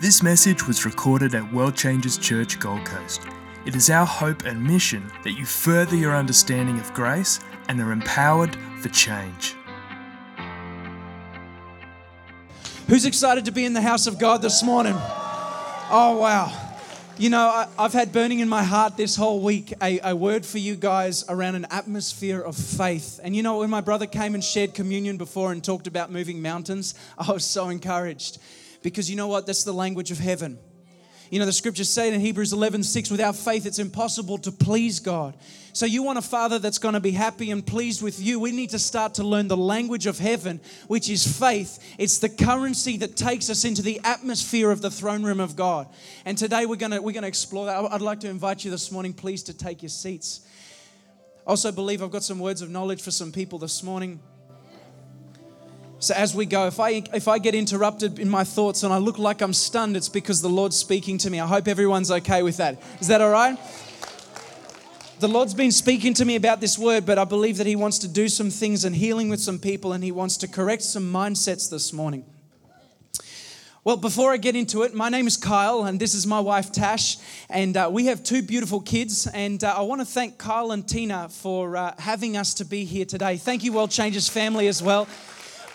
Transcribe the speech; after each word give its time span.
This 0.00 0.22
message 0.22 0.64
was 0.64 0.84
recorded 0.84 1.34
at 1.34 1.52
World 1.52 1.74
Changes 1.74 2.16
Church 2.16 2.60
Gold 2.60 2.84
Coast. 2.84 3.22
It 3.66 3.74
is 3.74 3.90
our 3.90 4.06
hope 4.06 4.44
and 4.44 4.62
mission 4.62 5.10
that 5.24 5.32
you 5.32 5.44
further 5.44 5.96
your 5.96 6.14
understanding 6.14 6.78
of 6.78 6.94
grace 6.94 7.40
and 7.68 7.80
are 7.80 7.90
empowered 7.90 8.56
for 8.80 8.90
change. 8.90 9.56
Who's 12.86 13.06
excited 13.06 13.44
to 13.46 13.50
be 13.50 13.64
in 13.64 13.72
the 13.72 13.80
house 13.80 14.06
of 14.06 14.20
God 14.20 14.40
this 14.40 14.62
morning? 14.62 14.94
Oh, 14.94 16.16
wow. 16.20 16.52
You 17.16 17.30
know, 17.30 17.48
I, 17.48 17.82
have 17.82 17.92
had 17.92 18.12
burning 18.12 18.38
in 18.38 18.48
my 18.48 18.62
heart 18.62 18.96
this 18.96 19.16
whole 19.16 19.40
week 19.40 19.74
a, 19.82 19.98
a, 20.10 20.14
word 20.14 20.46
for 20.46 20.58
you 20.58 20.76
guys 20.76 21.24
around 21.28 21.56
an 21.56 21.66
atmosphere 21.72 22.40
of 22.40 22.54
faith. 22.54 23.18
And 23.20 23.34
you 23.34 23.42
know, 23.42 23.58
when 23.58 23.70
my 23.70 23.80
brother 23.80 24.06
came 24.06 24.36
and 24.36 24.44
shared 24.44 24.74
communion 24.74 25.16
before 25.16 25.50
and 25.50 25.62
talked 25.62 25.88
about 25.88 26.12
moving 26.12 26.40
mountains, 26.40 26.94
I 27.18 27.32
was 27.32 27.44
so 27.44 27.68
encouraged 27.68 28.38
because 28.88 29.10
you 29.10 29.16
know 29.16 29.28
what? 29.28 29.46
That's 29.46 29.64
the 29.64 29.72
language 29.72 30.10
of 30.10 30.18
heaven. 30.18 30.58
You 31.30 31.38
know, 31.38 31.44
the 31.44 31.52
scriptures 31.52 31.90
say 31.90 32.12
in 32.12 32.18
Hebrews 32.20 32.52
11 32.52 32.82
6, 32.82 33.10
without 33.10 33.36
faith, 33.36 33.66
it's 33.66 33.78
impossible 33.78 34.38
to 34.38 34.52
please 34.52 34.98
God. 34.98 35.36
So, 35.74 35.84
you 35.84 36.02
want 36.02 36.18
a 36.18 36.22
father 36.22 36.58
that's 36.58 36.78
going 36.78 36.94
to 36.94 37.00
be 37.00 37.10
happy 37.10 37.50
and 37.50 37.64
pleased 37.64 38.02
with 38.02 38.18
you. 38.18 38.40
We 38.40 38.50
need 38.50 38.70
to 38.70 38.78
start 38.78 39.14
to 39.14 39.24
learn 39.24 39.46
the 39.46 39.56
language 39.56 40.06
of 40.06 40.18
heaven, 40.18 40.60
which 40.86 41.10
is 41.10 41.38
faith. 41.38 41.78
It's 41.98 42.18
the 42.18 42.30
currency 42.30 42.96
that 42.98 43.16
takes 43.16 43.50
us 43.50 43.64
into 43.64 43.82
the 43.82 44.00
atmosphere 44.04 44.70
of 44.70 44.80
the 44.80 44.90
throne 44.90 45.22
room 45.22 45.38
of 45.38 45.54
God. 45.54 45.86
And 46.24 46.38
today 46.38 46.64
we're 46.64 46.76
going 46.76 46.92
to, 46.92 47.02
we're 47.02 47.12
going 47.12 47.22
to 47.22 47.28
explore 47.28 47.66
that. 47.66 47.92
I'd 47.92 48.00
like 48.00 48.20
to 48.20 48.28
invite 48.28 48.64
you 48.64 48.70
this 48.70 48.90
morning, 48.90 49.12
please, 49.12 49.42
to 49.44 49.54
take 49.54 49.82
your 49.82 49.90
seats. 49.90 50.40
Also 51.46 51.70
believe 51.70 52.02
I've 52.02 52.10
got 52.10 52.24
some 52.24 52.38
words 52.38 52.62
of 52.62 52.70
knowledge 52.70 53.02
for 53.02 53.10
some 53.10 53.32
people 53.32 53.58
this 53.58 53.82
morning. 53.82 54.20
So 56.00 56.14
as 56.14 56.32
we 56.32 56.46
go, 56.46 56.68
if 56.68 56.78
I 56.78 57.02
if 57.12 57.26
I 57.26 57.38
get 57.38 57.56
interrupted 57.56 58.20
in 58.20 58.28
my 58.28 58.44
thoughts 58.44 58.84
and 58.84 58.92
I 58.92 58.98
look 58.98 59.18
like 59.18 59.40
I'm 59.40 59.52
stunned, 59.52 59.96
it's 59.96 60.08
because 60.08 60.40
the 60.40 60.48
Lord's 60.48 60.76
speaking 60.76 61.18
to 61.18 61.30
me. 61.30 61.40
I 61.40 61.46
hope 61.46 61.66
everyone's 61.66 62.10
okay 62.10 62.44
with 62.44 62.58
that. 62.58 62.80
Is 63.00 63.08
that 63.08 63.20
all 63.20 63.30
right? 63.30 63.58
The 65.18 65.26
Lord's 65.26 65.54
been 65.54 65.72
speaking 65.72 66.14
to 66.14 66.24
me 66.24 66.36
about 66.36 66.60
this 66.60 66.78
word, 66.78 67.04
but 67.04 67.18
I 67.18 67.24
believe 67.24 67.56
that 67.56 67.66
He 67.66 67.74
wants 67.74 67.98
to 67.98 68.08
do 68.08 68.28
some 68.28 68.50
things 68.50 68.84
and 68.84 68.94
healing 68.94 69.28
with 69.28 69.40
some 69.40 69.58
people, 69.58 69.92
and 69.92 70.04
He 70.04 70.12
wants 70.12 70.36
to 70.36 70.46
correct 70.46 70.82
some 70.82 71.12
mindsets 71.12 71.68
this 71.68 71.92
morning. 71.92 72.24
Well, 73.82 73.96
before 73.96 74.32
I 74.32 74.36
get 74.36 74.54
into 74.54 74.82
it, 74.82 74.94
my 74.94 75.08
name 75.08 75.26
is 75.26 75.36
Kyle, 75.36 75.82
and 75.84 75.98
this 75.98 76.14
is 76.14 76.24
my 76.24 76.38
wife 76.38 76.70
Tash, 76.70 77.16
and 77.50 77.76
uh, 77.76 77.88
we 77.90 78.06
have 78.06 78.22
two 78.22 78.42
beautiful 78.42 78.80
kids. 78.80 79.26
And 79.26 79.64
uh, 79.64 79.74
I 79.76 79.80
want 79.80 80.00
to 80.00 80.04
thank 80.04 80.38
Kyle 80.38 80.70
and 80.70 80.86
Tina 80.86 81.28
for 81.28 81.76
uh, 81.76 81.94
having 81.98 82.36
us 82.36 82.54
to 82.54 82.64
be 82.64 82.84
here 82.84 83.04
today. 83.04 83.36
Thank 83.36 83.64
you, 83.64 83.72
World 83.72 83.90
Changes 83.90 84.28
family, 84.28 84.68
as 84.68 84.80
well. 84.80 85.08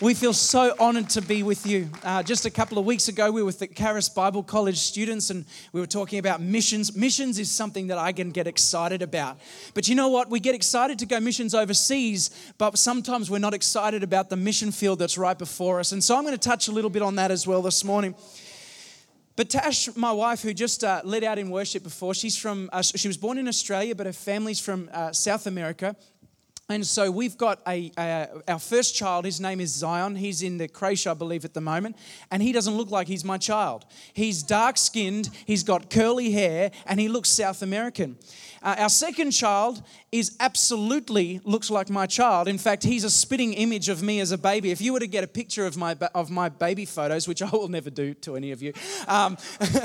We 0.00 0.12
feel 0.12 0.32
so 0.32 0.74
honored 0.80 1.08
to 1.10 1.22
be 1.22 1.44
with 1.44 1.66
you. 1.66 1.88
Uh, 2.02 2.20
just 2.20 2.46
a 2.46 2.50
couple 2.50 2.78
of 2.78 2.84
weeks 2.84 3.06
ago, 3.06 3.30
we 3.30 3.42
were 3.42 3.46
with 3.46 3.60
the 3.60 3.68
Charis 3.68 4.08
Bible 4.08 4.42
College 4.42 4.76
students 4.76 5.30
and 5.30 5.44
we 5.72 5.80
were 5.80 5.86
talking 5.86 6.18
about 6.18 6.40
missions. 6.40 6.96
Missions 6.96 7.38
is 7.38 7.48
something 7.48 7.86
that 7.86 7.96
I 7.96 8.10
can 8.10 8.32
get 8.32 8.48
excited 8.48 9.02
about. 9.02 9.38
But 9.72 9.86
you 9.86 9.94
know 9.94 10.08
what? 10.08 10.28
We 10.28 10.40
get 10.40 10.56
excited 10.56 10.98
to 10.98 11.06
go 11.06 11.20
missions 11.20 11.54
overseas, 11.54 12.30
but 12.58 12.76
sometimes 12.76 13.30
we're 13.30 13.38
not 13.38 13.54
excited 13.54 14.02
about 14.02 14.30
the 14.30 14.36
mission 14.36 14.72
field 14.72 14.98
that's 14.98 15.16
right 15.16 15.38
before 15.38 15.78
us. 15.78 15.92
And 15.92 16.02
so 16.02 16.16
I'm 16.16 16.24
going 16.24 16.36
to 16.36 16.48
touch 16.48 16.66
a 16.66 16.72
little 16.72 16.90
bit 16.90 17.02
on 17.02 17.14
that 17.14 17.30
as 17.30 17.46
well 17.46 17.62
this 17.62 17.84
morning. 17.84 18.16
But 19.36 19.48
Tash, 19.48 19.94
my 19.96 20.12
wife, 20.12 20.42
who 20.42 20.52
just 20.54 20.82
uh, 20.82 21.02
led 21.04 21.22
out 21.22 21.38
in 21.38 21.50
worship 21.50 21.84
before, 21.84 22.14
she's 22.14 22.36
from, 22.36 22.68
uh, 22.72 22.82
she 22.82 23.08
was 23.08 23.16
born 23.16 23.38
in 23.38 23.46
Australia, 23.46 23.94
but 23.94 24.06
her 24.06 24.12
family's 24.12 24.58
from 24.58 24.90
uh, 24.92 25.12
South 25.12 25.46
America. 25.46 25.94
And 26.70 26.86
so 26.86 27.10
we've 27.10 27.36
got 27.36 27.60
a, 27.68 27.92
our 28.48 28.58
first 28.58 28.94
child, 28.94 29.26
his 29.26 29.38
name 29.38 29.60
is 29.60 29.70
Zion. 29.70 30.16
He's 30.16 30.42
in 30.42 30.56
the 30.56 30.66
creche, 30.66 31.06
I 31.06 31.12
believe, 31.12 31.44
at 31.44 31.52
the 31.52 31.60
moment. 31.60 31.96
And 32.30 32.42
he 32.42 32.52
doesn't 32.52 32.74
look 32.74 32.90
like 32.90 33.06
he's 33.06 33.22
my 33.22 33.36
child. 33.36 33.84
He's 34.14 34.42
dark 34.42 34.78
skinned, 34.78 35.28
he's 35.44 35.62
got 35.62 35.90
curly 35.90 36.30
hair, 36.30 36.70
and 36.86 36.98
he 36.98 37.08
looks 37.08 37.28
South 37.28 37.60
American. 37.60 38.16
Uh, 38.62 38.76
our 38.78 38.88
second 38.88 39.32
child 39.32 39.82
is 40.10 40.34
absolutely 40.40 41.38
looks 41.44 41.68
like 41.68 41.90
my 41.90 42.06
child. 42.06 42.48
In 42.48 42.56
fact, 42.56 42.82
he's 42.82 43.04
a 43.04 43.10
spitting 43.10 43.52
image 43.52 43.90
of 43.90 44.02
me 44.02 44.20
as 44.20 44.32
a 44.32 44.38
baby. 44.38 44.70
If 44.70 44.80
you 44.80 44.94
were 44.94 45.00
to 45.00 45.06
get 45.06 45.22
a 45.22 45.26
picture 45.26 45.66
of 45.66 45.76
my, 45.76 45.94
of 46.14 46.30
my 46.30 46.48
baby 46.48 46.86
photos, 46.86 47.28
which 47.28 47.42
I 47.42 47.50
will 47.50 47.68
never 47.68 47.90
do 47.90 48.14
to 48.14 48.36
any 48.36 48.52
of 48.52 48.62
you, 48.62 48.72
um, 49.06 49.36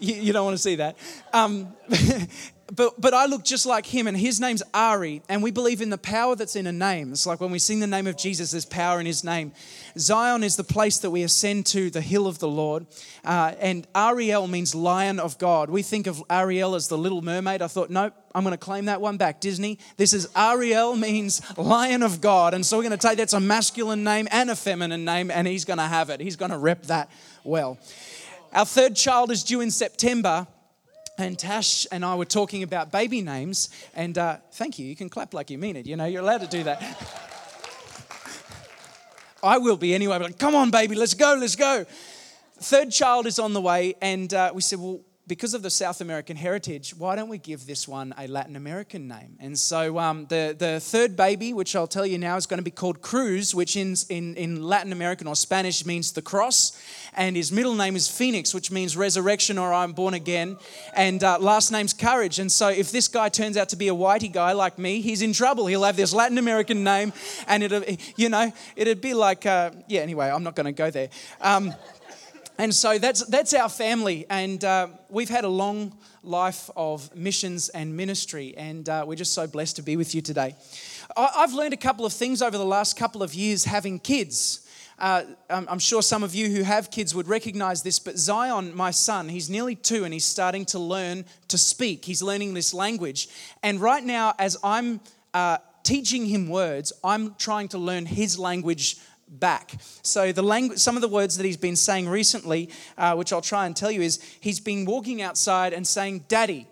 you, 0.00 0.16
you, 0.16 0.32
don't 0.32 0.44
want 0.44 0.56
to 0.56 0.62
see 0.62 0.74
that. 0.76 0.96
Um, 1.32 1.76
but, 2.74 3.00
but 3.00 3.14
I 3.14 3.26
look 3.26 3.44
just 3.44 3.64
like 3.64 3.86
him, 3.86 4.08
and 4.08 4.16
his 4.16 4.40
name's 4.40 4.62
Ari, 4.74 5.22
and 5.28 5.40
we 5.40 5.52
believe 5.52 5.80
in 5.80 5.90
the 5.90 5.98
power 5.98 6.34
that's 6.34 6.56
in 6.56 6.66
a 6.66 6.72
name. 6.72 7.12
It's 7.12 7.24
like 7.24 7.40
when 7.40 7.52
we 7.52 7.60
sing 7.60 7.78
the 7.78 7.86
name 7.86 8.08
of 8.08 8.16
Jesus, 8.16 8.50
there's 8.50 8.64
power 8.64 8.98
in 8.98 9.06
his 9.06 9.22
name. 9.22 9.52
Zion 9.96 10.42
is 10.42 10.56
the 10.56 10.64
place 10.64 10.98
that 10.98 11.10
we 11.10 11.22
ascend 11.22 11.66
to, 11.66 11.90
the 11.90 12.00
hill 12.00 12.26
of 12.26 12.40
the 12.40 12.48
Lord, 12.48 12.86
uh, 13.24 13.54
and 13.60 13.86
Ariel 13.94 14.48
means 14.48 14.74
lion 14.74 15.20
of 15.20 15.38
God. 15.38 15.70
We 15.70 15.82
think 15.82 16.08
of 16.08 16.22
Ariel 16.28 16.74
as 16.74 16.88
the 16.88 16.98
little 16.98 17.22
mermaid. 17.22 17.62
I 17.62 17.68
thought, 17.68 17.88
nope, 17.88 18.14
I'm 18.34 18.42
going 18.42 18.52
to 18.52 18.58
claim 18.58 18.86
that 18.86 19.00
one 19.00 19.16
back, 19.16 19.40
Disney. 19.40 19.78
This 19.96 20.12
is 20.12 20.28
Ariel 20.34 20.96
means 20.96 21.40
lion 21.56 22.02
of 22.02 22.20
God, 22.20 22.52
and 22.52 22.66
so 22.66 22.78
we're 22.78 22.82
going 22.82 22.98
to 22.98 23.08
take 23.08 23.18
that's 23.18 23.32
a 23.32 23.40
masculine 23.40 24.02
name 24.02 24.26
and 24.32 24.50
a 24.50 24.56
feminine 24.56 25.04
name, 25.04 25.30
and 25.30 25.46
he's 25.46 25.64
going 25.64 25.78
to 25.78 25.84
have 25.84 26.10
it. 26.10 26.20
He's 26.20 26.36
going 26.36 26.50
to 26.50 26.58
rep 26.58 26.82
that 26.86 27.10
well. 27.44 27.78
Our 28.52 28.66
third 28.66 28.96
child 28.96 29.30
is 29.30 29.44
due 29.44 29.60
in 29.60 29.70
September 29.70 30.48
and 31.18 31.38
Tash 31.38 31.86
and 31.90 32.04
I 32.04 32.14
were 32.14 32.24
talking 32.24 32.62
about 32.62 32.92
baby 32.92 33.22
names, 33.22 33.70
and 33.94 34.16
uh, 34.18 34.38
thank 34.52 34.78
you. 34.78 34.86
You 34.86 34.96
can 34.96 35.08
clap 35.08 35.34
like 35.34 35.50
you 35.50 35.58
mean 35.58 35.76
it. 35.76 35.86
You 35.86 35.96
know, 35.96 36.04
you're 36.04 36.22
allowed 36.22 36.42
to 36.42 36.46
do 36.46 36.62
that. 36.64 36.82
I 39.42 39.58
will 39.58 39.76
be 39.76 39.94
anyway. 39.94 40.18
But 40.18 40.24
like, 40.24 40.38
come 40.38 40.54
on, 40.54 40.70
baby, 40.70 40.94
let's 40.94 41.14
go, 41.14 41.36
let's 41.38 41.56
go. 41.56 41.84
Third 42.58 42.90
child 42.90 43.26
is 43.26 43.38
on 43.38 43.52
the 43.52 43.60
way, 43.60 43.94
and 44.00 44.32
uh, 44.32 44.50
we 44.54 44.62
said, 44.62 44.78
well, 44.78 45.00
because 45.28 45.54
of 45.54 45.62
the 45.62 45.70
South 45.70 46.00
American 46.00 46.36
heritage, 46.36 46.94
why 46.96 47.16
don't 47.16 47.28
we 47.28 47.38
give 47.38 47.66
this 47.66 47.88
one 47.88 48.14
a 48.16 48.28
Latin 48.28 48.54
American 48.54 49.08
name? 49.08 49.36
And 49.40 49.58
so 49.58 49.98
um, 49.98 50.26
the, 50.26 50.54
the 50.56 50.78
third 50.78 51.16
baby, 51.16 51.52
which 51.52 51.74
I'll 51.74 51.88
tell 51.88 52.06
you 52.06 52.16
now, 52.16 52.36
is 52.36 52.46
going 52.46 52.58
to 52.58 52.64
be 52.64 52.70
called 52.70 53.02
Cruz, 53.02 53.52
which 53.52 53.76
in, 53.76 53.96
in, 54.08 54.36
in 54.36 54.62
Latin 54.62 54.92
American 54.92 55.26
or 55.26 55.34
Spanish 55.34 55.84
means 55.84 56.12
the 56.12 56.22
cross. 56.22 56.80
And 57.14 57.34
his 57.34 57.50
middle 57.50 57.74
name 57.74 57.96
is 57.96 58.06
Phoenix, 58.06 58.54
which 58.54 58.70
means 58.70 58.96
resurrection 58.96 59.58
or 59.58 59.72
I'm 59.72 59.92
born 59.94 60.14
again. 60.14 60.58
And 60.94 61.24
uh, 61.24 61.38
last 61.40 61.72
name's 61.72 61.92
Courage. 61.92 62.38
And 62.38 62.52
so 62.52 62.68
if 62.68 62.92
this 62.92 63.08
guy 63.08 63.28
turns 63.28 63.56
out 63.56 63.70
to 63.70 63.76
be 63.76 63.88
a 63.88 63.94
whitey 63.94 64.32
guy 64.32 64.52
like 64.52 64.78
me, 64.78 65.00
he's 65.00 65.22
in 65.22 65.32
trouble. 65.32 65.66
He'll 65.66 65.82
have 65.82 65.96
this 65.96 66.12
Latin 66.12 66.38
American 66.38 66.84
name, 66.84 67.12
and 67.48 67.64
it'll, 67.64 67.82
you 68.16 68.28
know, 68.28 68.52
it'd 68.76 69.00
be 69.00 69.14
like, 69.14 69.44
uh, 69.44 69.72
yeah, 69.88 70.02
anyway, 70.02 70.28
I'm 70.28 70.44
not 70.44 70.54
going 70.54 70.66
to 70.66 70.72
go 70.72 70.90
there. 70.90 71.08
Um, 71.40 71.74
and 72.58 72.74
so 72.74 72.98
that's, 72.98 73.24
that's 73.26 73.54
our 73.54 73.68
family. 73.68 74.26
And 74.30 74.64
uh, 74.64 74.88
we've 75.08 75.28
had 75.28 75.44
a 75.44 75.48
long 75.48 75.96
life 76.22 76.70
of 76.76 77.14
missions 77.14 77.68
and 77.68 77.96
ministry. 77.96 78.54
And 78.56 78.88
uh, 78.88 79.04
we're 79.06 79.16
just 79.16 79.32
so 79.32 79.46
blessed 79.46 79.76
to 79.76 79.82
be 79.82 79.96
with 79.96 80.14
you 80.14 80.22
today. 80.22 80.56
I, 81.16 81.30
I've 81.36 81.52
learned 81.52 81.74
a 81.74 81.78
couple 81.78 82.06
of 82.06 82.12
things 82.12 82.42
over 82.42 82.56
the 82.56 82.64
last 82.64 82.96
couple 82.96 83.22
of 83.22 83.34
years 83.34 83.64
having 83.64 83.98
kids. 83.98 84.66
Uh, 84.98 85.24
I'm 85.50 85.78
sure 85.78 86.00
some 86.00 86.22
of 86.22 86.34
you 86.34 86.48
who 86.48 86.62
have 86.62 86.90
kids 86.90 87.14
would 87.14 87.28
recognize 87.28 87.82
this, 87.82 87.98
but 87.98 88.16
Zion, 88.16 88.74
my 88.74 88.90
son, 88.90 89.28
he's 89.28 89.50
nearly 89.50 89.74
two 89.74 90.04
and 90.04 90.14
he's 90.14 90.24
starting 90.24 90.64
to 90.66 90.78
learn 90.78 91.26
to 91.48 91.58
speak. 91.58 92.06
He's 92.06 92.22
learning 92.22 92.54
this 92.54 92.72
language. 92.72 93.28
And 93.62 93.78
right 93.78 94.02
now, 94.02 94.32
as 94.38 94.56
I'm 94.64 95.00
uh, 95.34 95.58
teaching 95.82 96.24
him 96.24 96.48
words, 96.48 96.94
I'm 97.04 97.34
trying 97.34 97.68
to 97.68 97.78
learn 97.78 98.06
his 98.06 98.38
language 98.38 98.96
back. 99.28 99.74
So 100.02 100.32
the 100.32 100.42
language, 100.42 100.78
some 100.78 100.96
of 100.96 101.02
the 101.02 101.08
words 101.08 101.36
that 101.36 101.44
he's 101.44 101.56
been 101.56 101.76
saying 101.76 102.08
recently, 102.08 102.70
uh, 102.96 103.14
which 103.14 103.32
I'll 103.32 103.40
try 103.40 103.66
and 103.66 103.76
tell 103.76 103.90
you, 103.90 104.02
is 104.02 104.20
he's 104.40 104.60
been 104.60 104.84
walking 104.84 105.22
outside 105.22 105.72
and 105.72 105.86
saying 105.86 106.24
"daddy." 106.28 106.68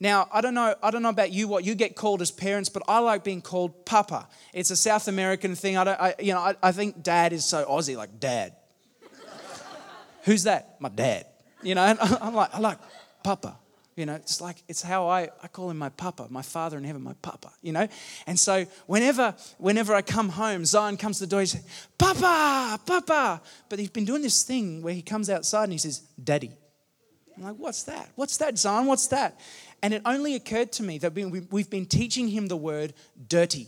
Now 0.00 0.28
I 0.32 0.40
don't 0.40 0.54
know, 0.54 0.74
I 0.82 0.90
don't 0.90 1.02
know 1.02 1.08
about 1.08 1.32
you 1.32 1.48
what 1.48 1.64
you 1.64 1.74
get 1.74 1.96
called 1.96 2.22
as 2.22 2.30
parents, 2.30 2.68
but 2.68 2.82
I 2.88 2.98
like 3.00 3.24
being 3.24 3.42
called 3.42 3.84
Papa. 3.84 4.28
It's 4.52 4.70
a 4.70 4.76
South 4.76 5.08
American 5.08 5.54
thing. 5.54 5.76
I 5.76 5.84
don't, 5.84 6.00
I, 6.00 6.14
you 6.18 6.32
know, 6.32 6.40
I, 6.40 6.54
I 6.62 6.72
think 6.72 7.02
Dad 7.02 7.32
is 7.32 7.44
so 7.44 7.64
Aussie, 7.64 7.96
like 7.96 8.20
Dad. 8.20 8.54
Who's 10.22 10.44
that? 10.44 10.76
My 10.80 10.88
dad. 10.88 11.26
You 11.62 11.74
know, 11.74 11.82
and 11.82 11.98
I'm 12.20 12.34
like, 12.34 12.54
I 12.54 12.60
like 12.60 12.78
Papa. 13.24 13.56
You 13.98 14.06
know, 14.06 14.14
it's 14.14 14.40
like, 14.40 14.62
it's 14.68 14.80
how 14.80 15.08
I, 15.08 15.28
I 15.42 15.48
call 15.48 15.70
him 15.70 15.76
my 15.76 15.88
papa, 15.88 16.28
my 16.30 16.40
father 16.40 16.78
in 16.78 16.84
heaven, 16.84 17.02
my 17.02 17.14
papa, 17.20 17.50
you 17.62 17.72
know? 17.72 17.88
And 18.28 18.38
so 18.38 18.64
whenever, 18.86 19.34
whenever 19.58 19.92
I 19.92 20.02
come 20.02 20.28
home, 20.28 20.64
Zion 20.64 20.96
comes 20.96 21.18
to 21.18 21.26
the 21.26 21.30
door, 21.30 21.40
he 21.40 21.46
says, 21.46 21.66
Papa, 21.98 22.78
Papa. 22.86 23.42
But 23.68 23.80
he's 23.80 23.90
been 23.90 24.04
doing 24.04 24.22
this 24.22 24.44
thing 24.44 24.82
where 24.82 24.94
he 24.94 25.02
comes 25.02 25.28
outside 25.28 25.64
and 25.64 25.72
he 25.72 25.78
says, 25.78 25.98
Daddy. 26.22 26.52
I'm 27.36 27.42
like, 27.42 27.56
what's 27.56 27.82
that? 27.84 28.08
What's 28.14 28.36
that, 28.36 28.56
Zion? 28.56 28.86
What's 28.86 29.08
that? 29.08 29.40
And 29.82 29.92
it 29.92 30.02
only 30.04 30.36
occurred 30.36 30.70
to 30.72 30.84
me 30.84 30.98
that 30.98 31.12
we've 31.14 31.70
been 31.70 31.86
teaching 31.86 32.28
him 32.28 32.46
the 32.46 32.56
word 32.56 32.94
dirty. 33.28 33.66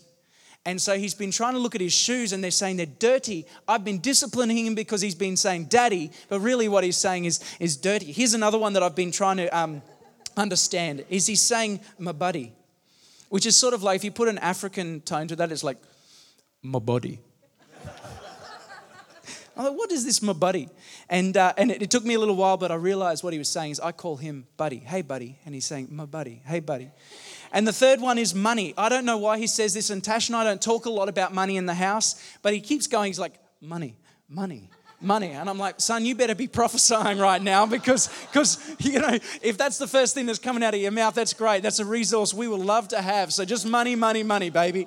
And 0.65 0.81
so 0.81 0.97
he's 0.97 1.15
been 1.15 1.33
trying 1.33 1.55
to 1.55 1.59
look 1.59 1.75
at 1.75 1.81
his 1.81 1.93
shoes 1.93 2.33
and 2.33 2.45
they're 2.45 2.53
saying 2.53 2.77
they're 2.77 2.87
dirty. 2.87 3.47
I've 3.67 3.85
been 3.85 4.01
disciplining 4.01 4.65
him 4.65 4.77
because 4.77 5.01
he's 5.01 5.17
been 5.17 5.37
saying 5.37 5.65
daddy, 5.65 6.13
but 6.29 6.39
really 6.39 6.69
what 6.69 6.85
he's 6.85 6.99
saying 6.99 7.25
is, 7.25 7.41
is 7.59 7.77
dirty. 7.77 8.13
Here's 8.13 8.35
another 8.35 8.59
one 8.59 8.75
that 8.75 8.83
I've 8.85 8.95
been 8.95 9.11
trying 9.11 9.39
to 9.39 9.49
um, 9.49 9.83
understand 10.37 11.05
is 11.09 11.27
he's 11.27 11.43
saying 11.43 11.81
my 11.99 12.13
buddy, 12.13 12.53
which 13.29 13.47
is 13.47 13.57
sort 13.57 13.75
of 13.75 13.83
like 13.83 13.97
if 13.97 14.05
you 14.05 14.11
put 14.11 14.29
an 14.29 14.39
African 14.39 15.01
tone 15.01 15.29
to 15.29 15.37
that, 15.37 15.53
it's 15.53 15.65
like 15.65 15.79
my 16.63 16.79
body. 16.79 17.21
I'm 19.57 19.65
like, 19.65 19.75
what 19.75 19.93
is 19.93 20.05
this, 20.05 20.23
my 20.23 20.33
buddy? 20.33 20.69
And, 21.09 21.37
uh, 21.37 21.53
and 21.57 21.71
it, 21.71 21.83
it 21.83 21.91
took 21.91 22.05
me 22.05 22.15
a 22.15 22.19
little 22.19 22.37
while, 22.37 22.57
but 22.57 22.71
I 22.71 22.77
realized 22.77 23.25
what 23.25 23.33
he 23.33 23.39
was 23.39 23.49
saying 23.49 23.73
is 23.73 23.81
I 23.81 23.93
call 23.93 24.17
him 24.17 24.47
buddy. 24.57 24.79
Hey, 24.79 25.03
buddy. 25.03 25.39
And 25.45 25.55
he's 25.55 25.67
saying, 25.67 25.89
my 25.91 26.07
buddy. 26.07 26.43
Hey, 26.45 26.61
buddy. 26.61 26.91
And 27.53 27.67
the 27.67 27.73
third 27.73 28.01
one 28.01 28.17
is 28.19 28.35
money. 28.35 28.75
I 28.79 28.89
don't 28.89 29.05
know 29.05 29.19
why 29.19 29.39
he 29.39 29.47
says 29.47 29.75
this, 29.75 29.91
and 29.91 30.03
Tash 30.03 30.29
and 30.29 30.37
I 30.37 30.45
don't 30.45 30.63
talk 30.63 30.87
a 30.87 30.91
lot 30.91 31.09
about 31.09 31.35
money 31.35 31.57
in 31.57 31.67
the 31.67 31.75
house, 31.75 32.23
but 32.43 32.55
he 32.55 32.61
keeps 32.61 32.87
going, 32.87 33.09
he's 33.09 33.19
like, 33.19 33.35
money, 33.61 33.97
money, 34.29 34.71
money. 35.01 35.31
And 35.31 35.49
I'm 35.49 35.59
like, 35.59 35.81
son, 35.81 36.05
you 36.05 36.15
better 36.15 36.35
be 36.35 36.47
prophesying 36.47 37.19
right 37.19 37.43
now 37.43 37.67
because, 37.67 38.09
because 38.27 38.59
you 38.81 38.99
know, 38.99 39.19
if 39.43 39.57
that's 39.57 39.79
the 39.79 39.87
first 39.87 40.15
thing 40.15 40.27
that's 40.27 40.39
coming 40.39 40.63
out 40.63 40.75
of 40.75 40.81
your 40.81 40.91
mouth, 40.93 41.15
that's 41.15 41.33
great. 41.33 41.63
That's 41.63 41.79
a 41.79 41.85
resource 41.85 42.35
we 42.35 42.49
will 42.49 42.59
love 42.59 42.89
to 42.89 43.01
have. 43.01 43.33
So 43.33 43.45
just 43.45 43.67
money, 43.67 43.97
money, 43.97 44.23
money, 44.23 44.51
baby. 44.51 44.87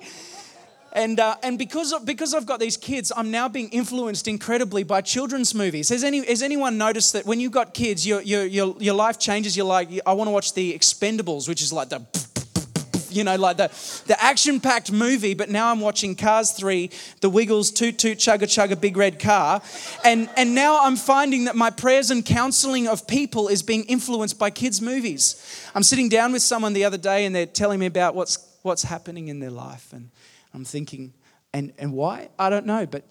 And, 0.95 1.19
uh, 1.19 1.35
and 1.41 1.57
because, 1.57 1.91
of, 1.91 2.05
because 2.05 2.35
I've 2.35 2.45
got 2.45 2.59
these 2.59 2.77
kids, 2.77 3.11
I'm 3.15 3.31
now 3.31 3.49
being 3.49 3.69
influenced 3.69 4.27
incredibly 4.27 4.83
by 4.83 5.01
children's 5.01 5.55
movies. 5.55 5.89
Has, 5.89 6.03
any, 6.03 6.23
has 6.27 6.43
anyone 6.43 6.77
noticed 6.77 7.13
that 7.13 7.25
when 7.25 7.39
you've 7.39 7.51
got 7.51 7.73
kids, 7.73 8.05
your, 8.05 8.21
your, 8.21 8.45
your, 8.45 8.75
your 8.79 8.93
life 8.93 9.17
changes? 9.17 9.57
You're 9.57 9.65
like, 9.65 9.89
I 10.05 10.13
want 10.13 10.27
to 10.27 10.31
watch 10.31 10.53
The 10.53 10.71
Expendables, 10.77 11.49
which 11.49 11.63
is 11.63 11.73
like 11.73 11.89
the 11.89 12.01
you 13.15 13.23
know, 13.23 13.35
like 13.35 13.57
the, 13.57 13.67
the 14.07 14.21
action 14.21 14.59
packed 14.59 14.91
movie, 14.91 15.33
but 15.33 15.49
now 15.49 15.71
I'm 15.71 15.79
watching 15.79 16.15
Cars 16.15 16.51
3, 16.51 16.89
The 17.21 17.29
Wiggles, 17.29 17.71
Toot 17.71 17.97
Toot 17.97 18.17
Chugga 18.17 18.43
Chugga 18.43 18.79
Big 18.79 18.97
Red 18.97 19.19
Car. 19.19 19.61
And, 20.03 20.29
and 20.35 20.55
now 20.55 20.83
I'm 20.83 20.95
finding 20.95 21.45
that 21.45 21.55
my 21.55 21.69
prayers 21.69 22.11
and 22.11 22.25
counseling 22.25 22.87
of 22.87 23.07
people 23.07 23.47
is 23.47 23.63
being 23.63 23.83
influenced 23.85 24.39
by 24.39 24.49
kids' 24.49 24.81
movies. 24.81 25.69
I'm 25.75 25.83
sitting 25.83 26.09
down 26.09 26.31
with 26.31 26.41
someone 26.41 26.73
the 26.73 26.85
other 26.85 26.97
day 26.97 27.25
and 27.25 27.35
they're 27.35 27.45
telling 27.45 27.79
me 27.79 27.85
about 27.85 28.15
what's, 28.15 28.37
what's 28.61 28.83
happening 28.83 29.27
in 29.27 29.39
their 29.39 29.51
life. 29.51 29.93
And 29.93 30.09
I'm 30.53 30.65
thinking, 30.65 31.13
and, 31.53 31.73
and 31.77 31.93
why? 31.93 32.29
I 32.37 32.49
don't 32.49 32.65
know, 32.65 32.85
but 32.85 33.03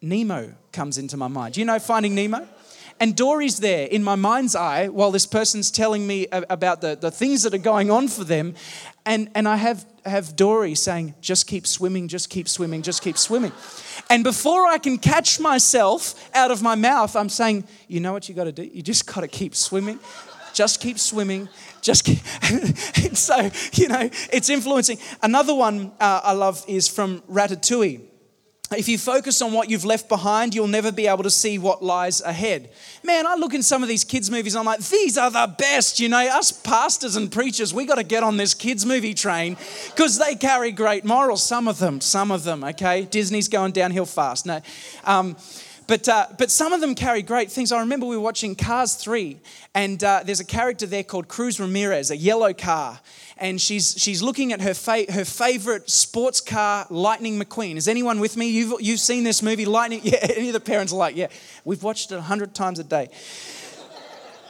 Nemo 0.00 0.54
comes 0.72 0.98
into 0.98 1.16
my 1.16 1.28
mind. 1.28 1.56
You 1.56 1.64
know 1.64 1.78
Finding 1.78 2.14
Nemo? 2.14 2.46
And 3.00 3.16
Dory's 3.16 3.58
there 3.60 3.86
in 3.86 4.02
my 4.02 4.16
mind's 4.16 4.56
eye 4.56 4.88
while 4.88 5.10
this 5.10 5.26
person's 5.26 5.70
telling 5.70 6.06
me 6.06 6.26
about 6.32 6.80
the, 6.80 6.96
the 6.96 7.10
things 7.10 7.42
that 7.44 7.54
are 7.54 7.58
going 7.58 7.90
on 7.90 8.08
for 8.08 8.24
them. 8.24 8.54
And, 9.06 9.30
and 9.34 9.48
I 9.48 9.56
have, 9.56 9.86
have 10.04 10.36
Dory 10.36 10.74
saying, 10.74 11.14
just 11.20 11.46
keep 11.46 11.66
swimming, 11.66 12.08
just 12.08 12.28
keep 12.28 12.48
swimming, 12.48 12.82
just 12.82 13.02
keep 13.02 13.16
swimming. 13.16 13.52
And 14.10 14.24
before 14.24 14.66
I 14.66 14.78
can 14.78 14.98
catch 14.98 15.38
myself 15.38 16.28
out 16.34 16.50
of 16.50 16.60
my 16.60 16.74
mouth, 16.74 17.14
I'm 17.14 17.28
saying, 17.28 17.66
you 17.86 18.00
know 18.00 18.12
what 18.12 18.28
you 18.28 18.34
got 18.34 18.44
to 18.44 18.52
do? 18.52 18.64
You 18.64 18.82
just 18.82 19.06
got 19.06 19.20
to 19.20 19.28
keep 19.28 19.54
swimming. 19.54 20.00
Just 20.52 20.80
keep 20.80 20.98
swimming. 20.98 21.48
Just 21.80 22.04
keep. 22.04 22.18
so, 23.16 23.50
you 23.74 23.88
know, 23.88 24.10
it's 24.32 24.50
influencing. 24.50 24.98
Another 25.22 25.54
one 25.54 25.92
uh, 26.00 26.20
I 26.24 26.32
love 26.32 26.64
is 26.66 26.88
from 26.88 27.20
Ratatouille 27.22 28.00
if 28.76 28.86
you 28.88 28.98
focus 28.98 29.40
on 29.40 29.52
what 29.52 29.70
you've 29.70 29.86
left 29.86 30.08
behind, 30.08 30.54
you'll 30.54 30.66
never 30.66 30.92
be 30.92 31.06
able 31.06 31.22
to 31.22 31.30
see 31.30 31.58
what 31.58 31.82
lies 31.82 32.20
ahead. 32.20 32.68
Man, 33.02 33.26
I 33.26 33.34
look 33.34 33.54
in 33.54 33.62
some 33.62 33.82
of 33.82 33.88
these 33.88 34.04
kids' 34.04 34.30
movies, 34.30 34.54
I'm 34.54 34.66
like, 34.66 34.80
these 34.80 35.16
are 35.16 35.30
the 35.30 35.54
best. 35.56 35.98
You 36.00 36.10
know, 36.10 36.18
us 36.18 36.52
pastors 36.52 37.16
and 37.16 37.32
preachers, 37.32 37.72
we 37.72 37.86
got 37.86 37.94
to 37.94 38.04
get 38.04 38.22
on 38.22 38.36
this 38.36 38.52
kids' 38.52 38.84
movie 38.84 39.14
train 39.14 39.56
because 39.86 40.18
they 40.18 40.34
carry 40.34 40.70
great 40.70 41.04
morals. 41.04 41.42
Some 41.42 41.66
of 41.66 41.78
them, 41.78 42.02
some 42.02 42.30
of 42.30 42.44
them, 42.44 42.62
okay? 42.62 43.04
Disney's 43.04 43.48
going 43.48 43.72
downhill 43.72 44.06
fast. 44.06 44.44
No. 44.44 44.60
Um, 45.04 45.36
but, 45.88 46.08
uh, 46.08 46.26
but 46.38 46.52
some 46.52 46.72
of 46.72 46.80
them 46.80 46.94
carry 46.94 47.22
great 47.22 47.50
things. 47.50 47.72
I 47.72 47.80
remember 47.80 48.06
we 48.06 48.16
were 48.16 48.22
watching 48.22 48.54
Cars 48.54 48.94
3, 48.94 49.40
and 49.74 50.02
uh, 50.04 50.22
there's 50.24 50.38
a 50.38 50.44
character 50.44 50.86
there 50.86 51.02
called 51.02 51.26
Cruz 51.26 51.58
Ramirez, 51.58 52.12
a 52.12 52.16
yellow 52.16 52.52
car 52.52 53.00
and 53.38 53.60
she's, 53.60 53.94
she's 53.96 54.22
looking 54.22 54.52
at 54.52 54.60
her, 54.60 54.74
fa- 54.74 55.10
her 55.10 55.24
favorite 55.24 55.88
sports 55.88 56.40
car, 56.40 56.86
Lightning 56.90 57.40
McQueen. 57.40 57.76
Is 57.76 57.88
anyone 57.88 58.20
with 58.20 58.36
me? 58.36 58.50
You've, 58.50 58.80
you've 58.80 59.00
seen 59.00 59.24
this 59.24 59.42
movie, 59.42 59.64
Lightning? 59.64 60.00
Yeah, 60.08 60.18
any 60.22 60.48
of 60.48 60.54
the 60.54 60.60
parents 60.60 60.92
are 60.92 60.96
like, 60.96 61.16
yeah, 61.16 61.26
we've 61.64 61.82
watched 61.82 62.12
it 62.12 62.14
a 62.14 62.22
hundred 62.22 62.54
times 62.54 62.78
a 62.78 62.84
day. 62.84 63.10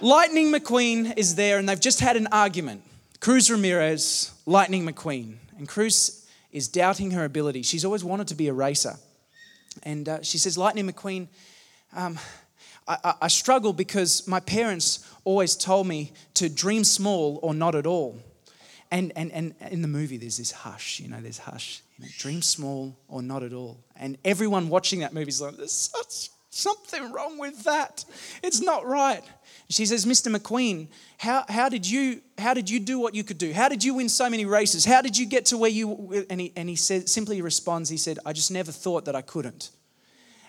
Lightning 0.00 0.52
McQueen 0.52 1.14
is 1.17 1.34
there, 1.34 1.58
and 1.58 1.69
they've 1.69 1.81
just 1.81 2.00
had 2.00 2.17
an 2.17 2.29
argument. 2.31 2.82
Cruz 3.20 3.50
Ramirez, 3.50 4.32
Lightning 4.46 4.87
McQueen. 4.87 5.37
And 5.58 5.67
Cruz 5.67 6.26
is 6.52 6.69
doubting 6.69 7.11
her 7.11 7.25
ability. 7.25 7.62
She's 7.62 7.84
always 7.84 8.05
wanted 8.05 8.29
to 8.29 8.37
be 8.37 8.46
a 8.49 8.52
racer. 8.52 8.96
And 9.83 10.09
uh, 10.09 10.23
she 10.23 10.39
says, 10.39 10.59
Lightning 10.59 10.91
McQueen, 10.91 11.29
um, 11.95 12.19
I, 12.87 13.15
I, 13.23 13.29
struggle 13.29 13.73
because 13.73 14.27
my 14.27 14.41
parents 14.41 15.07
always 15.25 15.57
told 15.57 15.87
me 15.87 16.13
to 16.35 16.49
dream 16.49 16.85
small 16.85 17.39
or 17.43 17.53
not 17.53 17.75
at 17.75 17.87
all. 17.87 18.19
And, 18.91 19.13
and, 19.17 19.31
and 19.33 19.55
in 19.71 19.83
the 19.83 19.89
movie, 19.89 20.17
there's 20.17 20.39
this 20.39 20.51
hush, 20.51 20.99
you 20.99 21.09
know, 21.09 21.21
there's 21.21 21.39
hush. 21.39 21.83
You 21.99 22.05
know, 22.05 22.11
dream 22.17 22.41
small 22.41 22.97
or 23.09 23.23
not 23.23 23.43
at 23.43 23.53
all. 23.53 23.79
And 23.97 24.17
everyone 24.25 24.71
watching 24.71 25.01
that 25.01 25.13
movie 25.13 25.29
is 25.29 25.41
like, 25.41 25.57
there's 25.57 25.73
such, 25.73 26.31
something 26.50 27.12
wrong 27.12 27.39
with 27.39 27.65
that. 27.65 28.05
It's 28.43 28.61
not 28.61 28.87
right. 28.87 29.23
She 29.71 29.85
says, 29.85 30.06
Mr. 30.06 30.35
McQueen, 30.35 30.89
how, 31.19 31.45
how, 31.49 31.69
did 31.69 31.89
you, 31.89 32.23
how 32.39 32.55
did 32.55 32.71
you 32.71 32.81
do 32.81 32.99
what 32.99 33.15
you 33.15 33.23
could 33.23 33.37
do? 33.37 33.53
How 33.53 33.69
did 33.69 33.85
you 33.85 33.95
win 33.95 34.09
so 34.09 34.31
many 34.31 34.47
races? 34.47 34.85
How 34.85 35.03
did 35.03 35.17
you 35.19 35.27
get 35.27 35.47
to 35.47 35.59
where 35.59 35.71
you... 35.71 36.25
And 36.31 36.41
he, 36.41 36.53
and 36.56 36.69
he 36.69 36.77
said, 36.77 37.09
simply 37.09 37.43
responds, 37.43 37.91
he 37.91 37.99
said, 37.99 38.19
I 38.25 38.33
just 38.33 38.50
never 38.50 38.73
thought 38.73 39.05
that 39.05 39.15
I 39.15 39.21
couldn't. 39.21 39.71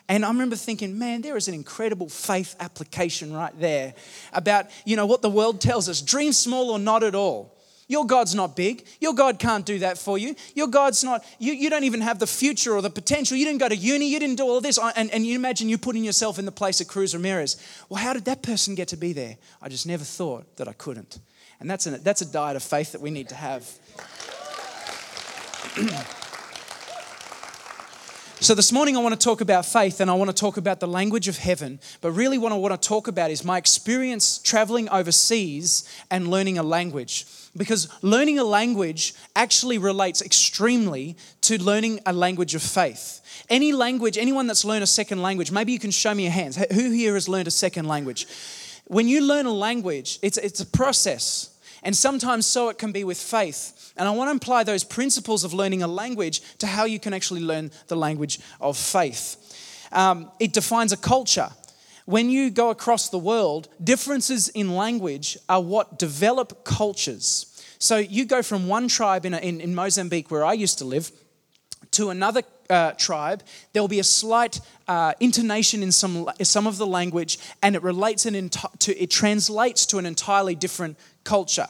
And 0.07 0.25
I 0.25 0.29
remember 0.29 0.55
thinking, 0.55 0.97
man, 0.97 1.21
there 1.21 1.37
is 1.37 1.47
an 1.47 1.53
incredible 1.53 2.09
faith 2.09 2.55
application 2.59 3.31
right 3.31 3.57
there 3.59 3.93
about, 4.33 4.67
you 4.85 4.95
know, 4.95 5.05
what 5.05 5.21
the 5.21 5.29
world 5.29 5.61
tells 5.61 5.87
us 5.87 6.01
dream 6.01 6.33
small 6.33 6.71
or 6.71 6.79
not 6.79 7.03
at 7.03 7.13
all. 7.13 7.58
Your 7.89 8.05
God's 8.05 8.35
not 8.35 8.55
big. 8.55 8.85
Your 9.01 9.15
God 9.15 9.39
can't 9.39 9.65
do 9.65 9.79
that 9.79 9.97
for 9.97 10.19
you. 10.19 10.35
Your 10.53 10.67
God's 10.67 11.03
not, 11.03 11.25
you, 11.39 11.53
you 11.53 11.71
don't 11.71 11.83
even 11.83 12.01
have 12.01 12.19
the 12.19 12.27
future 12.27 12.73
or 12.73 12.83
the 12.83 12.89
potential. 12.91 13.35
You 13.35 13.45
didn't 13.45 13.59
go 13.59 13.67
to 13.67 13.75
uni. 13.75 14.07
You 14.07 14.19
didn't 14.19 14.35
do 14.35 14.43
all 14.43 14.61
this. 14.61 14.77
And, 14.95 15.09
and 15.09 15.25
you 15.25 15.35
imagine 15.35 15.67
you 15.67 15.79
putting 15.79 16.03
yourself 16.03 16.37
in 16.37 16.45
the 16.45 16.51
place 16.51 16.79
of 16.79 16.87
Cruz 16.87 17.15
Ramirez. 17.15 17.57
Well, 17.89 18.01
how 18.01 18.13
did 18.13 18.25
that 18.25 18.43
person 18.43 18.75
get 18.75 18.89
to 18.89 18.97
be 18.97 19.11
there? 19.11 19.37
I 19.59 19.69
just 19.69 19.87
never 19.87 20.03
thought 20.03 20.55
that 20.57 20.67
I 20.67 20.73
couldn't. 20.73 21.17
And 21.59 21.67
that's, 21.67 21.87
a 21.87 21.97
that's 21.97 22.21
a 22.21 22.31
diet 22.31 22.55
of 22.55 22.61
faith 22.61 22.91
that 22.91 23.01
we 23.01 23.09
need 23.09 23.27
to 23.29 23.35
have. 23.35 23.67
So, 28.41 28.55
this 28.55 28.71
morning 28.71 28.95
I 28.95 29.01
want 29.01 29.19
to 29.19 29.21
talk 29.21 29.41
about 29.41 29.65
faith 29.65 29.99
and 29.99 30.09
I 30.09 30.13
want 30.13 30.29
to 30.29 30.33
talk 30.33 30.55
about 30.55 30.79
the 30.79 30.87
language 30.87 31.27
of 31.27 31.37
heaven. 31.37 31.77
But 31.99 32.11
really, 32.11 32.37
what 32.37 32.53
I 32.53 32.55
want 32.55 32.81
to 32.81 32.87
talk 32.87 33.09
about 33.09 33.31
is 33.31 33.43
my 33.43 33.57
experience 33.57 34.37
traveling 34.37 34.87
overseas 34.87 35.83
and 36.09 36.29
learning 36.29 36.57
a 36.57 36.63
language. 36.63 37.25
Because 37.57 37.89
learning 38.01 38.39
a 38.39 38.45
language 38.45 39.13
actually 39.35 39.77
relates 39.77 40.21
extremely 40.21 41.17
to 41.41 41.61
learning 41.61 41.99
a 42.05 42.13
language 42.13 42.55
of 42.55 42.61
faith. 42.61 43.19
Any 43.49 43.73
language, 43.73 44.17
anyone 44.17 44.47
that's 44.47 44.63
learned 44.63 44.83
a 44.83 44.87
second 44.87 45.21
language, 45.21 45.51
maybe 45.51 45.73
you 45.73 45.79
can 45.79 45.91
show 45.91 46.13
me 46.13 46.23
your 46.23 46.31
hands. 46.31 46.55
Who 46.71 46.91
here 46.91 47.15
has 47.15 47.27
learned 47.27 47.49
a 47.49 47.51
second 47.51 47.89
language? 47.89 48.25
When 48.85 49.09
you 49.09 49.19
learn 49.19 49.47
a 49.47 49.53
language, 49.53 50.17
it's, 50.21 50.37
it's 50.37 50.61
a 50.61 50.65
process. 50.65 51.58
And 51.83 51.95
sometimes 51.95 52.45
so 52.45 52.69
it 52.69 52.77
can 52.77 52.91
be 52.91 53.03
with 53.03 53.17
faith. 53.17 53.93
And 53.97 54.07
I 54.07 54.11
want 54.11 54.31
to 54.31 54.35
apply 54.35 54.63
those 54.63 54.83
principles 54.83 55.43
of 55.43 55.53
learning 55.53 55.83
a 55.83 55.87
language 55.87 56.41
to 56.59 56.67
how 56.67 56.85
you 56.85 56.99
can 56.99 57.13
actually 57.13 57.41
learn 57.41 57.71
the 57.87 57.95
language 57.95 58.39
of 58.59 58.77
faith. 58.77 59.87
Um, 59.91 60.31
it 60.39 60.53
defines 60.53 60.91
a 60.91 60.97
culture. 60.97 61.49
When 62.05 62.29
you 62.29 62.49
go 62.49 62.69
across 62.69 63.09
the 63.09 63.19
world, 63.19 63.69
differences 63.83 64.49
in 64.49 64.75
language 64.75 65.37
are 65.47 65.61
what 65.61 65.99
develop 65.99 66.63
cultures. 66.63 67.45
So 67.77 67.97
you 67.97 68.25
go 68.25 68.41
from 68.41 68.67
one 68.67 68.87
tribe 68.87 69.25
in, 69.25 69.33
in, 69.33 69.61
in 69.61 69.75
Mozambique, 69.75 70.31
where 70.31 70.43
I 70.43 70.53
used 70.53 70.79
to 70.79 70.85
live, 70.85 71.11
to 71.91 72.09
another 72.09 72.41
uh, 72.69 72.91
tribe, 72.93 73.43
there 73.73 73.81
will 73.81 73.87
be 73.87 73.99
a 73.99 74.03
slight 74.03 74.61
uh, 74.87 75.13
intonation 75.19 75.83
in 75.83 75.91
some, 75.91 76.29
some 76.41 76.67
of 76.67 76.77
the 76.77 76.87
language, 76.87 77.39
and 77.61 77.75
it 77.75 77.83
relates 77.83 78.25
an 78.25 78.33
enti- 78.33 78.79
to, 78.79 78.97
it 78.97 79.09
translates 79.09 79.85
to 79.87 79.97
an 79.97 80.05
entirely 80.05 80.55
different 80.55 80.97
culture. 81.23 81.67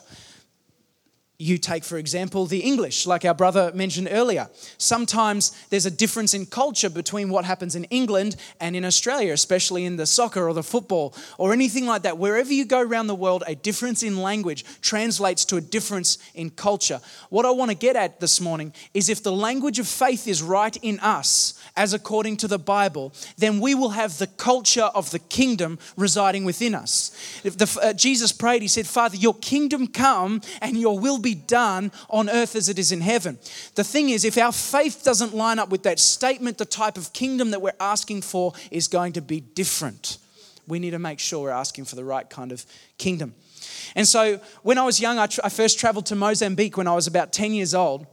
You 1.42 1.58
take, 1.58 1.86
for 1.86 1.98
example, 1.98 2.48
the 2.48 2.60
English, 2.60 3.08
like 3.08 3.24
our 3.24 3.34
brother 3.34 3.72
mentioned 3.74 4.10
earlier. 4.12 4.50
Sometimes 4.78 5.54
there's 5.70 5.86
a 5.86 5.92
difference 5.92 6.34
in 6.34 6.46
culture 6.46 6.90
between 6.90 7.30
what 7.30 7.46
happens 7.46 7.76
in 7.76 7.86
England 7.86 8.36
and 8.60 8.76
in 8.76 8.84
Australia, 8.84 9.32
especially 9.32 9.86
in 9.86 9.96
the 9.96 10.06
soccer 10.06 10.46
or 10.50 10.54
the 10.54 10.64
football 10.64 11.16
or 11.38 11.54
anything 11.54 11.86
like 11.86 12.02
that. 12.02 12.18
Wherever 12.18 12.52
you 12.52 12.66
go 12.66 12.82
around 12.82 13.08
the 13.08 13.16
world, 13.16 13.46
a 13.48 13.56
difference 13.56 14.04
in 14.04 14.22
language 14.22 14.66
translates 14.82 15.46
to 15.46 15.56
a 15.56 15.62
difference 15.62 16.18
in 16.36 16.50
culture. 16.50 17.00
What 17.30 17.46
I 17.46 17.52
want 17.52 17.72
to 17.72 17.78
get 17.78 17.96
at 17.96 18.20
this 18.20 18.42
morning 18.42 18.74
is 18.94 19.08
if 19.08 19.24
the 19.24 19.32
language 19.32 19.80
of 19.80 19.88
faith 19.88 20.28
is 20.28 20.44
right 20.44 20.76
in 20.82 21.00
us, 21.00 21.59
as 21.76 21.94
according 21.94 22.38
to 22.38 22.48
the 22.48 22.60
Bible, 22.60 23.14
then 23.38 23.60
we 23.60 23.76
will 23.76 23.92
have 23.92 24.18
the 24.18 24.28
culture 24.28 24.90
of 24.96 25.12
the 25.12 25.20
kingdom 25.20 25.80
residing 25.96 26.46
within 26.46 26.76
us. 26.76 27.12
If 27.44 27.58
the, 27.58 27.80
uh, 27.82 27.94
Jesus 27.94 28.32
prayed, 28.32 28.62
He 28.62 28.68
said, 28.68 28.88
Father, 28.88 29.18
your 29.18 29.36
kingdom 29.36 29.88
come 29.88 30.42
and 30.62 30.78
your 30.78 31.00
will 31.00 31.20
be 31.20 31.36
done 31.36 31.92
on 32.10 32.30
earth 32.30 32.56
as 32.56 32.70
it 32.70 32.80
is 32.80 32.92
in 32.92 33.02
heaven. 33.02 33.38
The 33.76 33.84
thing 33.84 34.10
is, 34.10 34.26
if 34.26 34.38
our 34.38 34.52
faith 34.52 35.04
doesn't 35.04 35.34
line 35.34 35.60
up 35.60 35.70
with 35.70 35.84
that 35.84 36.00
statement, 36.00 36.58
the 36.58 36.66
type 36.66 36.98
of 36.98 37.14
kingdom 37.14 37.52
that 37.52 37.62
we're 37.62 37.72
asking 37.80 38.22
for 38.22 38.54
is 38.72 38.88
going 38.88 39.14
to 39.14 39.22
be 39.22 39.40
different. 39.40 40.18
We 40.68 40.80
need 40.80 40.92
to 40.92 41.00
make 41.00 41.20
sure 41.20 41.44
we're 41.44 41.50
asking 41.50 41.86
for 41.86 41.96
the 41.96 42.04
right 42.04 42.30
kind 42.30 42.52
of 42.52 42.66
kingdom. 42.98 43.34
And 43.96 44.08
so 44.08 44.40
when 44.62 44.78
I 44.78 44.84
was 44.84 45.00
young, 45.00 45.18
I, 45.18 45.28
tr- 45.28 45.42
I 45.44 45.50
first 45.50 45.80
traveled 45.80 46.06
to 46.08 46.16
Mozambique 46.16 46.78
when 46.78 46.88
I 46.88 46.94
was 46.94 47.08
about 47.08 47.34
10 47.34 47.54
years 47.54 47.74
old. 47.74 48.06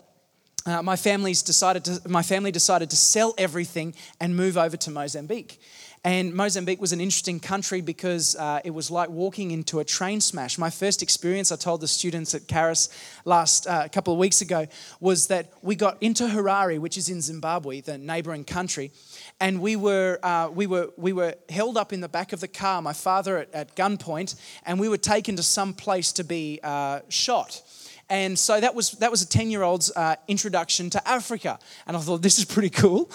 Uh, 0.66 0.82
my 0.82 0.96
family's 0.96 1.42
decided 1.42 1.84
to, 1.84 2.08
my 2.08 2.22
family 2.22 2.50
decided 2.50 2.90
to 2.90 2.96
sell 2.96 3.34
everything 3.38 3.94
and 4.20 4.36
move 4.36 4.58
over 4.58 4.76
to 4.76 4.90
Mozambique. 4.90 5.60
And 6.02 6.34
Mozambique 6.34 6.80
was 6.80 6.92
an 6.92 7.00
interesting 7.00 7.40
country 7.40 7.80
because 7.80 8.36
uh, 8.36 8.60
it 8.64 8.70
was 8.70 8.90
like 8.92 9.08
walking 9.08 9.50
into 9.50 9.80
a 9.80 9.84
train 9.84 10.20
smash. 10.20 10.56
My 10.56 10.70
first 10.70 11.02
experience, 11.02 11.50
I 11.50 11.56
told 11.56 11.80
the 11.80 11.88
students 11.88 12.32
at 12.34 12.46
Charis 12.46 12.88
last 13.24 13.66
uh, 13.66 13.88
couple 13.88 14.12
of 14.12 14.18
weeks 14.20 14.40
ago, 14.40 14.66
was 15.00 15.26
that 15.28 15.52
we 15.62 15.74
got 15.74 16.00
into 16.00 16.24
Harare, 16.24 16.78
which 16.78 16.96
is 16.96 17.08
in 17.08 17.20
Zimbabwe, 17.20 17.80
the 17.80 17.98
neighboring 17.98 18.44
country, 18.44 18.92
and 19.40 19.60
we 19.60 19.74
were, 19.74 20.20
uh, 20.22 20.48
we, 20.52 20.68
were, 20.68 20.90
we 20.96 21.12
were 21.12 21.34
held 21.48 21.76
up 21.76 21.92
in 21.92 22.00
the 22.00 22.08
back 22.08 22.32
of 22.32 22.38
the 22.38 22.48
car, 22.48 22.80
my 22.80 22.92
father 22.92 23.38
at, 23.38 23.52
at 23.52 23.74
gunpoint, 23.74 24.36
and 24.64 24.78
we 24.78 24.88
were 24.88 24.96
taken 24.96 25.34
to 25.34 25.42
some 25.42 25.74
place 25.74 26.12
to 26.12 26.22
be 26.22 26.60
uh, 26.62 27.00
shot. 27.08 27.62
And 28.08 28.38
so 28.38 28.60
that 28.60 28.74
was, 28.74 28.92
that 28.92 29.10
was 29.10 29.22
a 29.22 29.28
10 29.28 29.50
year 29.50 29.62
old's 29.62 29.90
uh, 29.96 30.16
introduction 30.28 30.90
to 30.90 31.08
Africa. 31.08 31.58
And 31.86 31.96
I 31.96 32.00
thought, 32.00 32.22
this 32.22 32.38
is 32.38 32.44
pretty 32.44 32.70
cool. 32.70 33.10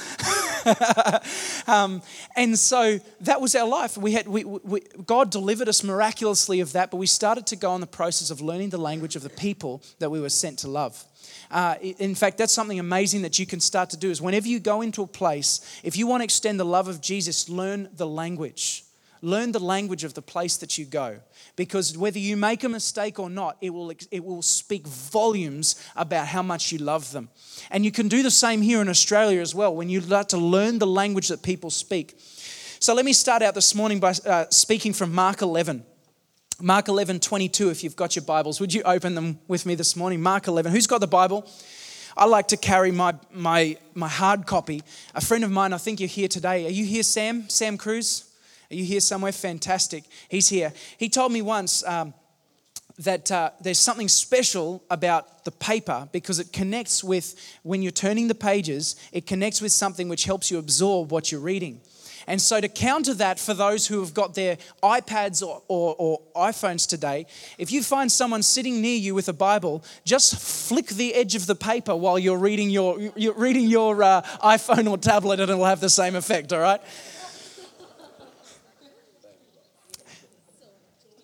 um, 1.67 2.01
and 2.35 2.59
so 2.59 2.99
that 3.21 3.39
was 3.39 3.55
our 3.55 3.67
life. 3.67 3.97
We 3.97 4.11
had, 4.11 4.27
we, 4.27 4.43
we, 4.43 4.81
God 5.05 5.29
delivered 5.31 5.69
us 5.69 5.83
miraculously 5.83 6.59
of 6.59 6.73
that, 6.73 6.91
but 6.91 6.97
we 6.97 7.07
started 7.07 7.47
to 7.47 7.55
go 7.55 7.71
on 7.71 7.79
the 7.79 7.87
process 7.87 8.31
of 8.31 8.41
learning 8.41 8.69
the 8.69 8.77
language 8.77 9.15
of 9.15 9.23
the 9.23 9.29
people 9.29 9.81
that 9.99 10.09
we 10.09 10.19
were 10.19 10.29
sent 10.29 10.59
to 10.59 10.67
love. 10.67 11.05
Uh, 11.49 11.75
in 11.81 12.15
fact, 12.15 12.37
that's 12.37 12.53
something 12.53 12.79
amazing 12.79 13.21
that 13.21 13.39
you 13.39 13.45
can 13.45 13.59
start 13.59 13.89
to 13.91 13.97
do 13.97 14.09
is 14.09 14.21
whenever 14.21 14.47
you 14.47 14.59
go 14.59 14.81
into 14.81 15.03
a 15.03 15.07
place, 15.07 15.79
if 15.83 15.97
you 15.97 16.07
want 16.07 16.21
to 16.21 16.25
extend 16.25 16.59
the 16.59 16.65
love 16.65 16.87
of 16.87 17.01
Jesus, 17.01 17.49
learn 17.49 17.89
the 17.95 18.07
language. 18.07 18.83
Learn 19.23 19.51
the 19.51 19.59
language 19.59 20.03
of 20.03 20.15
the 20.15 20.21
place 20.21 20.57
that 20.57 20.77
you 20.77 20.85
go. 20.85 21.19
Because 21.55 21.95
whether 21.95 22.17
you 22.17 22.35
make 22.35 22.63
a 22.63 22.69
mistake 22.69 23.19
or 23.19 23.29
not, 23.29 23.57
it 23.61 23.69
will, 23.69 23.91
it 24.09 24.23
will 24.23 24.41
speak 24.41 24.87
volumes 24.87 25.75
about 25.95 26.27
how 26.27 26.41
much 26.41 26.71
you 26.71 26.79
love 26.79 27.11
them. 27.11 27.29
And 27.69 27.85
you 27.85 27.91
can 27.91 28.07
do 28.07 28.23
the 28.23 28.31
same 28.31 28.63
here 28.63 28.81
in 28.81 28.89
Australia 28.89 29.39
as 29.39 29.53
well 29.53 29.75
when 29.75 29.89
you 29.89 30.01
start 30.01 30.29
to 30.29 30.37
learn 30.37 30.79
the 30.79 30.87
language 30.87 31.27
that 31.27 31.43
people 31.43 31.69
speak. 31.69 32.19
So 32.79 32.95
let 32.95 33.05
me 33.05 33.13
start 33.13 33.43
out 33.43 33.53
this 33.53 33.75
morning 33.75 33.99
by 33.99 34.15
uh, 34.25 34.45
speaking 34.49 34.91
from 34.91 35.13
Mark 35.13 35.43
11. 35.43 35.85
Mark 36.59 36.87
11, 36.87 37.19
22, 37.19 37.69
if 37.69 37.83
you've 37.83 37.95
got 37.95 38.15
your 38.15 38.25
Bibles. 38.25 38.59
Would 38.59 38.73
you 38.73 38.81
open 38.83 39.13
them 39.13 39.39
with 39.47 39.67
me 39.67 39.75
this 39.75 39.95
morning? 39.95 40.19
Mark 40.19 40.47
11. 40.47 40.71
Who's 40.71 40.87
got 40.87 40.99
the 40.99 41.07
Bible? 41.07 41.47
I 42.17 42.25
like 42.25 42.47
to 42.49 42.57
carry 42.57 42.91
my, 42.91 43.13
my, 43.31 43.77
my 43.93 44.07
hard 44.07 44.47
copy. 44.47 44.81
A 45.13 45.21
friend 45.21 45.43
of 45.43 45.51
mine, 45.51 45.73
I 45.73 45.77
think 45.77 45.99
you're 45.99 46.09
here 46.09 46.27
today. 46.27 46.65
Are 46.65 46.71
you 46.71 46.85
here, 46.85 47.03
Sam? 47.03 47.47
Sam 47.49 47.77
Cruz? 47.77 48.30
Are 48.71 48.75
you 48.75 48.85
here 48.85 49.01
somewhere? 49.01 49.33
Fantastic. 49.33 50.05
He's 50.29 50.47
here. 50.47 50.71
He 50.97 51.09
told 51.09 51.33
me 51.33 51.41
once 51.41 51.83
um, 51.85 52.13
that 52.99 53.29
uh, 53.29 53.51
there's 53.59 53.79
something 53.79 54.07
special 54.07 54.81
about 54.89 55.43
the 55.43 55.51
paper 55.51 56.07
because 56.13 56.39
it 56.39 56.53
connects 56.53 57.03
with, 57.03 57.35
when 57.63 57.81
you're 57.81 57.91
turning 57.91 58.29
the 58.29 58.35
pages, 58.35 58.95
it 59.11 59.27
connects 59.27 59.61
with 59.61 59.73
something 59.73 60.07
which 60.07 60.23
helps 60.23 60.49
you 60.49 60.57
absorb 60.57 61.11
what 61.11 61.33
you're 61.33 61.41
reading. 61.41 61.81
And 62.27 62.39
so, 62.39 62.61
to 62.61 62.69
counter 62.69 63.15
that 63.15 63.39
for 63.39 63.55
those 63.55 63.87
who 63.87 63.99
have 63.99 64.13
got 64.13 64.35
their 64.35 64.57
iPads 64.83 65.45
or, 65.45 65.63
or, 65.67 65.95
or, 65.97 66.21
iPhones 66.35 66.87
today, 66.87 67.25
if 67.57 67.71
you 67.71 67.81
find 67.81 68.11
someone 68.11 68.43
sitting 68.43 68.79
near 68.79 68.95
you 68.95 69.15
with 69.15 69.27
a 69.27 69.33
Bible, 69.33 69.83
just 70.05 70.39
flick 70.39 70.85
the 70.85 71.15
edge 71.15 71.33
of 71.33 71.47
the 71.47 71.55
paper 71.55 71.95
while 71.95 72.19
you're 72.19 72.37
reading 72.37 72.69
your, 72.69 72.99
you're 73.15 73.33
reading 73.33 73.67
your 73.67 74.03
uh, 74.03 74.21
iPhone 74.43 74.87
or 74.87 74.99
tablet, 74.99 75.39
and 75.39 75.49
it'll 75.49 75.65
have 75.65 75.81
the 75.81 75.89
same 75.89 76.15
effect, 76.15 76.53
all 76.53 76.59
right? 76.59 76.81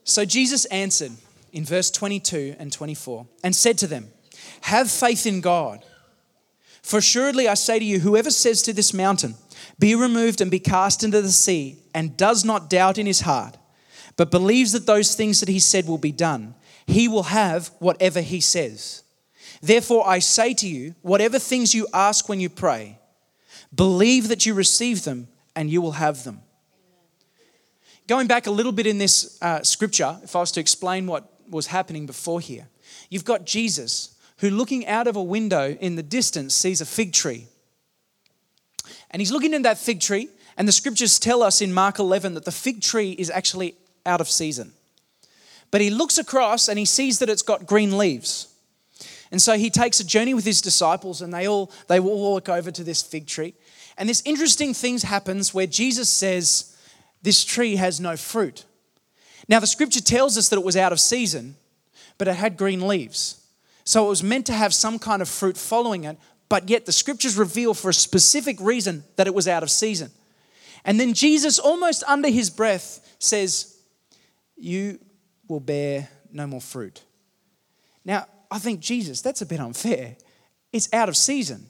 So 0.08 0.24
Jesus 0.24 0.64
answered 0.68 1.12
in 1.52 1.66
verse 1.66 1.92
22 1.92 2.56
and 2.60 2.72
24 2.72 3.28
and 3.44 3.54
said 3.54 3.78
to 3.80 3.88
them, 3.88 4.08
Have 4.62 4.90
faith 4.90 5.26
in 5.26 5.42
God. 5.42 5.84
For 6.82 7.00
assuredly 7.00 7.50
I 7.50 7.56
say 7.56 7.78
to 7.78 7.84
you, 7.84 8.00
whoever 8.00 8.32
says 8.32 8.62
to 8.64 8.74
this 8.74 8.94
mountain, 8.94 9.36
Be 9.78 9.96
removed 9.96 10.40
and 10.40 10.50
be 10.50 10.60
cast 10.60 11.04
into 11.04 11.22
the 11.22 11.32
sea, 11.32 11.80
and 11.94 12.16
does 12.16 12.46
not 12.46 12.70
doubt 12.70 12.98
in 12.98 13.06
his 13.06 13.22
heart, 13.22 13.58
but 14.16 14.32
believes 14.32 14.72
that 14.72 14.86
those 14.86 15.14
things 15.14 15.42
that 15.42 15.50
he 15.50 15.60
said 15.60 15.90
will 15.90 15.98
be 15.98 16.14
done, 16.14 16.56
he 16.86 17.10
will 17.10 17.24
have 17.24 17.70
whatever 17.80 18.22
he 18.22 18.40
says. 18.40 19.04
Therefore 19.62 20.08
I 20.08 20.20
say 20.20 20.54
to 20.54 20.70
you, 20.70 20.96
whatever 21.02 21.38
things 21.38 21.76
you 21.76 21.86
ask 21.94 22.30
when 22.30 22.40
you 22.40 22.50
pray, 22.50 22.98
believe 23.76 24.30
that 24.30 24.46
you 24.46 24.54
receive 24.54 25.04
them, 25.04 25.28
and 25.54 25.70
you 25.70 25.82
will 25.82 25.94
have 25.94 26.24
them. 26.24 26.44
Going 28.08 28.28
back 28.28 28.48
a 28.48 28.52
little 28.52 28.72
bit 28.72 28.88
in 28.88 28.98
this 28.98 29.38
uh, 29.42 29.62
scripture, 29.64 30.18
if 30.24 30.34
I 30.36 30.40
was 30.40 30.52
to 30.54 30.62
explain 30.62 31.08
what 31.08 31.30
was 31.50 31.68
happening 31.68 32.06
before 32.06 32.40
here, 32.40 32.68
you've 33.10 33.26
got 33.26 33.46
Jesus 33.46 34.16
who, 34.38 34.50
looking 34.50 34.88
out 34.88 35.08
of 35.08 35.18
a 35.18 35.24
window 35.24 35.76
in 35.82 35.96
the 35.96 36.04
distance, 36.04 36.54
sees 36.54 36.80
a 36.80 36.86
fig 36.86 37.12
tree. 37.12 37.48
And 39.12 39.22
he's 39.22 39.32
looking 39.32 39.54
in 39.54 39.64
that 39.64 39.78
fig 39.78 40.00
tree, 40.00 40.30
and 40.56 40.68
the 40.68 40.72
scriptures 40.72 41.20
tell 41.20 41.44
us 41.44 41.62
in 41.62 41.74
Mark 41.74 42.00
11 42.00 42.36
that 42.36 42.46
the 42.46 42.52
fig 42.52 42.82
tree 42.82 43.12
is 43.12 43.30
actually 43.30 43.76
out 44.06 44.22
of 44.22 44.30
season. 44.30 44.72
But 45.70 45.82
he 45.82 45.90
looks 45.90 46.18
across 46.18 46.70
and 46.70 46.80
he 46.80 46.86
sees 46.86 47.20
that 47.20 47.30
it's 47.30 47.42
got 47.42 47.66
green 47.66 47.98
leaves. 47.98 48.48
And 49.32 49.42
so 49.42 49.58
he 49.58 49.70
takes 49.70 50.00
a 50.00 50.06
journey 50.06 50.34
with 50.34 50.46
his 50.46 50.62
disciples, 50.62 51.22
and 51.22 51.34
they 51.34 51.46
all 51.46 51.72
they 51.90 52.00
all 52.00 52.22
walk 52.22 52.48
over 52.48 52.72
to 52.72 52.84
this 52.86 53.02
fig 53.02 53.28
tree. 53.28 53.54
And 53.98 54.08
this 54.08 54.22
interesting 54.24 54.74
thing 54.74 54.98
happens 55.00 55.54
where 55.54 55.68
Jesus 55.68 56.10
says, 56.10 56.76
this 57.27 57.43
tree 57.43 57.75
has 57.75 58.00
no 58.00 58.15
fruit. 58.15 58.63
Now, 59.50 59.60
the 59.60 59.67
scripture 59.67 60.00
tells 60.00 60.38
us 60.38 60.48
that 60.48 60.55
it 60.55 60.63
was 60.63 60.77
out 60.77 60.93
of 60.93 61.00
season, 61.01 61.57
but 62.17 62.29
it 62.29 62.38
had 62.38 62.55
green 62.55 62.88
leaves. 62.88 63.46
So 63.84 64.05
it 64.05 64.07
was 64.07 64.24
meant 64.24 64.46
to 64.46 64.53
have 64.53 64.74
some 64.74 64.98
kind 64.98 65.22
of 65.22 65.27
fruit 65.27 65.57
following 65.57 66.05
it, 66.05 66.17
but 66.48 66.69
yet 66.69 66.86
the 66.86 66.93
scriptures 66.93 67.36
reveal 67.36 67.74
for 67.74 67.89
a 67.89 67.93
specific 67.93 68.57
reason 68.62 69.03
that 69.17 69.27
it 69.27 69.34
was 69.34 69.46
out 69.46 69.62
of 69.62 69.69
season. 69.69 70.10
And 70.86 70.98
then 70.98 71.13
Jesus, 71.13 71.60
almost 71.60 72.01
under 72.07 72.29
his 72.29 72.50
breath, 72.50 73.05
says, 73.19 73.77
You 74.55 74.98
will 75.50 75.60
bear 75.60 76.07
no 76.31 76.48
more 76.48 76.62
fruit. 76.62 77.03
Now, 78.05 78.25
I 78.50 78.57
think, 78.57 78.79
Jesus, 78.79 79.22
that's 79.22 79.41
a 79.41 79.46
bit 79.46 79.60
unfair. 79.60 80.15
It's 80.72 80.88
out 80.93 81.10
of 81.10 81.17
season. 81.17 81.69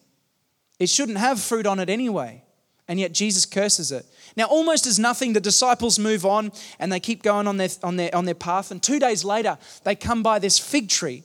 It 0.77 0.89
shouldn't 0.89 1.17
have 1.17 1.41
fruit 1.41 1.65
on 1.65 1.79
it 1.79 1.89
anyway 1.89 2.43
and 2.87 2.99
yet 2.99 3.13
Jesus 3.13 3.45
curses 3.45 3.91
it. 3.91 4.05
Now, 4.37 4.45
almost 4.45 4.85
as 4.85 4.99
nothing, 4.99 5.33
the 5.33 5.41
disciples 5.41 5.97
move 5.97 6.23
on 6.23 6.51
and 6.77 6.91
they 6.91 6.99
keep 6.99 7.23
going 7.23 7.47
on 7.47 7.57
their, 7.57 7.69
on 7.81 7.97
their, 7.97 8.15
on 8.15 8.25
their 8.25 8.35
path. 8.35 8.69
And 8.69 8.81
two 8.81 8.99
days 8.99 9.25
later, 9.25 9.57
they 9.83 9.95
come 9.95 10.21
by 10.21 10.37
this 10.37 10.59
fig 10.59 10.89
tree. 10.89 11.23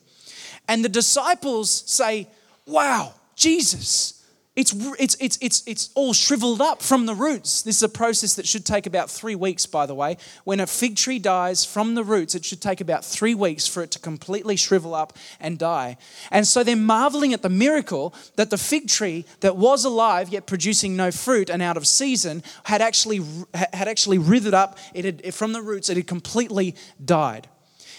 And 0.67 0.83
the 0.83 0.89
disciples 0.89 1.71
say, 1.87 2.29
Wow, 2.67 3.13
Jesus, 3.37 4.22
it's, 4.55 4.75
it's, 4.99 5.17
it's, 5.19 5.39
it's, 5.41 5.63
it's 5.67 5.91
all 5.95 6.13
shriveled 6.13 6.61
up 6.61 6.83
from 6.83 7.07
the 7.07 7.15
roots. 7.15 7.63
This 7.63 7.77
is 7.77 7.83
a 7.85 7.89
process 7.89 8.35
that 8.35 8.47
should 8.47 8.67
take 8.67 8.85
about 8.85 9.11
three 9.11 9.35
weeks, 9.35 9.65
by 9.65 9.87
the 9.87 9.95
way. 9.95 10.19
When 10.45 10.61
a 10.61 10.67
fig 10.67 10.97
tree 10.97 11.19
dies 11.19 11.65
from 11.65 11.95
the 11.95 12.05
roots, 12.05 12.35
it 12.35 12.45
should 12.45 12.61
take 12.61 12.83
about 12.83 13.03
three 13.03 13.35
weeks 13.35 13.67
for 13.67 13.83
it 13.83 13.91
to 13.93 13.99
completely 13.99 14.57
shrivel 14.57 14.95
up 14.95 15.15
and 15.41 15.59
die. 15.59 15.97
And 16.31 16.47
so 16.47 16.63
they're 16.63 16.77
marveling 16.77 17.33
at 17.33 17.41
the 17.41 17.49
miracle 17.49 18.15
that 18.37 18.51
the 18.51 18.59
fig 18.59 18.89
tree 18.89 19.25
that 19.41 19.57
was 19.57 19.87
alive 19.87 20.29
yet 20.29 20.47
producing 20.47 20.97
no 20.97 21.11
fruit 21.11 21.49
and 21.49 21.63
out 21.63 21.79
of 21.79 21.87
season 21.87 22.43
had 22.65 22.83
actually, 22.83 23.23
had 23.55 23.89
actually 23.89 24.19
withered 24.19 24.53
up. 24.53 24.77
It 24.93 25.07
had, 25.07 25.35
from 25.35 25.55
the 25.55 25.63
roots, 25.63 25.89
it 25.89 25.97
had 25.97 26.07
completely 26.07 26.77
died. 27.03 27.49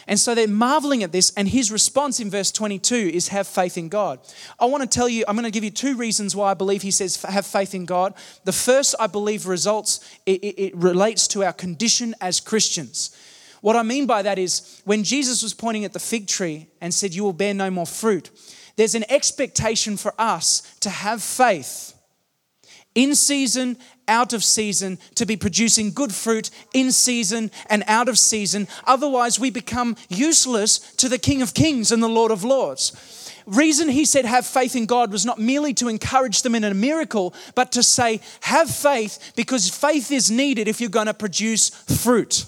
And 0.07 0.19
so 0.19 0.35
they're 0.35 0.47
marveling 0.47 1.03
at 1.03 1.11
this, 1.11 1.31
and 1.37 1.47
his 1.47 1.71
response 1.71 2.19
in 2.19 2.29
verse 2.29 2.51
22 2.51 2.95
is 2.95 3.29
have 3.29 3.47
faith 3.47 3.77
in 3.77 3.89
God. 3.89 4.19
I 4.59 4.65
want 4.65 4.83
to 4.83 4.89
tell 4.89 5.07
you, 5.07 5.23
I'm 5.27 5.35
going 5.35 5.45
to 5.45 5.51
give 5.51 5.63
you 5.63 5.71
two 5.71 5.95
reasons 5.95 6.35
why 6.35 6.51
I 6.51 6.53
believe 6.53 6.81
he 6.81 6.91
says 6.91 7.21
have 7.21 7.45
faith 7.45 7.73
in 7.73 7.85
God. 7.85 8.13
The 8.43 8.51
first, 8.51 8.95
I 8.99 9.07
believe, 9.07 9.47
results, 9.47 9.99
it, 10.25 10.43
it, 10.43 10.61
it 10.61 10.75
relates 10.75 11.27
to 11.29 11.43
our 11.43 11.53
condition 11.53 12.15
as 12.19 12.39
Christians. 12.39 13.15
What 13.61 13.77
I 13.77 13.83
mean 13.83 14.05
by 14.05 14.23
that 14.23 14.37
is 14.37 14.81
when 14.83 15.05
Jesus 15.05 15.41
was 15.41 15.53
pointing 15.53 15.85
at 15.85 15.93
the 15.93 15.99
fig 15.99 16.27
tree 16.27 16.67
and 16.81 16.93
said, 16.93 17.13
You 17.13 17.23
will 17.23 17.31
bear 17.31 17.53
no 17.53 17.71
more 17.71 17.87
fruit, 17.87 18.29
there's 18.75 18.95
an 18.95 19.05
expectation 19.09 19.95
for 19.95 20.13
us 20.17 20.75
to 20.81 20.89
have 20.89 21.23
faith 21.23 21.93
in 22.95 23.15
season 23.15 23.77
out 24.07 24.33
of 24.33 24.43
season, 24.43 24.99
to 25.15 25.25
be 25.25 25.35
producing 25.35 25.91
good 25.91 26.13
fruit 26.13 26.49
in 26.73 26.91
season 26.91 27.51
and 27.69 27.83
out 27.87 28.09
of 28.09 28.19
season. 28.19 28.67
Otherwise, 28.85 29.39
we 29.39 29.49
become 29.49 29.95
useless 30.09 30.79
to 30.95 31.09
the 31.09 31.17
King 31.17 31.41
of 31.41 31.53
Kings 31.53 31.91
and 31.91 32.01
the 32.01 32.07
Lord 32.07 32.31
of 32.31 32.43
Lords. 32.43 32.91
Reason 33.45 33.89
he 33.89 34.05
said 34.05 34.25
have 34.25 34.45
faith 34.45 34.75
in 34.75 34.85
God 34.85 35.11
was 35.11 35.25
not 35.25 35.39
merely 35.39 35.73
to 35.75 35.89
encourage 35.89 36.43
them 36.43 36.55
in 36.55 36.63
a 36.63 36.73
miracle, 36.73 37.33
but 37.55 37.73
to 37.73 37.83
say 37.83 38.21
have 38.41 38.69
faith 38.69 39.33
because 39.35 39.69
faith 39.69 40.11
is 40.11 40.31
needed 40.31 40.67
if 40.67 40.79
you're 40.79 40.89
going 40.89 41.07
to 41.07 41.13
produce 41.13 41.69
fruit. 41.69 42.45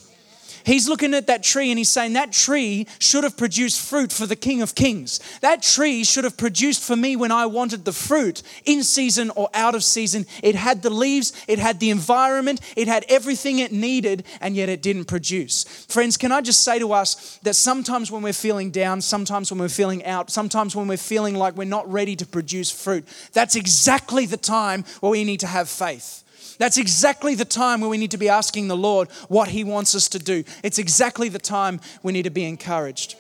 He's 0.66 0.90
looking 0.90 1.14
at 1.14 1.28
that 1.28 1.44
tree 1.44 1.70
and 1.70 1.78
he's 1.78 1.90
saying, 1.90 2.14
That 2.14 2.32
tree 2.32 2.88
should 3.00 3.24
have 3.24 3.38
produced 3.38 3.80
fruit 3.80 4.12
for 4.12 4.26
the 4.26 4.36
King 4.36 4.62
of 4.62 4.74
Kings. 4.74 5.20
That 5.42 5.62
tree 5.62 6.04
should 6.04 6.24
have 6.24 6.38
produced 6.38 6.84
for 6.84 6.96
me 6.96 7.16
when 7.16 7.32
I 7.32 7.46
wanted 7.46 7.86
the 7.86 7.94
fruit, 7.94 8.42
in 8.66 8.84
season 8.84 9.30
or 9.32 9.50
out 9.54 9.76
of 9.76 9.84
season. 9.84 10.26
It 10.42 10.56
had 10.56 10.82
the 10.82 10.90
leaves, 10.90 11.34
it 11.48 11.60
had 11.60 11.80
the 11.80 11.92
environment, 11.92 12.62
it 12.76 12.88
had 12.88 13.06
everything 13.08 13.60
it 13.60 13.72
needed, 13.72 14.26
and 14.42 14.56
yet 14.56 14.70
it 14.70 14.82
didn't 14.82 15.06
produce. 15.06 15.64
Friends, 15.88 16.18
can 16.18 16.32
I 16.32 16.42
just 16.42 16.64
say 16.64 16.80
to 16.80 16.94
us 16.94 17.38
that 17.44 17.56
sometimes 17.56 18.12
when 18.12 18.24
we're 18.24 18.34
feeling 18.34 18.72
down, 18.72 19.02
sometimes 19.02 19.52
when 19.52 19.60
we're 19.60 19.70
feeling 19.70 20.04
out, 20.04 20.32
sometimes 20.32 20.76
when 20.76 20.88
we're 20.88 20.98
feeling 20.98 21.36
like 21.36 21.56
we're 21.56 21.66
not 21.66 21.92
ready 21.92 22.16
to 22.16 22.26
produce 22.26 22.72
fruit, 22.72 23.08
that's 23.34 23.56
exactly 23.56 24.26
the 24.26 24.38
time 24.38 24.84
where 25.00 25.12
we 25.12 25.24
need 25.24 25.42
to 25.42 25.48
have 25.48 25.70
faith. 25.70 26.25
That's 26.58 26.78
exactly 26.78 27.36
the 27.36 27.46
time 27.46 27.82
where 27.82 27.90
we 27.90 27.98
need 27.98 28.12
to 28.12 28.18
be 28.18 28.30
asking 28.30 28.68
the 28.68 28.78
Lord 28.78 29.10
what 29.28 29.50
He 29.50 29.64
wants 29.64 29.96
us 29.96 30.08
to 30.10 30.20
do. 30.20 30.44
It's 30.64 30.80
exactly 30.80 31.30
the 31.30 31.40
time 31.40 31.80
we 32.04 32.14
need 32.14 32.24
to 32.24 32.30
be 32.30 32.46
encouraged. 32.46 33.16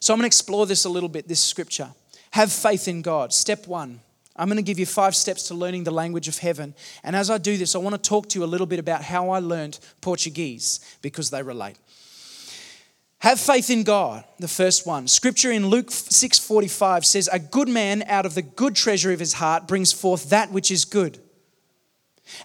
So 0.00 0.12
I'm 0.12 0.18
going 0.18 0.24
to 0.24 0.26
explore 0.26 0.66
this 0.66 0.84
a 0.84 0.88
little 0.88 1.08
bit, 1.08 1.28
this 1.28 1.40
scripture. 1.40 1.90
Have 2.32 2.50
faith 2.50 2.88
in 2.88 3.02
God. 3.02 3.32
Step 3.32 3.66
one. 3.66 4.00
I'm 4.34 4.48
going 4.48 4.56
to 4.56 4.62
give 4.62 4.78
you 4.78 4.86
five 4.86 5.14
steps 5.14 5.48
to 5.48 5.54
learning 5.54 5.84
the 5.84 5.90
language 5.90 6.26
of 6.26 6.38
heaven. 6.38 6.74
And 7.04 7.14
as 7.14 7.30
I 7.30 7.38
do 7.38 7.56
this, 7.56 7.74
I 7.74 7.78
want 7.78 7.94
to 7.94 8.08
talk 8.08 8.28
to 8.30 8.38
you 8.38 8.44
a 8.44 8.46
little 8.46 8.66
bit 8.66 8.78
about 8.78 9.02
how 9.02 9.30
I 9.30 9.38
learned 9.38 9.78
Portuguese 10.00 10.80
because 11.02 11.30
they 11.30 11.42
relate. 11.42 11.76
Have 13.18 13.38
faith 13.38 13.70
in 13.70 13.84
God, 13.84 14.24
the 14.40 14.48
first 14.48 14.84
one. 14.84 15.06
Scripture 15.06 15.52
in 15.52 15.68
Luke 15.68 15.92
6:45 15.92 17.04
says, 17.04 17.28
"A 17.30 17.38
good 17.38 17.68
man 17.68 18.02
out 18.08 18.26
of 18.26 18.34
the 18.34 18.42
good 18.42 18.74
treasure 18.74 19.12
of 19.12 19.20
his 19.20 19.34
heart 19.34 19.68
brings 19.68 19.92
forth 19.92 20.30
that 20.30 20.50
which 20.50 20.72
is 20.72 20.84
good." 20.84 21.21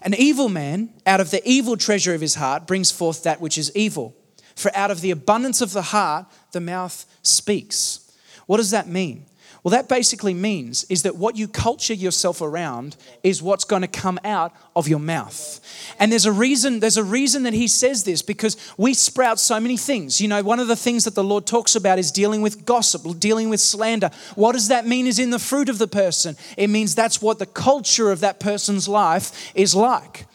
An 0.02 0.14
evil 0.14 0.48
man, 0.48 0.94
out 1.06 1.20
of 1.20 1.30
the 1.30 1.46
evil 1.48 1.76
treasure 1.76 2.14
of 2.14 2.20
his 2.20 2.34
heart, 2.34 2.66
brings 2.66 2.90
forth 2.90 3.22
that 3.22 3.40
which 3.40 3.56
is 3.58 3.74
evil. 3.74 4.16
For 4.54 4.74
out 4.74 4.90
of 4.90 5.00
the 5.00 5.10
abundance 5.10 5.60
of 5.60 5.72
the 5.72 5.82
heart, 5.82 6.26
the 6.52 6.60
mouth 6.60 7.06
speaks. 7.22 8.10
What 8.46 8.56
does 8.56 8.70
that 8.72 8.88
mean? 8.88 9.26
Well, 9.62 9.72
that 9.72 9.88
basically 9.88 10.34
means 10.34 10.84
is 10.84 11.02
that 11.02 11.16
what 11.16 11.36
you 11.36 11.48
culture 11.48 11.94
yourself 11.94 12.40
around 12.40 12.96
is 13.24 13.42
what's 13.42 13.64
going 13.64 13.82
to 13.82 13.88
come 13.88 14.20
out 14.24 14.52
of 14.76 14.86
your 14.86 15.00
mouth. 15.00 15.60
And 15.98 16.12
there's 16.12 16.26
a 16.26 16.32
reason 16.32 16.80
there's 16.80 16.96
a 16.96 17.04
reason 17.04 17.42
that 17.42 17.54
he 17.54 17.66
says 17.66 18.04
this 18.04 18.22
because 18.22 18.56
we 18.76 18.94
sprout 18.94 19.40
so 19.40 19.58
many 19.58 19.76
things. 19.76 20.20
You 20.20 20.28
know, 20.28 20.42
one 20.42 20.60
of 20.60 20.68
the 20.68 20.76
things 20.76 21.04
that 21.04 21.14
the 21.14 21.24
Lord 21.24 21.46
talks 21.46 21.74
about 21.74 21.98
is 21.98 22.12
dealing 22.12 22.40
with 22.40 22.64
gossip, 22.64 23.02
dealing 23.18 23.48
with 23.48 23.60
slander. 23.60 24.10
What 24.36 24.52
does 24.52 24.68
that 24.68 24.86
mean 24.86 25.06
is 25.06 25.18
in 25.18 25.30
the 25.30 25.38
fruit 25.40 25.68
of 25.68 25.78
the 25.78 25.88
person? 25.88 26.36
It 26.56 26.68
means 26.68 26.94
that's 26.94 27.20
what 27.20 27.38
the 27.38 27.46
culture 27.46 28.12
of 28.12 28.20
that 28.20 28.38
person's 28.38 28.86
life 28.86 29.52
is 29.56 29.74
like. 29.74 30.26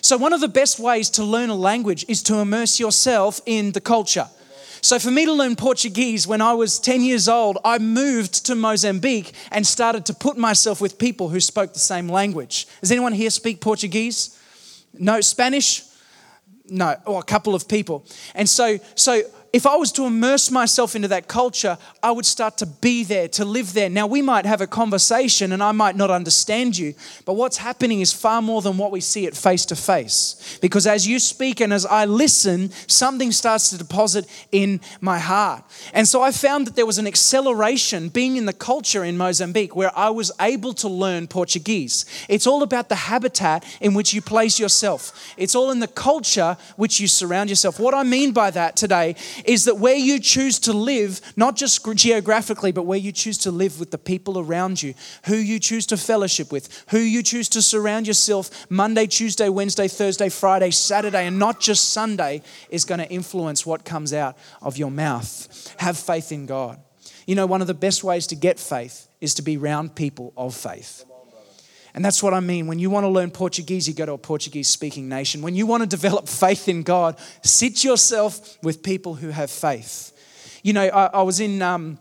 So 0.00 0.16
one 0.16 0.32
of 0.32 0.40
the 0.40 0.48
best 0.48 0.78
ways 0.78 1.08
to 1.10 1.24
learn 1.24 1.48
a 1.50 1.54
language 1.54 2.04
is 2.08 2.22
to 2.24 2.36
immerse 2.36 2.78
yourself 2.80 3.40
in 3.46 3.72
the 3.72 3.80
culture. 3.80 4.28
So, 4.84 4.98
for 4.98 5.10
me 5.10 5.24
to 5.24 5.32
learn 5.32 5.56
Portuguese 5.56 6.26
when 6.26 6.42
I 6.42 6.52
was 6.52 6.78
10 6.78 7.00
years 7.00 7.26
old, 7.26 7.56
I 7.64 7.78
moved 7.78 8.44
to 8.44 8.54
Mozambique 8.54 9.32
and 9.50 9.66
started 9.66 10.04
to 10.04 10.12
put 10.12 10.36
myself 10.36 10.78
with 10.78 10.98
people 10.98 11.30
who 11.30 11.40
spoke 11.40 11.72
the 11.72 11.78
same 11.78 12.06
language. 12.06 12.66
Does 12.82 12.90
anyone 12.92 13.14
here 13.14 13.30
speak 13.30 13.62
Portuguese? 13.62 14.38
No, 14.92 15.22
Spanish? 15.22 15.84
No, 16.68 16.96
or 17.06 17.18
a 17.18 17.22
couple 17.22 17.54
of 17.54 17.66
people. 17.66 18.04
And 18.34 18.46
so, 18.46 18.78
so 18.94 19.22
if 19.54 19.68
I 19.68 19.76
was 19.76 19.92
to 19.92 20.04
immerse 20.04 20.50
myself 20.50 20.96
into 20.96 21.06
that 21.06 21.28
culture, 21.28 21.78
I 22.02 22.10
would 22.10 22.26
start 22.26 22.58
to 22.58 22.66
be 22.66 23.04
there, 23.04 23.28
to 23.28 23.44
live 23.44 23.72
there. 23.72 23.88
Now, 23.88 24.08
we 24.08 24.20
might 24.20 24.46
have 24.46 24.60
a 24.60 24.66
conversation 24.66 25.52
and 25.52 25.62
I 25.62 25.70
might 25.70 25.94
not 25.94 26.10
understand 26.10 26.76
you, 26.76 26.92
but 27.24 27.34
what's 27.34 27.58
happening 27.58 28.00
is 28.00 28.12
far 28.12 28.42
more 28.42 28.62
than 28.62 28.78
what 28.78 28.90
we 28.90 29.00
see 29.00 29.26
it 29.26 29.36
face 29.36 29.64
to 29.66 29.76
face. 29.76 30.58
Because 30.60 30.88
as 30.88 31.06
you 31.06 31.20
speak 31.20 31.60
and 31.60 31.72
as 31.72 31.86
I 31.86 32.04
listen, 32.04 32.70
something 32.88 33.30
starts 33.30 33.70
to 33.70 33.78
deposit 33.78 34.26
in 34.50 34.80
my 35.00 35.20
heart. 35.20 35.62
And 35.92 36.08
so 36.08 36.20
I 36.20 36.32
found 36.32 36.66
that 36.66 36.74
there 36.74 36.84
was 36.84 36.98
an 36.98 37.06
acceleration 37.06 38.08
being 38.08 38.36
in 38.36 38.46
the 38.46 38.52
culture 38.52 39.04
in 39.04 39.16
Mozambique 39.16 39.76
where 39.76 39.96
I 39.96 40.10
was 40.10 40.32
able 40.40 40.74
to 40.74 40.88
learn 40.88 41.28
Portuguese. 41.28 42.06
It's 42.28 42.48
all 42.48 42.64
about 42.64 42.88
the 42.88 42.96
habitat 42.96 43.64
in 43.80 43.94
which 43.94 44.14
you 44.14 44.20
place 44.20 44.58
yourself, 44.58 45.32
it's 45.36 45.54
all 45.54 45.70
in 45.70 45.78
the 45.78 45.86
culture 45.86 46.56
which 46.74 46.98
you 46.98 47.06
surround 47.06 47.50
yourself. 47.50 47.78
What 47.78 47.94
I 47.94 48.02
mean 48.02 48.32
by 48.32 48.50
that 48.50 48.74
today 48.74 49.14
is 49.44 49.64
that 49.64 49.78
where 49.78 49.96
you 49.96 50.18
choose 50.18 50.58
to 50.60 50.72
live, 50.72 51.20
not 51.36 51.56
just 51.56 51.84
geographically, 51.94 52.72
but 52.72 52.84
where 52.84 52.98
you 52.98 53.12
choose 53.12 53.38
to 53.38 53.50
live 53.50 53.78
with 53.78 53.90
the 53.90 53.98
people 53.98 54.38
around 54.38 54.82
you, 54.82 54.94
who 55.26 55.36
you 55.36 55.58
choose 55.58 55.86
to 55.86 55.96
fellowship 55.96 56.50
with, 56.50 56.84
who 56.90 56.98
you 56.98 57.22
choose 57.22 57.48
to 57.50 57.62
surround 57.62 58.06
yourself 58.06 58.70
Monday, 58.70 59.06
Tuesday, 59.06 59.48
Wednesday, 59.48 59.88
Thursday, 59.88 60.28
Friday, 60.28 60.70
Saturday, 60.70 61.26
and 61.26 61.38
not 61.38 61.60
just 61.60 61.90
Sunday, 61.90 62.42
is 62.70 62.84
going 62.84 63.00
to 63.00 63.10
influence 63.10 63.66
what 63.66 63.84
comes 63.84 64.12
out 64.12 64.36
of 64.62 64.76
your 64.76 64.90
mouth. 64.90 65.74
Have 65.78 65.96
faith 65.96 66.32
in 66.32 66.46
God. 66.46 66.78
You 67.26 67.34
know, 67.34 67.46
one 67.46 67.60
of 67.60 67.66
the 67.66 67.74
best 67.74 68.04
ways 68.04 68.26
to 68.28 68.36
get 68.36 68.58
faith 68.58 69.08
is 69.20 69.34
to 69.34 69.42
be 69.42 69.56
around 69.56 69.94
people 69.94 70.32
of 70.36 70.54
faith. 70.54 71.04
And 71.94 72.04
that's 72.04 72.22
what 72.22 72.34
I 72.34 72.40
mean. 72.40 72.66
When 72.66 72.80
you 72.80 72.90
want 72.90 73.04
to 73.04 73.08
learn 73.08 73.30
Portuguese, 73.30 73.86
you 73.86 73.94
go 73.94 74.04
to 74.04 74.12
a 74.12 74.18
Portuguese 74.18 74.66
speaking 74.66 75.08
nation. 75.08 75.42
When 75.42 75.54
you 75.54 75.64
want 75.64 75.82
to 75.82 75.88
develop 75.88 76.28
faith 76.44 76.68
in 76.68 76.82
God, 76.82 77.16
sit 77.42 77.84
yourself 77.84 78.58
with 78.62 78.82
people 78.82 79.14
who 79.14 79.28
have 79.28 79.50
faith. 79.50 80.10
You 80.62 80.72
know, 80.72 80.84
I, 80.86 81.06
I 81.06 81.22
was 81.22 81.40
in. 81.40 81.62
Um, 81.62 81.98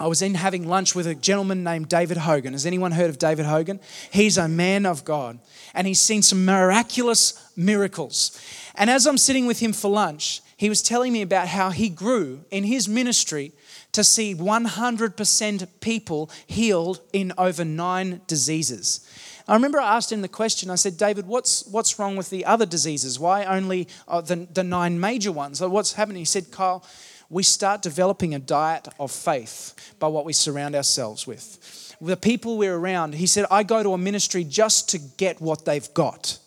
I 0.00 0.06
was 0.06 0.22
in 0.22 0.34
having 0.34 0.68
lunch 0.68 0.94
with 0.94 1.08
a 1.08 1.14
gentleman 1.16 1.64
named 1.64 1.88
David 1.88 2.18
Hogan. 2.18 2.52
Has 2.52 2.66
anyone 2.66 2.92
heard 2.92 3.10
of 3.10 3.18
David 3.18 3.46
Hogan? 3.46 3.80
He's 4.12 4.38
a 4.38 4.46
man 4.46 4.86
of 4.86 5.04
God 5.04 5.40
and 5.74 5.88
he's 5.88 6.00
seen 6.00 6.22
some 6.22 6.44
miraculous 6.44 7.50
miracles. 7.56 8.40
And 8.76 8.90
as 8.90 9.08
I'm 9.08 9.18
sitting 9.18 9.46
with 9.46 9.58
him 9.58 9.72
for 9.72 9.90
lunch, 9.90 10.40
he 10.56 10.68
was 10.68 10.82
telling 10.82 11.12
me 11.12 11.22
about 11.22 11.48
how 11.48 11.70
he 11.70 11.88
grew 11.88 12.44
in 12.52 12.62
his 12.62 12.88
ministry 12.88 13.52
to 13.98 14.04
see 14.04 14.32
100% 14.32 15.66
people 15.80 16.30
healed 16.46 17.00
in 17.12 17.32
over 17.36 17.64
nine 17.64 18.20
diseases. 18.28 19.04
I 19.48 19.54
remember 19.54 19.80
I 19.80 19.96
asked 19.96 20.12
him 20.12 20.22
the 20.22 20.28
question. 20.28 20.70
I 20.70 20.76
said, 20.76 20.96
David, 20.96 21.26
what's, 21.26 21.66
what's 21.66 21.98
wrong 21.98 22.14
with 22.14 22.30
the 22.30 22.44
other 22.44 22.64
diseases? 22.64 23.18
Why 23.18 23.42
only 23.42 23.88
uh, 24.06 24.20
the, 24.20 24.46
the 24.54 24.62
nine 24.62 25.00
major 25.00 25.32
ones? 25.32 25.60
What's 25.60 25.94
happening? 25.94 26.20
He 26.20 26.26
said, 26.26 26.52
Kyle, 26.52 26.84
we 27.28 27.42
start 27.42 27.82
developing 27.82 28.36
a 28.36 28.38
diet 28.38 28.86
of 29.00 29.10
faith 29.10 29.74
by 29.98 30.06
what 30.06 30.24
we 30.24 30.32
surround 30.32 30.76
ourselves 30.76 31.26
with. 31.26 31.96
The 32.00 32.16
people 32.16 32.56
we're 32.56 32.76
around, 32.76 33.16
he 33.16 33.26
said, 33.26 33.46
I 33.50 33.64
go 33.64 33.82
to 33.82 33.94
a 33.94 33.98
ministry 33.98 34.44
just 34.44 34.90
to 34.90 34.98
get 34.98 35.40
what 35.40 35.64
they've 35.64 35.92
got. 35.92 36.38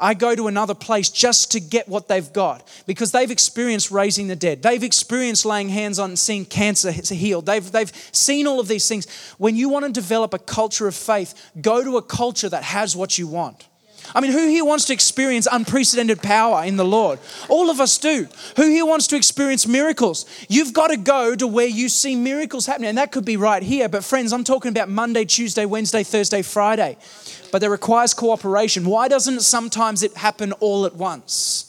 I 0.00 0.14
go 0.14 0.34
to 0.34 0.46
another 0.46 0.74
place 0.74 1.10
just 1.10 1.52
to 1.52 1.60
get 1.60 1.88
what 1.88 2.08
they've 2.08 2.32
got 2.32 2.66
because 2.86 3.12
they've 3.12 3.30
experienced 3.30 3.90
raising 3.90 4.28
the 4.28 4.36
dead. 4.36 4.62
They've 4.62 4.82
experienced 4.82 5.44
laying 5.44 5.68
hands 5.68 5.98
on 5.98 6.10
and 6.10 6.18
seeing 6.18 6.44
cancer 6.44 6.90
healed. 6.92 7.46
They've, 7.46 7.70
they've 7.70 7.92
seen 8.12 8.46
all 8.46 8.60
of 8.60 8.68
these 8.68 8.88
things. 8.88 9.06
When 9.38 9.56
you 9.56 9.68
want 9.68 9.86
to 9.86 9.92
develop 9.92 10.34
a 10.34 10.38
culture 10.38 10.86
of 10.86 10.94
faith, 10.94 11.50
go 11.60 11.82
to 11.82 11.96
a 11.96 12.02
culture 12.02 12.48
that 12.48 12.62
has 12.62 12.94
what 12.94 13.18
you 13.18 13.26
want. 13.26 13.66
I 14.14 14.20
mean, 14.20 14.32
who 14.32 14.48
here 14.48 14.64
wants 14.64 14.84
to 14.86 14.92
experience 14.92 15.46
unprecedented 15.50 16.22
power 16.22 16.64
in 16.64 16.76
the 16.76 16.84
Lord? 16.84 17.18
All 17.48 17.70
of 17.70 17.80
us 17.80 17.98
do. 17.98 18.28
Who 18.56 18.68
here 18.68 18.86
wants 18.86 19.06
to 19.08 19.16
experience 19.16 19.66
miracles? 19.66 20.26
You've 20.48 20.72
got 20.72 20.88
to 20.88 20.96
go 20.96 21.34
to 21.34 21.46
where 21.46 21.66
you 21.66 21.88
see 21.88 22.16
miracles 22.16 22.66
happening. 22.66 22.90
And 22.90 22.98
that 22.98 23.12
could 23.12 23.24
be 23.24 23.36
right 23.36 23.62
here. 23.62 23.88
But, 23.88 24.04
friends, 24.04 24.32
I'm 24.32 24.44
talking 24.44 24.70
about 24.70 24.88
Monday, 24.88 25.24
Tuesday, 25.24 25.66
Wednesday, 25.66 26.02
Thursday, 26.02 26.42
Friday 26.42 26.96
but 27.50 27.60
that 27.60 27.70
requires 27.70 28.14
cooperation. 28.14 28.84
Why 28.84 29.08
doesn't 29.08 29.40
sometimes 29.40 30.02
it 30.02 30.16
happen 30.16 30.52
all 30.52 30.86
at 30.86 30.94
once? 30.94 31.64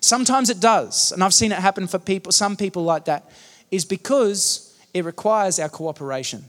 Sometimes 0.00 0.50
it 0.50 0.60
does, 0.60 1.12
and 1.12 1.24
I've 1.24 1.32
seen 1.32 1.52
it 1.52 1.58
happen 1.58 1.86
for 1.86 1.98
people, 1.98 2.30
some 2.30 2.56
people 2.56 2.84
like 2.84 3.06
that, 3.06 3.30
is 3.70 3.84
because 3.84 4.78
it 4.92 5.04
requires 5.04 5.58
our 5.58 5.68
cooperation. 5.68 6.44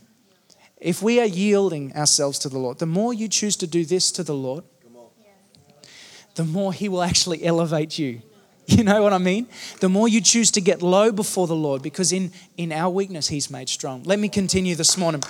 If 0.78 1.02
we 1.02 1.22
are 1.22 1.26
yielding 1.26 1.96
ourselves 1.96 2.38
to 2.40 2.50
the 2.50 2.60
Lord, 2.60 2.80
the 2.80 2.86
more 2.86 3.14
you 3.14 3.30
choose 3.30 3.56
to 3.58 3.68
do 3.68 3.86
this 3.86 4.12
to 4.12 4.24
the 4.24 4.36
Lord, 4.36 4.66
the 6.36 6.46
more 6.46 6.72
He 6.72 6.88
will 6.88 7.02
actually 7.02 7.44
elevate 7.44 7.98
you. 7.98 8.22
You 8.68 8.84
know 8.84 9.04
what 9.04 9.14
I 9.14 9.20
mean? 9.20 9.46
The 9.80 9.90
more 9.90 10.08
you 10.08 10.22
choose 10.22 10.50
to 10.52 10.62
get 10.62 10.82
low 10.82 11.12
before 11.12 11.46
the 11.46 11.56
Lord, 11.56 11.84
because 11.84 12.12
in, 12.12 12.32
in 12.58 12.72
our 12.72 12.90
weakness, 12.90 13.28
He's 13.28 13.52
made 13.52 13.70
strong. 13.70 14.02
Let 14.04 14.18
me 14.18 14.28
continue 14.28 14.74
this 14.74 14.98
morning. 14.98 15.22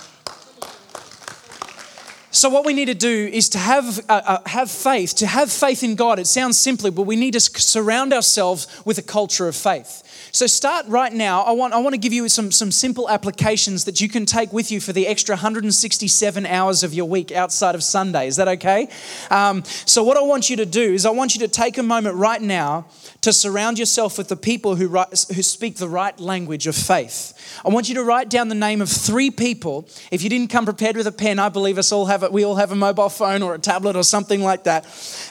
So, 2.30 2.50
what 2.50 2.66
we 2.66 2.74
need 2.74 2.86
to 2.86 2.94
do 2.94 3.30
is 3.32 3.48
to 3.50 3.58
have, 3.58 3.98
uh, 4.10 4.22
uh, 4.24 4.38
have 4.46 4.70
faith. 4.70 5.16
To 5.16 5.26
have 5.26 5.50
faith 5.50 5.82
in 5.82 5.96
God, 5.96 6.18
it 6.18 6.26
sounds 6.26 6.58
simply, 6.58 6.90
but 6.90 7.02
we 7.02 7.16
need 7.16 7.32
to 7.32 7.40
surround 7.40 8.12
ourselves 8.12 8.66
with 8.84 8.98
a 8.98 9.02
culture 9.02 9.48
of 9.48 9.56
faith. 9.56 10.02
So, 10.36 10.46
start 10.46 10.84
right 10.88 11.14
now. 11.14 11.40
I 11.44 11.52
want, 11.52 11.72
I 11.72 11.78
want 11.78 11.94
to 11.94 11.98
give 11.98 12.12
you 12.12 12.28
some, 12.28 12.52
some 12.52 12.70
simple 12.70 13.08
applications 13.08 13.86
that 13.86 14.02
you 14.02 14.08
can 14.10 14.26
take 14.26 14.52
with 14.52 14.70
you 14.70 14.80
for 14.80 14.92
the 14.92 15.06
extra 15.06 15.34
167 15.34 16.44
hours 16.44 16.82
of 16.82 16.92
your 16.92 17.08
week 17.08 17.32
outside 17.32 17.74
of 17.74 17.82
Sunday. 17.82 18.26
Is 18.26 18.36
that 18.36 18.46
okay? 18.46 18.90
Um, 19.30 19.64
so, 19.64 20.04
what 20.04 20.18
I 20.18 20.20
want 20.20 20.50
you 20.50 20.56
to 20.56 20.66
do 20.66 20.92
is, 20.92 21.06
I 21.06 21.10
want 21.10 21.34
you 21.34 21.40
to 21.40 21.48
take 21.48 21.78
a 21.78 21.82
moment 21.82 22.16
right 22.16 22.42
now 22.42 22.84
to 23.22 23.32
surround 23.32 23.78
yourself 23.78 24.18
with 24.18 24.28
the 24.28 24.36
people 24.36 24.76
who, 24.76 24.88
write, 24.88 25.08
who 25.34 25.42
speak 25.42 25.76
the 25.76 25.88
right 25.88 26.20
language 26.20 26.66
of 26.66 26.76
faith. 26.76 27.32
I 27.64 27.70
want 27.70 27.88
you 27.88 27.94
to 27.94 28.04
write 28.04 28.28
down 28.28 28.48
the 28.48 28.54
name 28.54 28.82
of 28.82 28.90
three 28.90 29.30
people. 29.30 29.88
If 30.10 30.22
you 30.22 30.28
didn't 30.28 30.50
come 30.50 30.66
prepared 30.66 30.98
with 30.98 31.06
a 31.06 31.12
pen, 31.12 31.38
I 31.38 31.48
believe 31.48 31.78
us 31.78 31.92
all 31.92 32.04
have 32.04 32.22
it. 32.22 32.30
We 32.30 32.44
all 32.44 32.56
have 32.56 32.72
a 32.72 32.76
mobile 32.76 33.08
phone 33.08 33.40
or 33.40 33.54
a 33.54 33.58
tablet 33.58 33.96
or 33.96 34.04
something 34.04 34.42
like 34.42 34.64
that. 34.64 34.84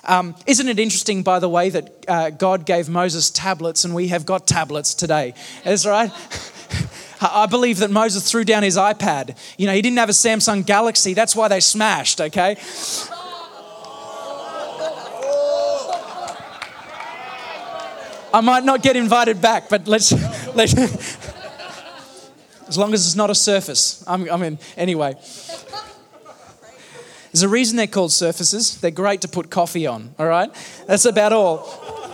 Um, 0.03 0.35
isn't 0.47 0.67
it 0.67 0.79
interesting, 0.79 1.21
by 1.21 1.37
the 1.37 1.47
way, 1.47 1.69
that 1.69 2.05
uh, 2.07 2.29
God 2.31 2.65
gave 2.65 2.89
Moses 2.89 3.29
tablets 3.29 3.85
and 3.85 3.93
we 3.93 4.07
have 4.07 4.25
got 4.25 4.47
tablets 4.47 4.94
today? 4.95 5.34
Is 5.65 5.86
right. 5.86 6.12
I 7.21 7.45
believe 7.45 7.79
that 7.79 7.91
Moses 7.91 8.29
threw 8.29 8.43
down 8.43 8.63
his 8.63 8.77
iPad. 8.77 9.38
You 9.58 9.67
know, 9.67 9.73
he 9.73 9.81
didn't 9.81 9.97
have 9.97 10.10
a 10.10 10.13
Samsung 10.13 10.65
Galaxy. 10.65 11.13
That's 11.13 11.36
why 11.36 11.47
they 11.47 11.60
smashed, 11.60 12.21
okay? 12.21 12.58
I 18.34 18.41
might 18.41 18.65
not 18.65 18.84
get 18.84 18.97
invited 18.97 19.41
back, 19.41 19.69
but 19.69 19.88
let's, 19.88 20.12
let's 20.55 20.73
as 22.67 22.77
long 22.77 22.93
as 22.93 23.05
it's 23.05 23.15
not 23.15 23.29
a 23.29 23.36
surface. 23.36 24.03
I'm, 24.08 24.29
I 24.29 24.36
mean, 24.36 24.60
anyway. 24.75 25.15
There's 27.31 27.43
a 27.43 27.49
reason 27.49 27.77
they're 27.77 27.88
called 27.88 28.12
surfaces. 28.12 28.79
They're 28.79 28.91
great 28.91 29.21
to 29.21 29.27
put 29.27 29.49
coffee 29.49 29.88
on, 29.88 30.13
all 30.19 30.27
right? 30.27 30.49
That's 30.88 31.05
about 31.05 31.34
all. 31.34 32.04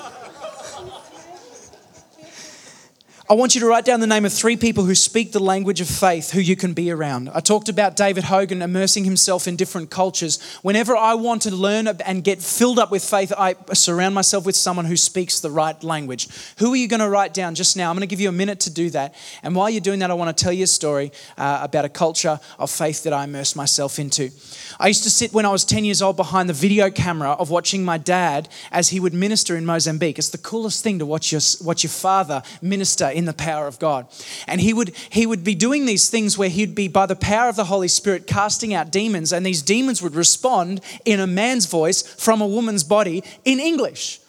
I 3.32 3.34
want 3.34 3.56
you 3.56 3.62
to 3.62 3.68
write 3.68 3.86
down 3.86 4.02
the 4.02 4.08
name 4.08 4.26
of 4.26 4.34
three 4.34 4.58
people 4.58 4.84
who 4.84 4.94
speak 4.94 5.32
the 5.32 5.40
language 5.40 5.80
of 5.80 5.88
faith 5.88 6.32
who 6.32 6.42
you 6.42 6.58
can 6.58 6.74
be 6.74 6.92
around. 6.92 7.30
I 7.30 7.40
talked 7.40 7.70
about 7.70 7.96
David 7.96 8.26
Hogan 8.26 8.62
immersing 8.62 9.06
himself 9.06 9.48
in 9.48 9.56
different 9.56 9.90
cultures. 9.90 10.42
Whenever 10.64 10.98
I 10.98 11.14
want 11.14 11.44
to 11.44 11.56
learn 11.56 11.88
and 11.88 12.26
get 12.26 12.42
filled 12.42 12.78
up 12.78 12.92
with 12.92 13.02
faith, 13.02 13.32
I 13.38 13.56
surround 13.72 14.16
myself 14.16 14.46
with 14.46 14.58
someone 14.58 14.84
who 14.84 14.98
speaks 14.98 15.40
the 15.40 15.50
right 15.50 15.82
language. 15.82 16.28
Who 16.58 16.74
are 16.74 16.76
you 16.76 16.90
going 16.90 17.00
to 17.00 17.08
write 17.08 17.34
down 17.34 17.56
just 17.56 17.78
now? 17.78 17.90
I'm 17.90 17.96
going 17.96 18.02
to 18.02 18.08
give 18.08 18.20
you 18.20 18.28
a 18.28 18.34
minute 18.34 18.60
to 18.62 18.70
do 18.70 18.90
that. 18.90 19.16
And 19.44 19.56
while 19.56 19.70
you're 19.70 19.80
doing 19.80 20.00
that, 20.00 20.12
I 20.12 20.14
want 20.14 20.38
to 20.38 20.44
tell 20.44 20.52
you 20.52 20.66
a 20.66 20.68
story 20.68 21.14
uh, 21.38 21.60
about 21.62 21.86
a 21.86 21.90
culture 21.90 22.38
of 22.60 22.70
faith 22.70 23.04
that 23.04 23.14
I 23.14 23.24
immersed 23.24 23.56
myself 23.56 23.98
into. 23.98 24.30
I 24.78 24.90
used 24.90 25.04
to 25.04 25.10
sit 25.10 25.32
when 25.32 25.46
I 25.46 25.52
was 25.52 25.64
10 25.64 25.86
years 25.86 26.02
old 26.02 26.18
behind 26.18 26.50
the 26.50 26.54
video 26.54 26.90
camera 26.90 27.30
of 27.30 27.50
watching 27.50 27.86
my 27.86 27.98
dad 27.98 28.50
as 28.74 28.90
he 28.90 29.00
would 29.00 29.14
minister 29.14 29.56
in 29.56 29.66
Mozambique. 29.66 30.20
It's 30.20 30.32
the 30.32 30.38
coolest 30.38 30.84
thing 30.84 31.00
to 31.00 31.06
watch 31.06 31.32
your, 31.32 31.40
watch 31.62 31.86
your 31.86 31.92
father 31.92 32.44
minister 32.62 33.10
in 33.22 33.26
the 33.26 33.34
power 33.34 33.68
of 33.68 33.78
God. 33.78 34.08
And 34.48 34.60
he 34.60 34.74
would, 34.74 34.96
he 35.12 35.28
would 35.28 35.44
be 35.44 35.54
doing 35.54 35.86
these 35.86 36.10
things 36.10 36.40
where 36.40 36.50
he'd 36.50 36.74
be, 36.74 36.88
by 36.88 37.06
the 37.06 37.16
power 37.16 37.50
of 37.50 37.56
the 37.56 37.66
Holy 37.66 37.88
Spirit, 37.88 38.26
casting 38.26 38.74
out 38.74 38.92
demons, 38.92 39.32
and 39.32 39.46
these 39.46 39.62
demons 39.62 40.02
would 40.02 40.16
respond 40.16 40.82
in 41.06 41.20
a 41.20 41.28
man's 41.28 41.68
voice 41.68 42.02
from 42.02 42.42
a 42.42 42.48
woman's 42.48 42.84
body 42.84 43.24
in 43.46 43.60
English. 43.60 44.20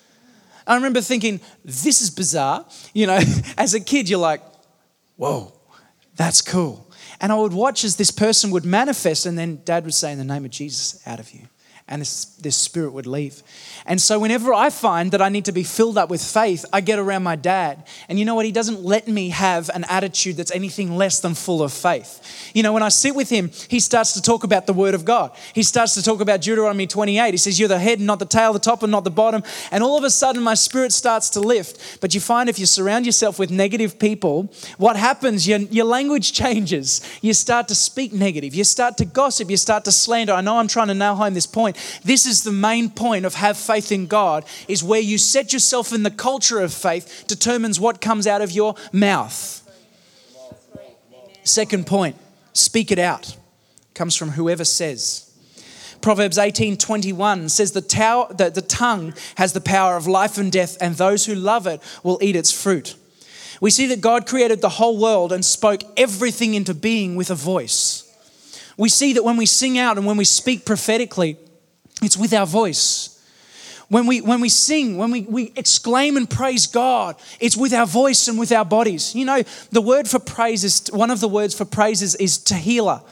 I 0.66 0.74
remember 0.74 1.00
thinking, 1.00 1.40
this 1.64 2.02
is 2.02 2.11
bizarre. 2.11 2.66
You 2.92 3.07
know, 3.07 3.20
as 3.57 3.72
a 3.72 3.81
kid, 3.81 4.11
you're 4.11 4.18
like, 4.18 4.42
whoa, 5.16 5.55
that's 6.14 6.42
cool. 6.42 6.87
And 7.18 7.33
I 7.33 7.37
would 7.37 7.55
watch 7.55 7.83
as 7.83 7.96
this 7.96 8.11
person 8.11 8.50
would 8.50 8.66
manifest, 8.66 9.24
and 9.24 9.38
then 9.38 9.62
dad 9.64 9.85
would 9.85 9.94
say, 9.94 10.12
In 10.12 10.18
the 10.18 10.24
name 10.24 10.44
of 10.44 10.50
Jesus, 10.50 11.00
out 11.07 11.18
of 11.18 11.33
you. 11.33 11.48
And 11.92 12.00
this, 12.00 12.24
this 12.40 12.57
spirit 12.57 12.94
would 12.94 13.07
leave. 13.07 13.42
And 13.85 14.00
so, 14.00 14.18
whenever 14.18 14.55
I 14.55 14.70
find 14.70 15.12
that 15.12 15.20
I 15.20 15.28
need 15.28 15.44
to 15.44 15.52
be 15.52 15.62
filled 15.62 15.98
up 15.98 16.09
with 16.09 16.24
faith, 16.24 16.64
I 16.72 16.81
get 16.81 16.98
around 16.98 17.22
my 17.22 17.37
dad. 17.37 17.87
And 18.09 18.18
you 18.18 18.24
know 18.24 18.35
what? 18.35 18.46
He 18.46 18.52
doesn't 18.52 18.83
let 18.83 19.09
me 19.09 19.28
have 19.28 19.68
an 19.74 19.85
attitude 19.85 20.38
that's 20.38 20.52
anything 20.52 20.96
less 20.96 21.20
than 21.20 21.35
full 21.35 21.62
of 21.62 21.70
faith. 21.70 22.50
You 22.55 22.62
know, 22.62 22.72
when 22.72 22.83
I 22.83 22.88
sit 22.88 23.14
with 23.14 23.28
him, 23.28 23.50
he 23.68 23.78
starts 23.78 24.14
to 24.14 24.22
talk 24.22 24.42
about 24.42 24.66
the 24.66 24.72
Word 24.72 24.94
of 24.94 25.05
God. 25.05 25.33
He 25.52 25.62
starts 25.62 25.92
to 25.92 26.02
talk 26.02 26.22
about 26.22 26.40
Deuteronomy 26.40 26.87
28. 26.87 27.31
He 27.31 27.37
says, 27.37 27.61
You're 27.61 27.68
the 27.68 27.78
head 27.78 27.98
and 27.98 28.07
not 28.07 28.20
the 28.20 28.24
tail, 28.24 28.55
the 28.55 28.59
top 28.59 28.83
and 28.83 28.90
not 28.90 29.05
the 29.05 29.11
bottom. 29.11 29.42
And 29.70 29.85
all 29.85 29.98
of 29.98 30.05
a 30.05 30.11
sudden, 30.11 30.42
my 30.42 30.55
spirit 30.55 30.92
starts 30.94 31.28
to 31.31 31.40
lift. 31.40 32.00
But 32.00 32.14
you 32.14 32.22
find 32.22 32.48
if 32.48 32.59
you 32.59 32.64
surround 32.64 33.05
yourself 33.05 33.38
with 33.38 33.50
negative 33.50 33.98
people, 33.98 34.50
what 34.78 34.96
happens? 34.96 35.46
Your, 35.46 35.59
your 35.59 35.85
language 35.85 36.33
changes. 36.33 37.02
You 37.20 37.35
start 37.35 37.68
to 37.68 37.74
speak 37.74 38.14
negative. 38.14 38.55
You 38.55 38.64
start 38.64 38.96
to 38.96 39.05
gossip. 39.05 39.50
You 39.50 39.59
start 39.59 39.85
to 39.85 39.92
slander. 39.92 40.33
I 40.33 40.40
know 40.40 40.57
I'm 40.57 40.68
trying 40.68 40.88
to 40.88 40.94
nail 40.94 41.16
home 41.16 41.35
this 41.35 41.46
point. 41.46 41.76
This 42.05 42.27
is 42.27 42.42
the 42.42 42.53
main 42.53 42.90
point 42.90 43.25
of 43.25 43.35
have 43.35 43.57
faith 43.57 43.92
in 43.92 44.07
God 44.07 44.45
is 44.68 44.83
where 44.83 45.01
you 45.01 45.18
set 45.18 45.53
yourself 45.53 45.92
in 45.92 46.03
the 46.03 46.11
culture 46.11 46.61
of 46.61 46.73
faith 46.73 47.25
determines 47.27 47.79
what 47.79 48.01
comes 48.01 48.27
out 48.27 48.42
of 48.42 48.51
your 48.53 48.75
mouth. 48.92 49.59
Second 51.45 51.87
point, 51.87 52.16
speak 52.53 52.90
it 52.92 52.99
out. 52.99 53.37
Comes 53.95 54.16
from 54.16 54.31
whoever 54.31 54.64
says. 54.64 55.29
Proverbs 56.01 56.37
18:21 56.37 57.49
says 57.49 57.73
the, 57.73 57.81
tower, 57.81 58.33
the, 58.33 58.51
the 58.51 58.62
tongue 58.62 59.14
has 59.37 59.53
the 59.53 59.61
power 59.61 59.97
of 59.97 60.07
life 60.07 60.37
and 60.37 60.51
death, 60.51 60.77
and 60.81 60.97
those 60.97 61.27
who 61.27 61.35
love 61.35 61.66
it 61.66 61.81
will 62.03 62.18
eat 62.21 62.37
its 62.37 62.51
fruit. 62.51 62.97
We 63.61 63.71
see 63.71 63.87
that 63.87 64.01
God 64.01 64.27
created 64.27 64.61
the 64.61 64.68
whole 64.68 64.99
world 64.99 65.33
and 65.33 65.45
spoke 65.45 65.83
everything 65.97 66.55
into 66.55 66.75
being 66.75 67.14
with 67.14 67.31
a 67.31 67.37
voice. 67.37 68.12
We 68.77 68.88
see 68.88 69.12
that 69.12 69.23
when 69.23 69.37
we 69.37 69.47
sing 69.47 69.79
out 69.79 69.97
and 69.97 70.05
when 70.05 70.16
we 70.16 70.25
speak 70.25 70.66
prophetically, 70.66 71.37
it's 72.03 72.17
with 72.17 72.33
our 72.33 72.47
voice. 72.47 73.09
When 73.88 74.07
we, 74.07 74.23
when 74.23 74.41
we 74.41 74.49
sing, 74.49 74.97
when 74.97 75.11
we, 75.11 75.23
we 75.23 75.53
exclaim 75.55 76.17
and 76.17 76.29
praise 76.29 76.67
God, 76.67 77.17
it's 77.41 77.57
with 77.57 77.75
our 77.75 77.87
voice 77.87 78.27
and 78.27 78.38
with 78.38 78.51
our 78.51 78.65
bodies. 78.65 79.15
You 79.15 79.27
know, 79.27 79.43
the 79.71 79.83
word 79.83 80.09
for 80.09 80.19
praise 80.19 80.65
is, 80.65 80.88
one 80.93 81.11
of 81.11 81.21
the 81.21 81.29
words 81.29 81.55
for 81.55 81.67
praises 81.67 82.15
is 82.15 82.38
tehillah. 82.38 83.03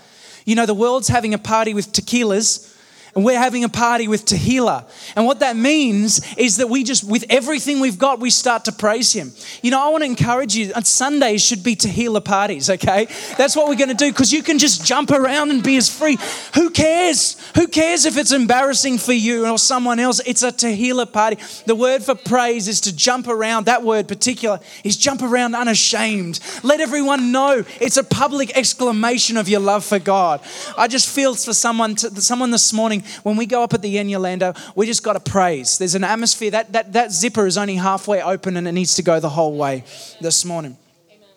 You 0.46 0.54
know, 0.54 0.64
the 0.64 0.74
world's 0.74 1.08
having 1.08 1.34
a 1.34 1.38
party 1.38 1.74
with 1.74 1.92
tequilas 1.92 2.69
and 3.14 3.24
we're 3.24 3.38
having 3.38 3.64
a 3.64 3.68
party 3.68 4.08
with 4.08 4.24
Tehillah. 4.24 4.84
And 5.16 5.26
what 5.26 5.40
that 5.40 5.56
means 5.56 6.20
is 6.36 6.58
that 6.58 6.68
we 6.68 6.84
just, 6.84 7.04
with 7.04 7.24
everything 7.28 7.80
we've 7.80 7.98
got, 7.98 8.20
we 8.20 8.30
start 8.30 8.64
to 8.66 8.72
praise 8.72 9.12
Him. 9.12 9.32
You 9.62 9.70
know, 9.70 9.80
I 9.80 9.88
want 9.88 10.02
to 10.02 10.06
encourage 10.06 10.54
you, 10.54 10.72
on 10.74 10.84
Sundays 10.84 11.44
should 11.44 11.64
be 11.64 11.74
Tehillah 11.74 12.24
parties, 12.24 12.70
okay? 12.70 13.06
That's 13.36 13.56
what 13.56 13.68
we're 13.68 13.76
going 13.76 13.88
to 13.88 13.94
do 13.94 14.10
because 14.10 14.32
you 14.32 14.42
can 14.42 14.58
just 14.58 14.84
jump 14.84 15.10
around 15.10 15.50
and 15.50 15.62
be 15.62 15.76
as 15.76 15.88
free. 15.88 16.18
Who 16.54 16.70
cares? 16.70 17.36
Who 17.56 17.66
cares 17.66 18.04
if 18.04 18.16
it's 18.16 18.32
embarrassing 18.32 18.98
for 18.98 19.12
you 19.12 19.46
or 19.46 19.58
someone 19.58 19.98
else? 19.98 20.20
It's 20.26 20.42
a 20.42 20.52
Tehillah 20.52 21.12
party. 21.12 21.38
The 21.66 21.74
word 21.74 22.02
for 22.02 22.14
praise 22.14 22.68
is 22.68 22.80
to 22.82 22.94
jump 22.94 23.26
around. 23.26 23.66
That 23.66 23.82
word 23.82 24.08
particular 24.08 24.60
is 24.84 24.96
jump 24.96 25.22
around 25.22 25.54
unashamed. 25.54 26.40
Let 26.62 26.80
everyone 26.80 27.32
know. 27.32 27.64
It's 27.80 27.96
a 27.96 28.04
public 28.04 28.56
exclamation 28.56 29.36
of 29.36 29.48
your 29.48 29.60
love 29.60 29.84
for 29.84 29.98
God. 29.98 30.40
I 30.76 30.86
just 30.86 31.08
feel 31.08 31.34
for 31.34 31.54
someone, 31.54 31.94
to, 31.96 32.20
someone 32.20 32.50
this 32.50 32.72
morning 32.72 32.99
when 33.22 33.36
we 33.36 33.46
go 33.46 33.62
up 33.62 33.74
at 33.74 33.82
the 33.82 33.98
end, 33.98 34.10
Yolanda, 34.10 34.54
we 34.74 34.86
just 34.86 35.02
got 35.02 35.12
to 35.12 35.30
praise. 35.30 35.78
There's 35.78 35.94
an 35.94 36.04
atmosphere. 36.04 36.50
That, 36.50 36.72
that, 36.72 36.92
that 36.92 37.12
zipper 37.12 37.46
is 37.46 37.58
only 37.58 37.76
halfway 37.76 38.22
open 38.22 38.56
and 38.56 38.66
it 38.66 38.72
needs 38.72 38.94
to 38.96 39.02
go 39.02 39.20
the 39.20 39.28
whole 39.28 39.56
way 39.56 39.84
this 40.20 40.44
morning. 40.44 40.76
Amen. 41.10 41.28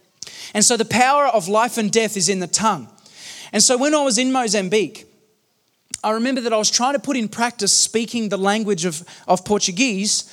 And 0.54 0.63
so 0.63 0.78
the 0.78 0.86
power 0.86 1.28
of 1.28 1.47
life 1.47 1.78
and 1.78 1.91
death 1.91 2.17
is 2.17 2.30
in 2.30 2.39
the 2.39 2.47
tongue. 2.47 2.88
And 3.52 3.62
so 3.62 3.78
when 3.78 3.93
I 3.93 4.04
was 4.04 4.17
in 4.17 4.32
Mozambique, 4.32 5.06
I 6.04 6.12
remember 6.12 6.41
that 6.41 6.52
I 6.52 6.58
was 6.58 6.69
trying 6.69 6.93
to 6.93 6.99
put 6.99 7.15
in 7.15 7.30
practice 7.30 7.71
speaking 7.71 8.30
the 8.30 8.38
language 8.38 8.84
of, 8.84 9.04
of 9.28 9.45
Portuguese, 9.45 10.30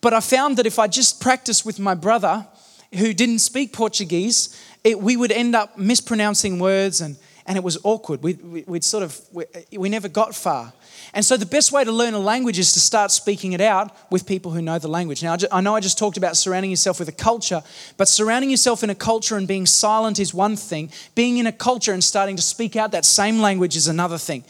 but 0.00 0.12
I 0.12 0.20
found 0.20 0.56
that 0.56 0.66
if 0.66 0.78
I 0.78 0.88
just 0.88 1.20
practiced 1.20 1.64
with 1.64 1.78
my 1.78 1.94
brother 1.94 2.46
who 2.94 3.14
didn't 3.14 3.38
speak 3.38 3.72
Portuguese, 3.72 4.60
it, 4.82 4.98
we 4.98 5.16
would 5.16 5.30
end 5.30 5.54
up 5.54 5.78
mispronouncing 5.78 6.58
words 6.58 7.00
and 7.00 7.16
and 7.46 7.56
it 7.56 7.64
was 7.64 7.78
awkward. 7.82 8.22
We, 8.22 8.34
we, 8.34 8.62
would 8.66 8.84
sort 8.84 9.02
of, 9.02 9.20
we, 9.32 9.44
we 9.76 9.88
never 9.88 10.08
got 10.08 10.34
far. 10.34 10.72
And 11.14 11.24
so 11.24 11.36
the 11.36 11.46
best 11.46 11.72
way 11.72 11.84
to 11.84 11.92
learn 11.92 12.14
a 12.14 12.18
language 12.18 12.58
is 12.58 12.72
to 12.72 12.80
start 12.80 13.10
speaking 13.10 13.52
it 13.52 13.60
out 13.60 13.94
with 14.10 14.26
people 14.26 14.52
who 14.52 14.62
know 14.62 14.78
the 14.78 14.88
language. 14.88 15.22
Now, 15.22 15.36
I 15.50 15.60
know 15.60 15.74
I 15.74 15.80
just 15.80 15.98
talked 15.98 16.16
about 16.16 16.36
surrounding 16.36 16.70
yourself 16.70 16.98
with 16.98 17.08
a 17.08 17.12
culture, 17.12 17.62
but 17.96 18.08
surrounding 18.08 18.50
yourself 18.50 18.82
in 18.82 18.90
a 18.90 18.94
culture 18.94 19.36
and 19.36 19.46
being 19.46 19.66
silent 19.66 20.18
is 20.18 20.32
one 20.32 20.56
thing. 20.56 20.90
Being 21.14 21.38
in 21.38 21.46
a 21.46 21.52
culture 21.52 21.92
and 21.92 22.02
starting 22.02 22.36
to 22.36 22.42
speak 22.42 22.76
out 22.76 22.92
that 22.92 23.04
same 23.04 23.40
language 23.40 23.76
is 23.76 23.88
another 23.88 24.16
thing. 24.16 24.44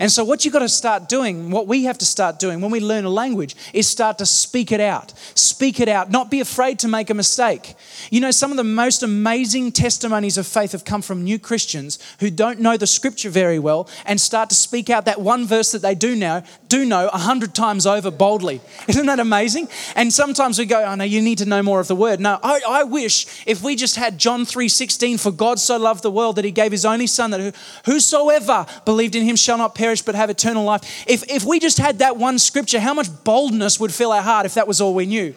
And 0.00 0.10
so, 0.10 0.24
what 0.24 0.44
you've 0.44 0.54
got 0.54 0.60
to 0.60 0.68
start 0.68 1.08
doing, 1.08 1.50
what 1.50 1.66
we 1.66 1.84
have 1.84 1.98
to 1.98 2.04
start 2.04 2.38
doing 2.38 2.60
when 2.60 2.70
we 2.70 2.80
learn 2.80 3.04
a 3.04 3.10
language, 3.10 3.54
is 3.72 3.86
start 3.86 4.18
to 4.18 4.26
speak 4.26 4.72
it 4.72 4.80
out. 4.80 5.12
Speak 5.34 5.78
it 5.78 5.88
out. 5.88 6.10
Not 6.10 6.30
be 6.30 6.40
afraid 6.40 6.78
to 6.80 6.88
make 6.88 7.10
a 7.10 7.14
mistake. 7.14 7.74
You 8.10 8.20
know, 8.20 8.30
some 8.30 8.50
of 8.50 8.56
the 8.56 8.64
most 8.64 9.02
amazing 9.02 9.72
testimonies 9.72 10.38
of 10.38 10.46
faith 10.46 10.72
have 10.72 10.84
come 10.84 11.02
from 11.02 11.22
new 11.22 11.38
Christians 11.38 11.98
who 12.20 12.30
don't 12.38 12.60
know 12.60 12.76
the 12.76 12.86
scripture 12.86 13.30
very 13.30 13.58
well 13.58 13.88
and 14.06 14.20
start 14.20 14.48
to 14.48 14.54
speak 14.54 14.88
out 14.88 15.06
that 15.06 15.20
one 15.20 15.44
verse 15.44 15.72
that 15.72 15.82
they 15.82 15.96
do 15.96 16.14
know, 16.14 16.44
do 16.68 16.84
know 16.84 17.08
a 17.12 17.18
hundred 17.18 17.52
times 17.52 17.84
over 17.84 18.12
boldly. 18.12 18.60
Isn't 18.88 19.06
that 19.06 19.18
amazing? 19.18 19.66
And 19.96 20.12
sometimes 20.12 20.56
we 20.56 20.64
go, 20.64 20.84
oh 20.84 20.94
no, 20.94 21.02
you 21.02 21.20
need 21.20 21.38
to 21.38 21.46
know 21.46 21.64
more 21.64 21.80
of 21.80 21.88
the 21.88 21.96
word. 21.96 22.20
No, 22.20 22.38
I, 22.40 22.60
I 22.68 22.84
wish 22.84 23.26
if 23.44 23.60
we 23.64 23.74
just 23.74 23.96
had 23.96 24.18
John 24.18 24.44
3:16, 24.44 25.18
for 25.18 25.32
God 25.32 25.58
so 25.58 25.76
loved 25.78 26.04
the 26.04 26.12
world 26.12 26.36
that 26.36 26.44
he 26.44 26.52
gave 26.52 26.70
his 26.70 26.84
only 26.84 27.08
son 27.08 27.32
that 27.32 27.56
whosoever 27.86 28.66
believed 28.84 29.16
in 29.16 29.24
him 29.24 29.34
shall 29.34 29.58
not 29.58 29.74
perish 29.74 30.02
but 30.02 30.14
have 30.14 30.30
eternal 30.30 30.62
life. 30.62 31.04
If, 31.08 31.28
if 31.28 31.42
we 31.44 31.58
just 31.58 31.78
had 31.78 31.98
that 31.98 32.16
one 32.16 32.38
scripture, 32.38 32.78
how 32.78 32.94
much 32.94 33.08
boldness 33.24 33.80
would 33.80 33.92
fill 33.92 34.12
our 34.12 34.22
heart 34.22 34.46
if 34.46 34.54
that 34.54 34.68
was 34.68 34.80
all 34.80 34.94
we 34.94 35.06
knew? 35.06 35.34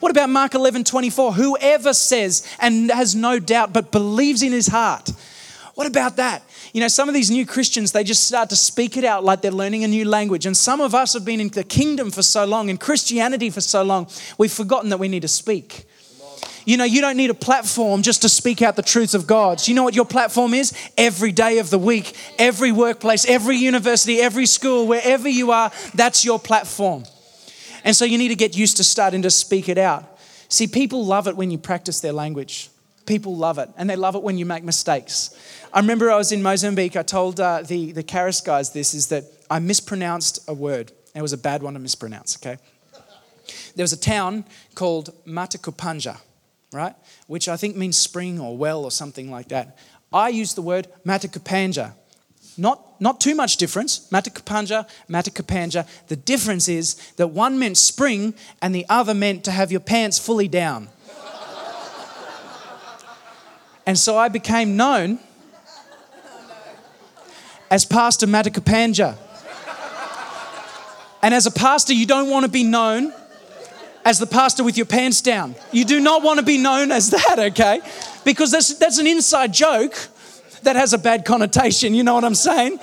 What 0.00 0.10
about 0.10 0.30
Mark 0.30 0.54
11, 0.54 0.84
24? 0.84 1.34
Whoever 1.34 1.92
says 1.92 2.42
and 2.58 2.90
has 2.90 3.14
no 3.14 3.38
doubt 3.38 3.74
but 3.74 3.92
believes 3.92 4.42
in 4.42 4.50
his 4.50 4.68
heart. 4.68 5.10
What 5.74 5.86
about 5.86 6.16
that? 6.16 6.42
You 6.72 6.80
know, 6.80 6.88
some 6.88 7.08
of 7.08 7.14
these 7.14 7.30
new 7.30 7.46
Christians, 7.46 7.92
they 7.92 8.04
just 8.04 8.26
start 8.26 8.50
to 8.50 8.56
speak 8.56 8.96
it 8.96 9.04
out 9.04 9.24
like 9.24 9.40
they're 9.40 9.50
learning 9.50 9.84
a 9.84 9.88
new 9.88 10.04
language. 10.04 10.44
And 10.44 10.56
some 10.56 10.80
of 10.80 10.94
us 10.94 11.14
have 11.14 11.24
been 11.24 11.40
in 11.40 11.48
the 11.48 11.64
kingdom 11.64 12.10
for 12.10 12.22
so 12.22 12.44
long, 12.44 12.68
in 12.68 12.76
Christianity 12.76 13.48
for 13.48 13.62
so 13.62 13.82
long, 13.82 14.06
we've 14.36 14.52
forgotten 14.52 14.90
that 14.90 14.98
we 14.98 15.08
need 15.08 15.22
to 15.22 15.28
speak. 15.28 15.86
You 16.64 16.76
know, 16.76 16.84
you 16.84 17.00
don't 17.00 17.16
need 17.16 17.30
a 17.30 17.34
platform 17.34 18.02
just 18.02 18.22
to 18.22 18.28
speak 18.28 18.62
out 18.62 18.76
the 18.76 18.82
truths 18.82 19.14
of 19.14 19.26
God. 19.26 19.60
So 19.60 19.70
you 19.70 19.74
know 19.74 19.82
what 19.82 19.96
your 19.96 20.04
platform 20.04 20.54
is? 20.54 20.72
Every 20.96 21.32
day 21.32 21.58
of 21.58 21.70
the 21.70 21.78
week, 21.78 22.16
every 22.38 22.70
workplace, 22.70 23.24
every 23.24 23.56
university, 23.56 24.20
every 24.20 24.46
school, 24.46 24.86
wherever 24.86 25.28
you 25.28 25.50
are, 25.50 25.72
that's 25.94 26.24
your 26.24 26.38
platform. 26.38 27.04
And 27.84 27.96
so 27.96 28.04
you 28.04 28.16
need 28.16 28.28
to 28.28 28.36
get 28.36 28.56
used 28.56 28.76
to 28.76 28.84
starting 28.84 29.22
to 29.22 29.30
speak 29.30 29.68
it 29.68 29.78
out. 29.78 30.04
See, 30.48 30.66
people 30.66 31.04
love 31.04 31.26
it 31.26 31.36
when 31.36 31.50
you 31.50 31.58
practice 31.58 32.00
their 32.00 32.12
language. 32.12 32.70
People 33.06 33.36
love 33.36 33.58
it, 33.58 33.68
and 33.76 33.90
they 33.90 33.96
love 33.96 34.14
it 34.14 34.22
when 34.22 34.38
you 34.38 34.46
make 34.46 34.62
mistakes. 34.64 35.36
I 35.72 35.80
remember 35.80 36.10
I 36.10 36.16
was 36.16 36.32
in 36.32 36.42
Mozambique. 36.42 36.96
I 36.96 37.02
told 37.02 37.40
uh, 37.40 37.62
the, 37.62 37.92
the 37.92 38.02
Charis 38.02 38.40
guys 38.40 38.72
this 38.72 38.94
is 38.94 39.08
that 39.08 39.24
I 39.50 39.58
mispronounced 39.58 40.40
a 40.48 40.54
word. 40.54 40.92
It 41.14 41.22
was 41.22 41.32
a 41.32 41.38
bad 41.38 41.62
one 41.62 41.74
to 41.74 41.80
mispronounce, 41.80 42.38
okay? 42.40 42.58
There 43.74 43.82
was 43.82 43.92
a 43.92 44.00
town 44.00 44.44
called 44.74 45.12
Matakupanja 45.26 46.18
right? 46.72 46.94
Which 47.26 47.48
I 47.48 47.56
think 47.56 47.76
means 47.76 47.96
spring 47.96 48.40
or 48.40 48.56
well 48.56 48.84
or 48.84 48.90
something 48.90 49.30
like 49.30 49.48
that. 49.48 49.76
I 50.12 50.28
used 50.28 50.56
the 50.56 50.62
word 50.62 50.88
Matakupanja. 51.06 51.92
Not, 52.58 53.00
not 53.00 53.20
too 53.20 53.34
much 53.34 53.56
difference. 53.56 54.08
Matakupanja, 54.10 54.88
Matakupanja. 55.08 55.86
The 56.08 56.16
difference 56.16 56.68
is 56.68 56.94
that 57.16 57.28
one 57.28 57.58
meant 57.58 57.78
spring 57.78 58.34
and 58.60 58.74
the 58.74 58.84
other 58.88 59.14
meant 59.14 59.44
to 59.44 59.50
have 59.50 59.70
your 59.70 59.80
pants 59.80 60.18
fully 60.18 60.48
down. 60.48 60.88
And 63.86 63.98
so 63.98 64.16
I 64.16 64.28
became 64.28 64.76
known 64.76 65.18
as 67.70 67.84
Pastor 67.84 68.26
Matakupanja. 68.26 69.16
And 71.22 71.32
as 71.32 71.46
a 71.46 71.50
pastor, 71.50 71.94
you 71.94 72.04
don't 72.04 72.28
want 72.28 72.44
to 72.44 72.50
be 72.50 72.64
known 72.64 73.12
as 74.04 74.18
the 74.18 74.26
pastor 74.26 74.64
with 74.64 74.76
your 74.76 74.86
pants 74.86 75.20
down. 75.20 75.54
You 75.70 75.84
do 75.84 76.00
not 76.00 76.22
want 76.22 76.40
to 76.40 76.44
be 76.44 76.58
known 76.58 76.90
as 76.90 77.10
that, 77.10 77.38
okay? 77.38 77.80
Because 78.24 78.50
that's, 78.50 78.74
that's 78.74 78.98
an 78.98 79.06
inside 79.06 79.52
joke 79.52 79.94
that 80.64 80.76
has 80.76 80.92
a 80.92 80.98
bad 80.98 81.24
connotation. 81.24 81.94
You 81.94 82.02
know 82.02 82.14
what 82.14 82.24
I'm 82.24 82.34
saying? 82.34 82.78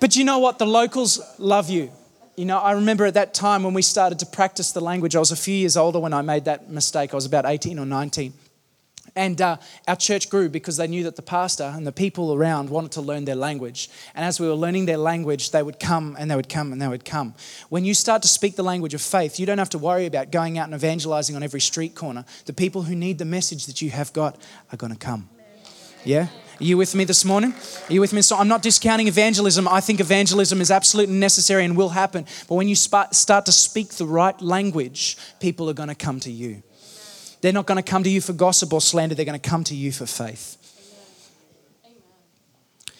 But 0.00 0.16
you 0.16 0.24
know 0.24 0.38
what? 0.38 0.58
The 0.58 0.66
locals 0.66 1.20
love 1.38 1.70
you. 1.70 1.90
You 2.36 2.46
know, 2.46 2.58
I 2.58 2.72
remember 2.72 3.04
at 3.04 3.14
that 3.14 3.32
time 3.32 3.62
when 3.62 3.74
we 3.74 3.82
started 3.82 4.18
to 4.18 4.26
practice 4.26 4.72
the 4.72 4.80
language, 4.80 5.14
I 5.14 5.20
was 5.20 5.30
a 5.30 5.36
few 5.36 5.54
years 5.54 5.76
older 5.76 6.00
when 6.00 6.12
I 6.12 6.22
made 6.22 6.46
that 6.46 6.68
mistake. 6.68 7.12
I 7.12 7.16
was 7.16 7.26
about 7.26 7.46
18 7.46 7.78
or 7.78 7.86
19. 7.86 8.32
And 9.16 9.40
uh, 9.40 9.58
our 9.86 9.94
church 9.94 10.28
grew 10.28 10.48
because 10.48 10.76
they 10.76 10.88
knew 10.88 11.04
that 11.04 11.14
the 11.14 11.22
pastor 11.22 11.72
and 11.76 11.86
the 11.86 11.92
people 11.92 12.34
around 12.34 12.68
wanted 12.68 12.90
to 12.92 13.00
learn 13.00 13.24
their 13.24 13.36
language. 13.36 13.88
And 14.14 14.24
as 14.24 14.40
we 14.40 14.48
were 14.48 14.54
learning 14.54 14.86
their 14.86 14.98
language, 14.98 15.52
they 15.52 15.62
would 15.62 15.78
come 15.78 16.16
and 16.18 16.28
they 16.28 16.34
would 16.34 16.48
come 16.48 16.72
and 16.72 16.82
they 16.82 16.88
would 16.88 17.04
come. 17.04 17.34
When 17.68 17.84
you 17.84 17.94
start 17.94 18.22
to 18.22 18.28
speak 18.28 18.56
the 18.56 18.64
language 18.64 18.92
of 18.92 19.00
faith, 19.00 19.38
you 19.38 19.46
don't 19.46 19.58
have 19.58 19.70
to 19.70 19.78
worry 19.78 20.06
about 20.06 20.32
going 20.32 20.58
out 20.58 20.64
and 20.64 20.74
evangelizing 20.74 21.36
on 21.36 21.44
every 21.44 21.60
street 21.60 21.94
corner. 21.94 22.24
The 22.46 22.52
people 22.52 22.82
who 22.82 22.96
need 22.96 23.18
the 23.18 23.24
message 23.24 23.66
that 23.66 23.80
you 23.80 23.90
have 23.90 24.12
got 24.12 24.36
are 24.72 24.76
going 24.76 24.92
to 24.92 24.98
come. 24.98 25.28
Yeah? 26.02 26.26
Are 26.60 26.64
you 26.64 26.76
with 26.76 26.94
me 26.94 27.04
this 27.04 27.24
morning? 27.24 27.52
Are 27.88 27.92
you 27.92 28.00
with 28.00 28.12
me? 28.12 28.22
So 28.22 28.36
I'm 28.36 28.48
not 28.48 28.62
discounting 28.62 29.08
evangelism. 29.08 29.66
I 29.68 29.80
think 29.80 30.00
evangelism 30.00 30.60
is 30.60 30.70
absolutely 30.70 31.16
necessary 31.16 31.64
and 31.64 31.76
will 31.76 31.88
happen. 31.88 32.26
But 32.48 32.54
when 32.56 32.68
you 32.68 32.74
start 32.76 33.12
to 33.46 33.52
speak 33.52 33.90
the 33.90 34.06
right 34.06 34.40
language, 34.40 35.16
people 35.40 35.68
are 35.70 35.72
going 35.72 35.88
to 35.88 35.94
come 35.94 36.20
to 36.20 36.30
you. 36.30 36.62
They're 37.44 37.52
not 37.52 37.66
going 37.66 37.76
to 37.76 37.82
come 37.82 38.02
to 38.04 38.08
you 38.08 38.22
for 38.22 38.32
gossip 38.32 38.72
or 38.72 38.80
slander, 38.80 39.14
they're 39.14 39.26
going 39.26 39.38
to 39.38 39.50
come 39.50 39.64
to 39.64 39.74
you 39.74 39.92
for 39.92 40.06
faith. 40.06 40.56
Amen. 41.84 42.96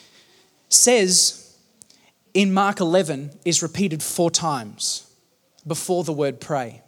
Says 0.68 1.56
in 2.34 2.52
Mark 2.52 2.78
11 2.78 3.30
is 3.46 3.62
repeated 3.62 4.02
four 4.02 4.30
times 4.30 5.10
before 5.66 6.04
the 6.04 6.12
word 6.12 6.42
pray. 6.42 6.82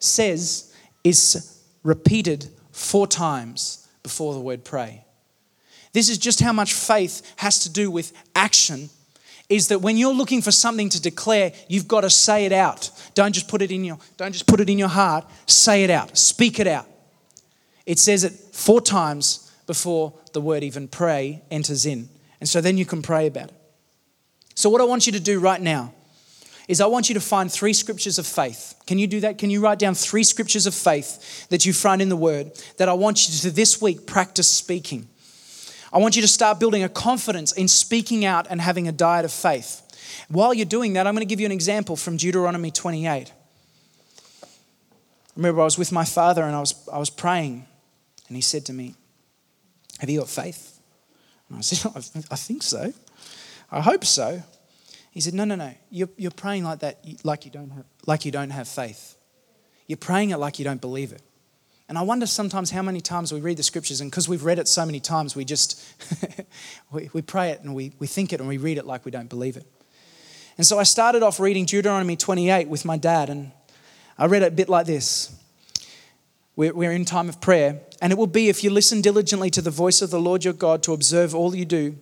Says 0.00 0.74
is 1.04 1.62
repeated 1.84 2.48
four 2.72 3.06
times 3.06 3.86
before 4.02 4.34
the 4.34 4.40
word 4.40 4.64
pray. 4.64 5.04
This 5.92 6.08
is 6.08 6.18
just 6.18 6.40
how 6.40 6.52
much 6.52 6.74
faith 6.74 7.22
has 7.36 7.60
to 7.60 7.70
do 7.70 7.88
with 7.88 8.12
action 8.34 8.90
is 9.52 9.68
that 9.68 9.80
when 9.80 9.98
you're 9.98 10.14
looking 10.14 10.40
for 10.40 10.50
something 10.50 10.88
to 10.88 11.00
declare, 11.00 11.52
you've 11.68 11.86
got 11.86 12.00
to 12.00 12.10
say 12.10 12.46
it 12.46 12.52
out. 12.52 12.90
Don't 13.14 13.34
just 13.34 13.48
put 13.48 13.60
it 13.60 13.70
in 13.70 13.84
your 13.84 13.98
don't 14.16 14.32
just 14.32 14.46
put 14.46 14.60
it 14.60 14.70
in 14.70 14.78
your 14.78 14.88
heart, 14.88 15.26
say 15.46 15.84
it 15.84 15.90
out. 15.90 16.16
Speak 16.16 16.58
it 16.58 16.66
out. 16.66 16.86
It 17.84 17.98
says 17.98 18.24
it 18.24 18.32
four 18.32 18.80
times 18.80 19.52
before 19.66 20.14
the 20.32 20.40
word 20.40 20.62
even 20.62 20.88
pray 20.88 21.42
enters 21.50 21.84
in. 21.84 22.08
And 22.40 22.48
so 22.48 22.62
then 22.62 22.78
you 22.78 22.86
can 22.86 23.02
pray 23.02 23.26
about 23.26 23.48
it. 23.48 23.54
So 24.54 24.70
what 24.70 24.80
I 24.80 24.84
want 24.84 25.06
you 25.06 25.12
to 25.12 25.20
do 25.20 25.38
right 25.38 25.60
now 25.60 25.92
is 26.66 26.80
I 26.80 26.86
want 26.86 27.10
you 27.10 27.14
to 27.14 27.20
find 27.20 27.52
three 27.52 27.74
scriptures 27.74 28.18
of 28.18 28.26
faith. 28.26 28.74
Can 28.86 28.98
you 28.98 29.06
do 29.06 29.20
that? 29.20 29.36
Can 29.36 29.50
you 29.50 29.60
write 29.60 29.78
down 29.78 29.94
three 29.94 30.24
scriptures 30.24 30.66
of 30.66 30.74
faith 30.74 31.48
that 31.48 31.66
you 31.66 31.74
find 31.74 32.00
in 32.00 32.08
the 32.08 32.16
word 32.16 32.52
that 32.78 32.88
I 32.88 32.94
want 32.94 33.28
you 33.28 33.34
to 33.40 33.50
this 33.50 33.82
week 33.82 34.06
practice 34.06 34.48
speaking? 34.48 35.08
I 35.92 35.98
want 35.98 36.16
you 36.16 36.22
to 36.22 36.28
start 36.28 36.58
building 36.58 36.82
a 36.82 36.88
confidence 36.88 37.52
in 37.52 37.68
speaking 37.68 38.24
out 38.24 38.46
and 38.48 38.60
having 38.60 38.88
a 38.88 38.92
diet 38.92 39.24
of 39.24 39.32
faith. 39.32 39.82
While 40.28 40.54
you're 40.54 40.64
doing 40.64 40.94
that, 40.94 41.06
I'm 41.06 41.14
going 41.14 41.26
to 41.26 41.28
give 41.28 41.40
you 41.40 41.46
an 41.46 41.52
example 41.52 41.96
from 41.96 42.16
Deuteronomy 42.16 42.70
28. 42.70 43.32
I 44.42 45.36
remember 45.36 45.60
I 45.60 45.64
was 45.64 45.78
with 45.78 45.92
my 45.92 46.04
father 46.04 46.42
and 46.42 46.54
I 46.56 46.60
was, 46.60 46.88
I 46.90 46.98
was 46.98 47.10
praying, 47.10 47.66
and 48.28 48.36
he 48.36 48.42
said 48.42 48.66
to 48.66 48.72
me, 48.72 48.94
Have 50.00 50.08
you 50.08 50.20
got 50.20 50.28
faith? 50.28 50.80
And 51.48 51.58
I 51.58 51.60
said, 51.60 51.92
I 52.30 52.36
think 52.36 52.62
so. 52.62 52.92
I 53.70 53.80
hope 53.80 54.04
so. 54.04 54.42
He 55.10 55.20
said, 55.20 55.34
No, 55.34 55.44
no, 55.44 55.54
no. 55.54 55.74
You're, 55.90 56.10
you're 56.16 56.30
praying 56.30 56.64
like 56.64 56.80
that, 56.80 57.04
like 57.22 57.44
you, 57.44 57.50
don't 57.50 57.70
have, 57.70 57.84
like 58.06 58.24
you 58.24 58.32
don't 58.32 58.50
have 58.50 58.68
faith. 58.68 59.16
You're 59.86 59.98
praying 59.98 60.30
it 60.30 60.38
like 60.38 60.58
you 60.58 60.64
don't 60.64 60.80
believe 60.80 61.12
it. 61.12 61.22
And 61.88 61.98
I 61.98 62.02
wonder 62.02 62.26
sometimes 62.26 62.70
how 62.70 62.82
many 62.82 63.00
times 63.00 63.32
we 63.32 63.40
read 63.40 63.56
the 63.56 63.62
scriptures, 63.62 64.00
and 64.00 64.10
because 64.10 64.28
we've 64.28 64.44
read 64.44 64.58
it 64.58 64.68
so 64.68 64.86
many 64.86 65.00
times, 65.00 65.36
we 65.36 65.44
just 65.44 65.82
we, 66.92 67.10
we 67.12 67.22
pray 67.22 67.50
it 67.50 67.60
and 67.60 67.74
we, 67.74 67.92
we 67.98 68.06
think 68.06 68.32
it 68.32 68.40
and 68.40 68.48
we 68.48 68.56
read 68.56 68.78
it 68.78 68.86
like 68.86 69.04
we 69.04 69.10
don't 69.10 69.28
believe 69.28 69.56
it. 69.56 69.66
And 70.56 70.66
so 70.66 70.78
I 70.78 70.82
started 70.82 71.22
off 71.22 71.40
reading 71.40 71.64
Deuteronomy 71.64 72.16
28 72.16 72.68
with 72.68 72.84
my 72.84 72.96
dad, 72.96 73.30
and 73.30 73.52
I 74.18 74.26
read 74.26 74.42
it 74.42 74.48
a 74.48 74.56
bit 74.56 74.68
like 74.68 74.86
this. 74.86 75.34
We're, 76.54 76.74
we're 76.74 76.92
in 76.92 77.04
time 77.04 77.28
of 77.28 77.40
prayer, 77.40 77.80
and 78.00 78.12
it 78.12 78.18
will 78.18 78.26
be 78.26 78.48
if 78.48 78.62
you 78.62 78.70
listen 78.70 79.00
diligently 79.00 79.50
to 79.50 79.62
the 79.62 79.70
voice 79.70 80.02
of 80.02 80.10
the 80.10 80.20
Lord 80.20 80.44
your 80.44 80.52
God 80.52 80.82
to 80.84 80.92
observe 80.92 81.34
all 81.34 81.54
you 81.54 81.64
do 81.64 81.96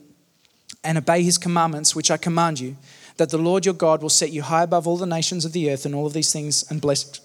and 0.83 0.99
obey 0.99 1.23
his 1.23 1.38
commandments, 1.38 1.95
which 1.95 2.11
I 2.11 2.16
command 2.16 2.59
you, 2.59 2.77
that 3.16 3.31
the 3.31 3.38
Lord 3.38 3.64
your 3.64 3.75
God 3.75 4.03
will 4.03 4.09
set 4.09 4.33
you 4.33 4.43
high 4.43 4.62
above 4.64 4.87
all 4.87 4.97
the 4.97 5.07
nations 5.07 5.45
of 5.45 5.53
the 5.53 5.71
earth 5.71 5.85
and 5.85 5.95
all 5.95 6.07
of 6.07 6.12
these 6.12 6.33
things 6.33 6.69
and 6.71 6.81
bless 6.81 7.21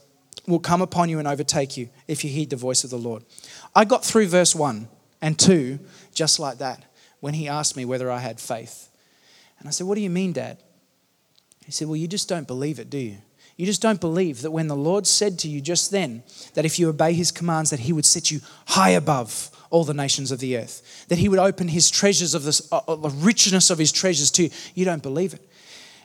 will 0.47 0.59
come 0.59 0.81
upon 0.81 1.09
you 1.09 1.19
and 1.19 1.27
overtake 1.27 1.77
you 1.77 1.89
if 2.07 2.23
you 2.23 2.29
heed 2.29 2.49
the 2.49 2.55
voice 2.55 2.83
of 2.83 2.89
the 2.89 2.97
Lord. 2.97 3.23
I 3.75 3.85
got 3.85 4.05
through 4.05 4.27
verse 4.27 4.55
1 4.55 4.87
and 5.21 5.39
2 5.39 5.79
just 6.13 6.39
like 6.39 6.59
that 6.59 6.83
when 7.19 7.33
he 7.33 7.47
asked 7.47 7.75
me 7.75 7.85
whether 7.85 8.11
I 8.11 8.19
had 8.19 8.39
faith. 8.39 8.89
And 9.59 9.67
I 9.67 9.71
said, 9.71 9.87
What 9.87 9.95
do 9.95 10.01
you 10.01 10.09
mean, 10.09 10.33
Dad? 10.33 10.57
He 11.65 11.71
said, 11.71 11.87
Well, 11.87 11.95
you 11.95 12.07
just 12.07 12.29
don't 12.29 12.47
believe 12.47 12.79
it, 12.79 12.89
do 12.89 12.97
you? 12.97 13.17
You 13.57 13.65
just 13.65 13.81
don't 13.81 14.01
believe 14.01 14.41
that 14.41 14.51
when 14.51 14.67
the 14.67 14.75
Lord 14.75 15.07
said 15.07 15.39
to 15.39 15.47
you 15.47 15.61
just 15.61 15.89
then 15.89 16.23
that 16.55 16.65
if 16.65 16.77
you 16.77 16.89
obey 16.89 17.13
his 17.13 17.31
commands, 17.31 17.69
that 17.69 17.79
he 17.79 17.93
would 17.93 18.05
set 18.05 18.29
you 18.29 18.41
high 18.67 18.89
above 18.89 19.49
all 19.69 19.85
the 19.85 19.93
nations 19.93 20.31
of 20.31 20.39
the 20.39 20.57
earth, 20.57 21.05
that 21.07 21.17
he 21.17 21.29
would 21.29 21.39
open 21.39 21.69
his 21.69 21.89
treasures 21.89 22.35
of 22.35 22.43
this, 22.43 22.67
uh, 22.71 22.95
the 22.95 23.09
richness 23.09 23.69
of 23.69 23.77
his 23.77 23.91
treasures 23.91 24.29
to 24.31 24.43
you. 24.43 24.49
You 24.73 24.85
don't 24.85 25.01
believe 25.01 25.33
it. 25.33 25.49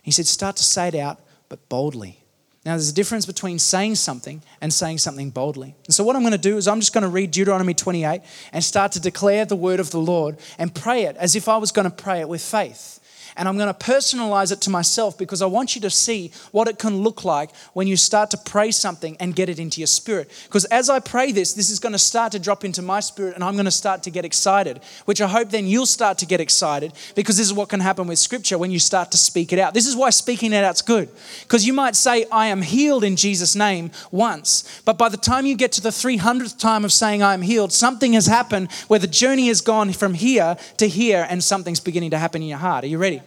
He 0.02 0.12
said, 0.12 0.26
Start 0.26 0.56
to 0.56 0.62
say 0.62 0.88
it 0.88 0.94
out, 0.94 1.20
but 1.48 1.68
boldly. 1.68 2.22
Now, 2.64 2.72
there's 2.72 2.90
a 2.90 2.94
difference 2.94 3.24
between 3.24 3.58
saying 3.58 3.94
something 3.94 4.42
and 4.60 4.72
saying 4.72 4.98
something 4.98 5.30
boldly. 5.30 5.74
And 5.86 5.94
so, 5.94 6.04
what 6.04 6.14
I'm 6.14 6.22
going 6.22 6.32
to 6.32 6.38
do 6.38 6.58
is, 6.58 6.68
I'm 6.68 6.80
just 6.80 6.92
going 6.92 7.02
to 7.02 7.08
read 7.08 7.30
Deuteronomy 7.30 7.72
28 7.72 8.20
and 8.52 8.62
start 8.62 8.92
to 8.92 9.00
declare 9.00 9.46
the 9.46 9.56
word 9.56 9.80
of 9.80 9.90
the 9.90 9.98
Lord 9.98 10.36
and 10.58 10.74
pray 10.74 11.04
it 11.04 11.16
as 11.16 11.34
if 11.34 11.48
I 11.48 11.56
was 11.56 11.72
going 11.72 11.90
to 11.90 11.90
pray 11.90 12.20
it 12.20 12.28
with 12.28 12.42
faith 12.42 12.99
and 13.36 13.48
I'm 13.48 13.56
going 13.56 13.72
to 13.72 13.78
personalize 13.78 14.52
it 14.52 14.60
to 14.62 14.70
myself 14.70 15.16
because 15.18 15.42
I 15.42 15.46
want 15.46 15.74
you 15.74 15.80
to 15.82 15.90
see 15.90 16.32
what 16.52 16.68
it 16.68 16.78
can 16.78 16.98
look 16.98 17.24
like 17.24 17.54
when 17.72 17.86
you 17.86 17.96
start 17.96 18.30
to 18.30 18.38
pray 18.38 18.70
something 18.70 19.16
and 19.20 19.34
get 19.34 19.48
it 19.48 19.58
into 19.58 19.80
your 19.80 19.86
spirit. 19.86 20.30
Because 20.44 20.64
as 20.66 20.90
I 20.90 21.00
pray 21.00 21.32
this, 21.32 21.54
this 21.54 21.70
is 21.70 21.78
going 21.78 21.92
to 21.92 21.98
start 21.98 22.32
to 22.32 22.38
drop 22.38 22.64
into 22.64 22.82
my 22.82 23.00
spirit 23.00 23.34
and 23.34 23.44
I'm 23.44 23.54
going 23.54 23.64
to 23.64 23.70
start 23.70 24.02
to 24.04 24.10
get 24.10 24.24
excited, 24.24 24.80
which 25.04 25.20
I 25.20 25.28
hope 25.28 25.50
then 25.50 25.66
you'll 25.66 25.86
start 25.86 26.18
to 26.18 26.26
get 26.26 26.40
excited 26.40 26.92
because 27.14 27.36
this 27.36 27.46
is 27.46 27.52
what 27.52 27.68
can 27.68 27.80
happen 27.80 28.06
with 28.06 28.18
scripture 28.18 28.58
when 28.58 28.70
you 28.70 28.78
start 28.78 29.10
to 29.12 29.18
speak 29.18 29.52
it 29.52 29.58
out. 29.58 29.74
This 29.74 29.86
is 29.86 29.96
why 29.96 30.10
speaking 30.10 30.52
it 30.52 30.64
out's 30.64 30.82
good. 30.82 31.08
Because 31.42 31.66
you 31.66 31.72
might 31.72 31.96
say, 31.96 32.26
I 32.30 32.46
am 32.46 32.62
healed 32.62 33.04
in 33.04 33.16
Jesus' 33.16 33.54
name 33.54 33.90
once, 34.10 34.80
but 34.84 34.98
by 34.98 35.08
the 35.08 35.16
time 35.16 35.46
you 35.46 35.56
get 35.56 35.72
to 35.72 35.80
the 35.80 35.90
300th 35.90 36.58
time 36.58 36.84
of 36.84 36.92
saying 36.92 37.22
I 37.22 37.34
am 37.34 37.42
healed, 37.42 37.72
something 37.72 38.12
has 38.14 38.26
happened 38.26 38.70
where 38.88 38.98
the 38.98 39.06
journey 39.06 39.48
has 39.48 39.60
gone 39.60 39.92
from 39.92 40.14
here 40.14 40.56
to 40.78 40.88
here 40.88 41.26
and 41.28 41.42
something's 41.42 41.80
beginning 41.80 42.10
to 42.10 42.18
happen 42.18 42.42
in 42.42 42.48
your 42.48 42.58
heart. 42.58 42.84
Are 42.84 42.88
you 42.88 42.98
ready? 42.98 43.19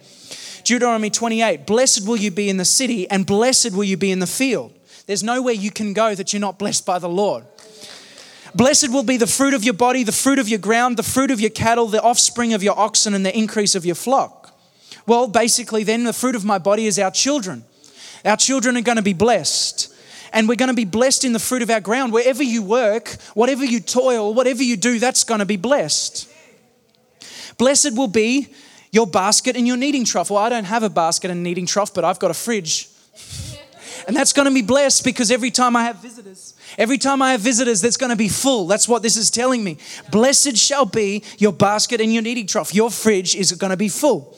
Deuteronomy 0.64 1.10
28 1.10 1.66
Blessed 1.66 2.06
will 2.06 2.16
you 2.16 2.30
be 2.30 2.48
in 2.48 2.56
the 2.56 2.64
city, 2.64 3.08
and 3.10 3.26
blessed 3.26 3.72
will 3.72 3.84
you 3.84 3.96
be 3.96 4.10
in 4.10 4.18
the 4.18 4.26
field. 4.26 4.72
There's 5.06 5.22
nowhere 5.22 5.54
you 5.54 5.70
can 5.70 5.92
go 5.92 6.14
that 6.14 6.32
you're 6.32 6.40
not 6.40 6.58
blessed 6.58 6.86
by 6.86 6.98
the 6.98 7.08
Lord. 7.08 7.44
Blessed 8.54 8.90
will 8.90 9.02
be 9.02 9.16
the 9.16 9.26
fruit 9.26 9.52
of 9.52 9.64
your 9.64 9.74
body, 9.74 10.04
the 10.04 10.12
fruit 10.12 10.38
of 10.38 10.48
your 10.48 10.60
ground, 10.60 10.96
the 10.96 11.02
fruit 11.02 11.30
of 11.30 11.40
your 11.40 11.50
cattle, 11.50 11.86
the 11.86 12.00
offspring 12.00 12.54
of 12.54 12.62
your 12.62 12.78
oxen, 12.78 13.12
and 13.12 13.26
the 13.26 13.36
increase 13.36 13.74
of 13.74 13.84
your 13.84 13.96
flock. 13.96 14.56
Well, 15.06 15.28
basically, 15.28 15.82
then 15.82 16.04
the 16.04 16.12
fruit 16.12 16.36
of 16.36 16.44
my 16.44 16.58
body 16.58 16.86
is 16.86 16.98
our 16.98 17.10
children. 17.10 17.64
Our 18.24 18.36
children 18.36 18.76
are 18.76 18.82
going 18.82 18.96
to 18.96 19.02
be 19.02 19.12
blessed. 19.12 19.92
And 20.32 20.48
we're 20.48 20.56
going 20.56 20.70
to 20.70 20.74
be 20.74 20.84
blessed 20.84 21.24
in 21.24 21.32
the 21.32 21.38
fruit 21.38 21.62
of 21.62 21.70
our 21.70 21.80
ground. 21.80 22.12
Wherever 22.12 22.42
you 22.42 22.62
work, 22.62 23.08
whatever 23.34 23.64
you 23.64 23.80
toil, 23.80 24.32
whatever 24.32 24.62
you 24.62 24.76
do, 24.76 24.98
that's 24.98 25.24
going 25.24 25.40
to 25.40 25.46
be 25.46 25.56
blessed. 25.56 26.28
Blessed 27.58 27.96
will 27.96 28.08
be 28.08 28.48
your 28.94 29.08
basket 29.08 29.56
and 29.56 29.66
your 29.66 29.76
kneading 29.76 30.04
trough. 30.04 30.30
Well, 30.30 30.42
I 30.42 30.48
don't 30.48 30.64
have 30.64 30.84
a 30.84 30.88
basket 30.88 31.30
and 31.30 31.42
kneading 31.42 31.66
trough, 31.66 31.92
but 31.92 32.04
I've 32.04 32.20
got 32.20 32.30
a 32.30 32.34
fridge. 32.34 32.88
And 34.06 34.14
that's 34.14 34.34
going 34.34 34.46
to 34.46 34.52
be 34.52 34.60
blessed 34.60 35.02
because 35.02 35.30
every 35.30 35.50
time 35.50 35.76
I 35.76 35.84
have 35.84 35.96
visitors, 35.96 36.52
every 36.76 36.98
time 36.98 37.22
I 37.22 37.32
have 37.32 37.40
visitors, 37.40 37.80
that's 37.80 37.96
going 37.96 38.10
to 38.10 38.16
be 38.16 38.28
full. 38.28 38.66
That's 38.66 38.86
what 38.86 39.02
this 39.02 39.16
is 39.16 39.30
telling 39.30 39.64
me. 39.64 39.78
Blessed 40.10 40.58
shall 40.58 40.84
be 40.84 41.22
your 41.38 41.54
basket 41.54 42.02
and 42.02 42.12
your 42.12 42.22
kneading 42.22 42.46
trough. 42.46 42.74
Your 42.74 42.90
fridge 42.90 43.34
is 43.34 43.52
going 43.52 43.70
to 43.70 43.78
be 43.78 43.88
full. 43.88 44.36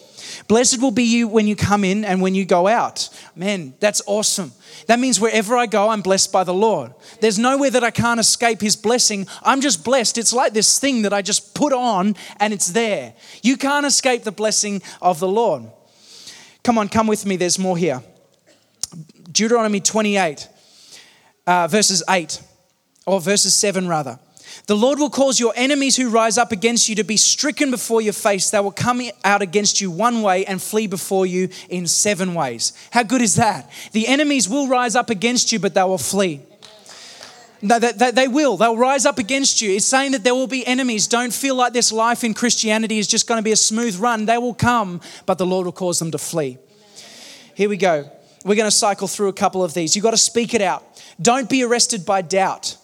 Blessed 0.49 0.81
will 0.81 0.91
be 0.91 1.05
you 1.05 1.29
when 1.29 1.47
you 1.47 1.57
come 1.57 1.85
in 1.85 2.05
and 2.05 2.21
when 2.21 2.35
you 2.35 2.45
go 2.45 2.67
out. 2.67 3.09
Man, 3.35 3.75
that's 3.81 4.03
awesome. 4.07 4.53
That 4.87 4.99
means 4.99 5.21
wherever 5.21 5.57
I 5.57 5.67
go, 5.67 5.89
I'm 5.89 6.03
blessed 6.03 6.33
by 6.33 6.45
the 6.45 6.55
Lord. 6.55 6.93
There's 7.21 7.39
nowhere 7.39 7.71
that 7.71 7.85
I 7.85 7.91
can't 7.91 8.21
escape 8.21 8.61
His 8.61 8.77
blessing. 8.77 9.27
I'm 9.43 9.61
just 9.61 9.85
blessed. 9.85 10.19
It's 10.19 10.33
like 10.33 10.53
this 10.53 10.79
thing 10.79 11.03
that 11.03 11.13
I 11.13 11.23
just 11.23 11.55
put 11.55 11.73
on 11.73 12.17
and 12.41 12.53
it's 12.53 12.69
there. 12.69 13.15
You 13.43 13.57
can't 13.57 13.87
escape 13.87 14.25
the 14.25 14.33
blessing 14.33 14.83
of 15.01 15.19
the 15.21 15.29
Lord. 15.29 15.65
Come 16.63 16.79
on, 16.79 16.89
come 16.89 17.07
with 17.07 17.25
me. 17.27 17.37
There's 17.37 17.59
more 17.59 17.77
here. 17.77 18.03
Deuteronomy 19.31 19.81
28, 19.81 20.49
uh, 21.47 21.69
verses 21.69 22.03
8, 22.09 22.41
or 23.07 23.21
verses 23.21 23.55
7 23.55 23.87
rather. 23.87 24.19
The 24.67 24.77
Lord 24.77 24.99
will 24.99 25.11
cause 25.11 25.39
your 25.39 25.53
enemies 25.55 25.97
who 25.97 26.11
rise 26.11 26.37
up 26.37 26.51
against 26.51 26.89
you 26.89 26.97
to 26.97 27.05
be 27.05 27.17
stricken 27.17 27.71
before 27.71 28.03
your 28.03 28.13
face. 28.13 28.51
They 28.51 28.59
will 28.59 28.73
come 28.73 29.01
out 29.25 29.41
against 29.41 29.81
you 29.81 29.93
one 29.93 30.23
way 30.23 30.45
and 30.45 30.61
flee 30.61 30.89
before 30.89 31.25
you 31.25 31.51
in 31.69 31.87
seven 31.87 32.35
ways. 32.35 32.73
How 32.91 33.05
good 33.05 33.23
is 33.23 33.37
that? 33.37 33.71
The 33.93 34.09
enemies 34.09 34.49
will 34.49 34.67
rise 34.67 34.97
up 34.97 35.09
against 35.09 35.53
you, 35.53 35.61
but 35.61 35.75
they 35.75 35.85
will 35.85 35.99
flee. 35.99 36.41
No, 37.63 37.79
they, 37.79 38.11
they 38.11 38.27
will. 38.27 38.57
They'll 38.57 38.77
rise 38.77 39.07
up 39.07 39.19
against 39.19 39.63
you. 39.63 39.71
It's 39.71 39.87
saying 39.87 40.13
that 40.13 40.25
there 40.25 40.35
will 40.35 40.49
be 40.49 40.67
enemies. 40.67 41.07
Don't 41.07 41.33
feel 41.33 41.55
like 41.55 41.73
this 41.73 41.93
life 41.93 42.25
in 42.25 42.35
Christianity 42.35 42.99
is 42.99 43.07
just 43.07 43.29
going 43.29 43.39
to 43.39 43.45
be 43.45 43.53
a 43.53 43.57
smooth 43.57 43.97
run. 43.97 44.27
They 44.27 44.37
will 44.37 44.55
come, 44.55 45.01
but 45.27 45.39
the 45.39 45.47
Lord 45.47 45.65
will 45.65 45.73
cause 45.73 46.01
them 46.01 46.11
to 46.11 46.19
flee. 46.19 46.59
Here 47.55 47.69
we 47.69 47.77
go. 47.77 48.11
We're 48.45 48.57
going 48.57 48.71
to 48.71 48.77
cycle 48.77 49.07
through 49.07 49.29
a 49.29 49.33
couple 49.33 49.63
of 49.65 49.75
these. 49.75 49.95
You've 49.95 50.03
got 50.03 50.11
to 50.11 50.17
speak 50.17 50.55
it 50.55 50.61
out. 50.61 50.85
Don't 51.23 51.49
be 51.49 51.63
arrested 51.63 52.05
by 52.05 52.23
doubt. 52.23 52.77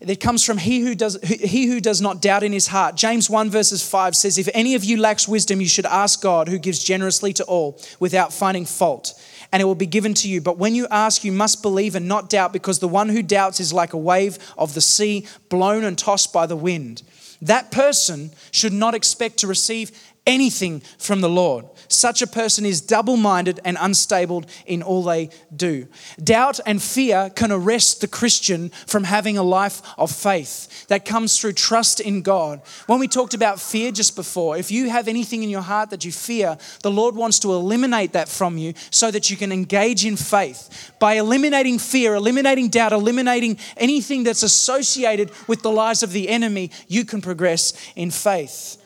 It 0.00 0.18
comes 0.18 0.42
from 0.42 0.56
he 0.56 0.80
who 0.80 0.94
does 0.94 1.18
he 1.22 1.66
who 1.66 1.78
does 1.78 2.00
not 2.00 2.22
doubt 2.22 2.42
in 2.42 2.52
his 2.52 2.68
heart. 2.68 2.94
James 2.94 3.28
1 3.28 3.50
verses 3.50 3.86
5 3.86 4.16
says, 4.16 4.38
If 4.38 4.48
any 4.54 4.74
of 4.74 4.82
you 4.82 4.96
lacks 4.96 5.28
wisdom, 5.28 5.60
you 5.60 5.68
should 5.68 5.84
ask 5.84 6.22
God, 6.22 6.48
who 6.48 6.58
gives 6.58 6.82
generously 6.82 7.34
to 7.34 7.44
all, 7.44 7.78
without 7.98 8.32
finding 8.32 8.64
fault, 8.64 9.12
and 9.52 9.60
it 9.60 9.66
will 9.66 9.74
be 9.74 9.86
given 9.86 10.14
to 10.14 10.28
you. 10.28 10.40
But 10.40 10.56
when 10.56 10.74
you 10.74 10.86
ask, 10.90 11.22
you 11.22 11.32
must 11.32 11.60
believe 11.60 11.94
and 11.94 12.08
not 12.08 12.30
doubt, 12.30 12.52
because 12.52 12.78
the 12.78 12.88
one 12.88 13.10
who 13.10 13.22
doubts 13.22 13.60
is 13.60 13.74
like 13.74 13.92
a 13.92 13.98
wave 13.98 14.38
of 14.56 14.72
the 14.72 14.80
sea, 14.80 15.26
blown 15.50 15.84
and 15.84 15.98
tossed 15.98 16.32
by 16.32 16.46
the 16.46 16.56
wind. 16.56 17.02
That 17.42 17.70
person 17.70 18.30
should 18.50 18.72
not 18.72 18.94
expect 18.94 19.38
to 19.38 19.46
receive 19.46 19.92
anything 20.30 20.80
from 20.98 21.20
the 21.20 21.28
Lord. 21.28 21.66
Such 21.88 22.22
a 22.22 22.26
person 22.26 22.64
is 22.64 22.80
double 22.80 23.16
minded 23.16 23.58
and 23.64 23.76
unstable 23.80 24.44
in 24.64 24.80
all 24.80 25.02
they 25.02 25.30
do. 25.54 25.88
Doubt 26.22 26.60
and 26.64 26.80
fear 26.80 27.30
can 27.34 27.50
arrest 27.50 28.00
the 28.00 28.06
Christian 28.06 28.68
from 28.86 29.04
having 29.04 29.36
a 29.36 29.42
life 29.42 29.82
of 29.98 30.12
faith 30.12 30.86
that 30.86 31.04
comes 31.04 31.38
through 31.38 31.54
trust 31.54 31.98
in 31.98 32.22
God. 32.22 32.62
When 32.86 33.00
we 33.00 33.08
talked 33.08 33.34
about 33.34 33.60
fear 33.60 33.90
just 33.90 34.14
before, 34.14 34.56
if 34.56 34.70
you 34.70 34.88
have 34.88 35.08
anything 35.08 35.42
in 35.42 35.50
your 35.50 35.62
heart 35.62 35.90
that 35.90 36.04
you 36.04 36.12
fear, 36.12 36.56
the 36.82 36.92
Lord 36.92 37.16
wants 37.16 37.40
to 37.40 37.52
eliminate 37.52 38.12
that 38.12 38.28
from 38.28 38.56
you 38.56 38.74
so 38.90 39.10
that 39.10 39.28
you 39.28 39.36
can 39.36 39.50
engage 39.50 40.04
in 40.06 40.16
faith. 40.16 40.92
By 41.00 41.14
eliminating 41.14 41.80
fear, 41.80 42.14
eliminating 42.14 42.68
doubt, 42.68 42.92
eliminating 42.92 43.58
anything 43.76 44.22
that's 44.22 44.44
associated 44.44 45.32
with 45.48 45.62
the 45.62 45.72
lies 45.72 46.04
of 46.04 46.12
the 46.12 46.28
enemy, 46.28 46.70
you 46.86 47.04
can 47.04 47.20
progress 47.20 47.72
in 47.96 48.12
faith. 48.12 48.79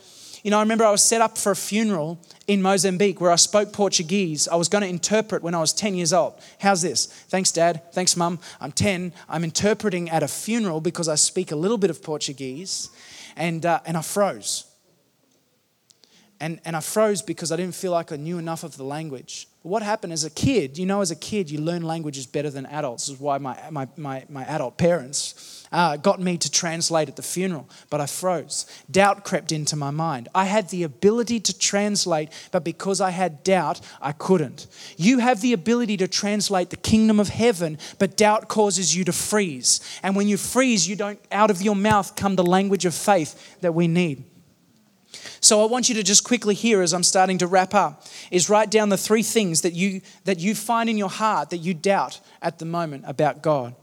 You 0.45 0.51
know, 0.51 0.59
I 0.59 0.61
remember 0.61 0.85
I 0.85 0.91
was 0.91 1.03
set 1.03 1.23
up 1.23 1.39
for 1.39 1.53
a 1.53 1.57
funeral 1.57 2.21
in 2.47 2.61
Mozambique 2.61 3.19
where 3.19 3.31
I 3.31 3.37
spoke 3.37 3.73
Portuguese. 3.73 4.47
I 4.47 4.57
was 4.57 4.69
going 4.69 4.83
to 4.83 4.89
interpret 4.89 5.43
when 5.43 5.55
I 5.55 5.59
was 5.59 5.73
10 5.73 5.95
years 5.95 6.13
old. 6.13 6.35
How's 6.61 6.83
this? 6.83 7.07
Thanks, 7.07 7.51
Dad. 7.51 7.81
Thanks, 7.95 8.15
Mum. 8.15 8.39
I'm 8.61 8.71
10. 8.71 9.15
I'm 9.27 9.43
interpreting 9.43 10.11
at 10.11 10.23
a 10.23 10.29
funeral 10.29 10.83
because 10.83 11.09
I 11.09 11.15
speak 11.15 11.51
a 11.51 11.57
little 11.57 11.79
bit 11.79 11.89
of 11.89 12.03
Portuguese. 12.03 12.91
And, 13.37 13.65
uh, 13.65 13.81
and 13.87 13.97
I 13.97 14.03
froze. 14.03 14.67
And, 16.41 16.61
and 16.67 16.77
I 16.77 16.81
froze 16.81 17.23
because 17.23 17.51
I 17.51 17.57
didn't 17.57 17.75
feel 17.75 17.93
like 17.93 18.13
I 18.13 18.17
knew 18.17 18.37
enough 18.37 18.65
of 18.65 18.77
the 18.77 18.85
language. 18.85 19.49
What 19.65 19.83
happened 19.83 20.13
as 20.13 20.25
a 20.25 20.31
kid, 20.31 20.77
you 20.77 20.85
know, 20.85 21.01
as 21.01 21.11
a 21.11 21.17
kid, 21.17 21.51
you 21.51 21.59
learn 21.59 21.85
languages 21.85 22.27
better 22.27 22.51
than 22.51 22.67
adults. 22.67 23.07
This 23.07 23.15
is 23.15 23.21
why 23.21 23.39
my, 23.39 23.59
my, 23.71 23.89
my, 23.97 24.23
my 24.29 24.45
adult 24.45 24.77
parents 24.77 25.67
uh, 25.73 25.97
got 25.97 26.21
me 26.21 26.37
to 26.37 26.51
translate 26.51 27.09
at 27.09 27.17
the 27.17 27.23
funeral, 27.23 27.67
but 27.89 27.99
I 27.99 28.05
froze. 28.05 28.67
Doubt 28.91 29.25
crept 29.25 29.53
into 29.53 29.75
my 29.75 29.91
mind. 29.91 30.29
I 30.35 30.45
had 30.45 30.69
the 30.69 30.83
ability 30.83 31.41
to 31.41 31.59
translate, 31.59 32.29
but 32.53 32.63
because 32.63 33.01
I 33.01 33.09
had 33.09 33.43
doubt, 33.43 33.81
I 34.03 34.13
couldn't. 34.13 34.67
You 34.99 35.21
have 35.21 35.41
the 35.41 35.55
ability 35.55 35.97
to 35.97 36.09
translate 36.09 36.69
the 36.69 36.77
kingdom 36.77 37.19
of 37.19 37.31
heaven, 37.31 37.79
but 37.99 38.19
doubt 38.19 38.49
causes 38.49 38.95
you 38.95 39.03
to 39.05 39.13
freeze. 39.13 39.81
And 40.03 40.15
when 40.15 40.29
you 40.29 40.37
freeze, 40.37 40.87
you 40.87 40.95
don't, 40.95 41.19
out 41.33 41.51
of 41.51 41.63
your 41.63 41.75
mouth 41.75 42.17
come 42.17 42.37
the 42.37 42.45
language 42.45 42.85
of 42.85 42.95
faith 42.95 43.59
that 43.63 43.73
we 43.73 43.89
need. 43.89 44.25
So 45.41 45.63
I 45.63 45.67
want 45.67 45.89
you 45.89 45.95
to 45.97 46.03
just 46.03 46.25
quickly 46.25 46.55
hear 46.55 46.83
as 46.83 46.93
I'm 46.93 47.03
starting 47.03 47.39
to 47.39 47.47
wrap 47.47 47.75
up 47.75 48.07
is 48.31 48.49
write 48.49 48.71
down 48.71 48.89
the 48.89 48.97
three 48.97 49.23
things 49.23 49.61
that 49.63 49.73
you 49.73 50.01
that 50.25 50.39
you 50.39 50.55
find 50.55 50.89
in 50.89 50.97
your 50.97 51.11
heart 51.11 51.51
that 51.51 51.59
you 51.59 51.75
doubt 51.75 52.21
at 52.41 52.59
the 52.59 52.65
moment 52.65 53.05
about 53.07 53.43
God. 53.43 53.75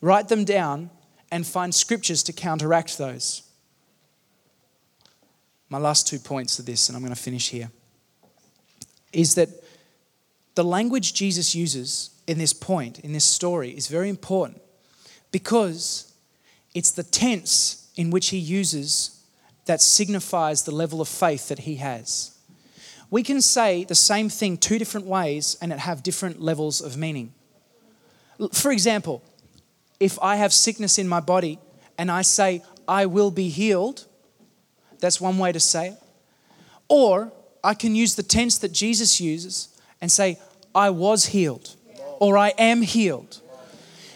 Write 0.00 0.28
them 0.28 0.44
down 0.44 0.90
and 1.30 1.46
find 1.46 1.74
scriptures 1.74 2.22
to 2.24 2.32
counteract 2.32 2.98
those. 2.98 3.42
My 5.68 5.78
last 5.78 6.08
two 6.08 6.18
points 6.18 6.58
of 6.58 6.66
this, 6.66 6.88
and 6.88 6.96
I'm 6.96 7.02
going 7.02 7.14
to 7.14 7.20
finish 7.20 7.50
here, 7.50 7.70
is 9.12 9.34
that 9.36 9.48
the 10.54 10.64
language 10.64 11.14
Jesus 11.14 11.54
uses 11.54 12.10
in 12.26 12.38
this 12.38 12.52
point, 12.52 12.98
in 13.00 13.12
this 13.12 13.24
story, 13.24 13.70
is 13.70 13.86
very 13.86 14.08
important 14.08 14.60
because 15.30 16.12
it's 16.74 16.90
the 16.90 17.02
tense 17.02 17.88
in 17.96 18.10
which 18.10 18.28
he 18.28 18.38
uses 18.38 19.19
that 19.70 19.80
signifies 19.80 20.64
the 20.64 20.72
level 20.72 21.00
of 21.00 21.06
faith 21.06 21.46
that 21.46 21.60
he 21.60 21.76
has. 21.76 22.36
We 23.08 23.22
can 23.22 23.40
say 23.40 23.84
the 23.84 23.94
same 23.94 24.28
thing 24.28 24.56
two 24.56 24.80
different 24.80 25.06
ways 25.06 25.56
and 25.62 25.72
it 25.72 25.78
have 25.78 26.02
different 26.02 26.42
levels 26.42 26.80
of 26.80 26.96
meaning. 26.96 27.32
For 28.52 28.72
example, 28.72 29.22
if 30.00 30.18
I 30.20 30.34
have 30.34 30.52
sickness 30.52 30.98
in 30.98 31.06
my 31.06 31.20
body 31.20 31.60
and 31.96 32.10
I 32.10 32.22
say, 32.22 32.64
I 32.88 33.06
will 33.06 33.30
be 33.30 33.48
healed, 33.48 34.06
that's 34.98 35.20
one 35.20 35.38
way 35.38 35.52
to 35.52 35.60
say 35.60 35.90
it. 35.90 35.98
Or 36.88 37.32
I 37.62 37.74
can 37.74 37.94
use 37.94 38.16
the 38.16 38.24
tense 38.24 38.58
that 38.58 38.72
Jesus 38.72 39.20
uses 39.20 39.68
and 40.00 40.10
say, 40.10 40.40
I 40.74 40.90
was 40.90 41.26
healed 41.26 41.76
or 42.18 42.36
I 42.36 42.48
am 42.58 42.82
healed. 42.82 43.40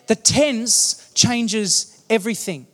The 0.08 0.16
tense 0.16 1.12
changes 1.14 2.02
everything. 2.10 2.66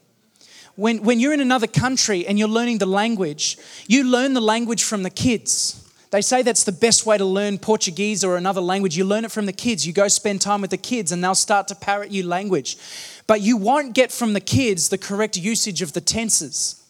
When, 0.80 1.02
when 1.02 1.20
you're 1.20 1.34
in 1.34 1.42
another 1.42 1.66
country 1.66 2.26
and 2.26 2.38
you're 2.38 2.48
learning 2.48 2.78
the 2.78 2.86
language, 2.86 3.58
you 3.86 4.02
learn 4.02 4.32
the 4.32 4.40
language 4.40 4.82
from 4.82 5.02
the 5.02 5.10
kids. 5.10 5.86
They 6.10 6.22
say 6.22 6.40
that's 6.40 6.64
the 6.64 6.72
best 6.72 7.04
way 7.04 7.18
to 7.18 7.24
learn 7.26 7.58
Portuguese 7.58 8.24
or 8.24 8.38
another 8.38 8.62
language. 8.62 8.96
You 8.96 9.04
learn 9.04 9.26
it 9.26 9.30
from 9.30 9.44
the 9.44 9.52
kids. 9.52 9.86
You 9.86 9.92
go 9.92 10.08
spend 10.08 10.40
time 10.40 10.62
with 10.62 10.70
the 10.70 10.78
kids 10.78 11.12
and 11.12 11.22
they'll 11.22 11.34
start 11.34 11.68
to 11.68 11.74
parrot 11.74 12.10
you 12.10 12.26
language. 12.26 12.78
But 13.26 13.42
you 13.42 13.58
won't 13.58 13.94
get 13.94 14.10
from 14.10 14.32
the 14.32 14.40
kids 14.40 14.88
the 14.88 14.96
correct 14.96 15.36
usage 15.36 15.82
of 15.82 15.92
the 15.92 16.00
tenses. 16.00 16.82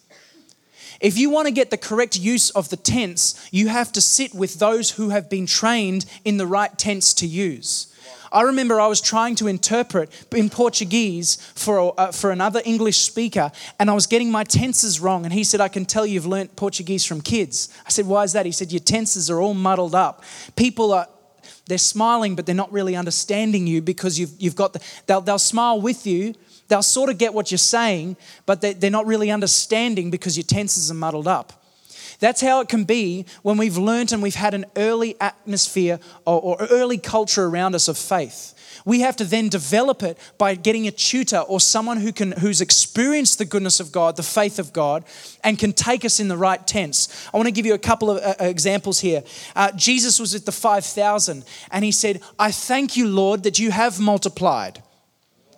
If 1.01 1.17
you 1.17 1.29
want 1.29 1.49
to 1.49 1.53
get 1.53 1.69
the 1.69 1.77
correct 1.77 2.17
use 2.17 2.49
of 2.51 2.69
the 2.69 2.77
tense, 2.77 3.45
you 3.51 3.67
have 3.67 3.91
to 3.91 3.99
sit 3.99 4.33
with 4.33 4.59
those 4.59 4.91
who 4.91 5.09
have 5.09 5.29
been 5.29 5.45
trained 5.45 6.05
in 6.23 6.37
the 6.37 6.47
right 6.47 6.77
tense 6.77 7.13
to 7.15 7.27
use. 7.27 7.90
I 8.31 8.43
remember 8.43 8.79
I 8.79 8.87
was 8.87 9.01
trying 9.01 9.35
to 9.35 9.47
interpret 9.47 10.09
in 10.31 10.49
Portuguese 10.49 11.35
for, 11.55 11.93
uh, 11.99 12.11
for 12.11 12.31
another 12.31 12.61
English 12.63 12.99
speaker, 12.99 13.51
and 13.79 13.89
I 13.89 13.93
was 13.93 14.07
getting 14.07 14.31
my 14.31 14.43
tenses 14.43 14.99
wrong. 14.99 15.25
And 15.25 15.33
he 15.33 15.43
said, 15.43 15.59
I 15.59 15.67
can 15.67 15.85
tell 15.85 16.05
you've 16.05 16.25
learnt 16.25 16.55
Portuguese 16.55 17.03
from 17.03 17.21
kids. 17.21 17.69
I 17.85 17.89
said, 17.89 18.05
Why 18.05 18.23
is 18.23 18.33
that? 18.33 18.45
He 18.45 18.51
said, 18.51 18.71
Your 18.71 18.79
tenses 18.79 19.29
are 19.29 19.41
all 19.41 19.53
muddled 19.53 19.95
up. 19.95 20.23
People 20.55 20.93
are. 20.93 21.07
They're 21.67 21.77
smiling, 21.77 22.35
but 22.35 22.45
they're 22.45 22.55
not 22.55 22.71
really 22.71 22.95
understanding 22.95 23.65
you 23.65 23.81
because 23.81 24.19
you've, 24.19 24.33
you've 24.39 24.55
got 24.55 24.73
the, 24.73 24.83
they'll, 25.05 25.21
they'll 25.21 25.39
smile 25.39 25.79
with 25.79 26.05
you, 26.05 26.33
they'll 26.67 26.83
sort 26.83 27.09
of 27.09 27.17
get 27.17 27.33
what 27.33 27.49
you're 27.49 27.57
saying, 27.57 28.17
but 28.45 28.61
they, 28.61 28.73
they're 28.73 28.91
not 28.91 29.05
really 29.05 29.31
understanding 29.31 30.11
because 30.11 30.35
your 30.35 30.43
tenses 30.43 30.91
are 30.91 30.95
muddled 30.95 31.27
up. 31.27 31.60
That's 32.21 32.39
how 32.39 32.61
it 32.61 32.69
can 32.69 32.83
be 32.83 33.25
when 33.41 33.57
we've 33.57 33.77
learnt 33.77 34.11
and 34.11 34.21
we've 34.21 34.35
had 34.35 34.53
an 34.53 34.65
early 34.77 35.19
atmosphere 35.19 35.99
or, 36.25 36.39
or 36.39 36.57
early 36.69 36.99
culture 36.99 37.45
around 37.45 37.73
us 37.73 37.87
of 37.87 37.97
faith. 37.97 38.53
We 38.85 39.01
have 39.01 39.15
to 39.17 39.23
then 39.23 39.49
develop 39.49 40.03
it 40.03 40.17
by 40.37 40.53
getting 40.55 40.87
a 40.87 40.91
tutor 40.91 41.39
or 41.39 41.59
someone 41.59 41.97
who 41.97 42.11
can 42.11 42.31
who's 42.33 42.61
experienced 42.61 43.39
the 43.39 43.45
goodness 43.45 43.79
of 43.79 43.91
God, 43.91 44.17
the 44.17 44.23
faith 44.23 44.59
of 44.59 44.71
God, 44.71 45.03
and 45.43 45.57
can 45.57 45.73
take 45.73 46.05
us 46.05 46.19
in 46.19 46.27
the 46.27 46.37
right 46.37 46.65
tense. 46.65 47.29
I 47.33 47.37
want 47.37 47.47
to 47.47 47.51
give 47.51 47.65
you 47.65 47.73
a 47.73 47.79
couple 47.79 48.11
of 48.11 48.23
uh, 48.23 48.35
examples 48.39 48.99
here. 48.99 49.23
Uh, 49.55 49.71
Jesus 49.71 50.19
was 50.19 50.35
at 50.35 50.45
the 50.45 50.51
5,000 50.51 51.43
and 51.71 51.83
he 51.83 51.91
said, 51.91 52.21
I 52.37 52.51
thank 52.51 52.95
you, 52.95 53.07
Lord, 53.07 53.43
that 53.43 53.57
you 53.57 53.71
have 53.71 53.99
multiplied. 53.99 54.83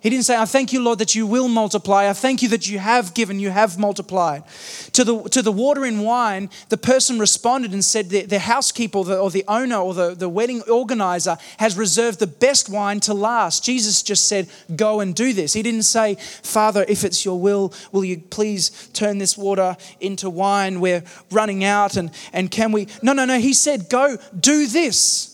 He 0.04 0.10
didn't 0.10 0.26
say, 0.26 0.36
I 0.36 0.44
thank 0.44 0.74
you, 0.74 0.84
Lord, 0.84 1.00
that 1.00 1.16
you 1.16 1.26
will 1.26 1.48
multiply. 1.48 2.10
I 2.10 2.14
thank 2.14 2.42
you 2.42 2.50
that 2.50 2.70
you 2.70 2.78
have 2.78 3.14
given, 3.14 3.40
you 3.40 3.52
have 3.52 3.80
multiplied. 3.80 4.44
To 4.92 5.06
the, 5.06 5.30
to 5.30 5.42
the 5.42 5.52
water 5.52 5.86
in 5.86 6.02
wine, 6.02 6.50
the 6.68 6.76
person 6.76 7.20
responded 7.20 7.72
and 7.72 7.86
said, 7.86 8.10
The, 8.10 8.26
the 8.26 8.40
housekeeper 8.40 8.98
or 8.98 9.06
the, 9.06 9.18
or 9.18 9.32
the 9.32 9.46
owner 9.48 9.78
or 9.78 9.94
the, 9.94 10.14
the 10.14 10.28
wedding 10.28 10.62
organizer 10.64 11.38
has 11.56 11.78
reserved 11.78 12.20
the 12.20 12.28
best 12.28 12.70
wine 12.70 13.00
to 13.00 13.14
last. 13.14 13.64
Jesus 13.64 14.04
just 14.04 14.28
said, 14.28 14.50
Go 14.76 15.00
and 15.00 15.16
do 15.16 15.32
this. 15.32 15.54
He 15.54 15.64
didn't 15.64 15.84
say, 15.84 16.16
Father, 16.16 16.84
if 16.90 17.06
it's 17.06 17.24
your 17.24 17.40
will, 17.40 17.74
will 17.94 18.04
you 18.04 18.18
please 18.18 18.90
turn 18.92 19.20
this 19.20 19.38
water 19.38 19.78
into 20.02 20.30
wine? 20.30 20.82
We're 20.82 21.06
running 21.32 21.64
out 21.64 21.96
and, 21.96 22.12
and 22.34 22.52
can 22.52 22.74
we? 22.74 22.90
No, 23.02 23.14
no, 23.14 23.24
no. 23.24 23.40
He 23.40 23.54
said, 23.54 23.88
Go 23.88 24.18
do 24.38 24.68
this. 24.68 25.30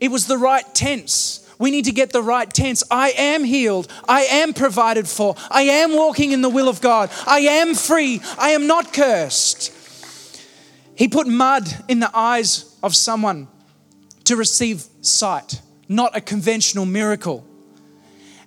It 0.00 0.08
was 0.10 0.26
the 0.26 0.38
right 0.38 0.64
tense. 0.74 1.43
We 1.58 1.70
need 1.70 1.84
to 1.84 1.92
get 1.92 2.12
the 2.12 2.22
right 2.22 2.50
tense. 2.52 2.82
I 2.90 3.10
am 3.10 3.44
healed. 3.44 3.90
I 4.08 4.22
am 4.22 4.52
provided 4.52 5.08
for. 5.08 5.36
I 5.50 5.62
am 5.62 5.94
walking 5.94 6.32
in 6.32 6.42
the 6.42 6.48
will 6.48 6.68
of 6.68 6.80
God. 6.80 7.10
I 7.26 7.40
am 7.40 7.74
free. 7.74 8.20
I 8.38 8.50
am 8.50 8.66
not 8.66 8.92
cursed. 8.92 9.72
He 10.96 11.08
put 11.08 11.26
mud 11.26 11.68
in 11.88 12.00
the 12.00 12.10
eyes 12.16 12.76
of 12.82 12.94
someone 12.94 13.48
to 14.24 14.36
receive 14.36 14.84
sight, 15.00 15.60
not 15.88 16.16
a 16.16 16.20
conventional 16.20 16.86
miracle. 16.86 17.44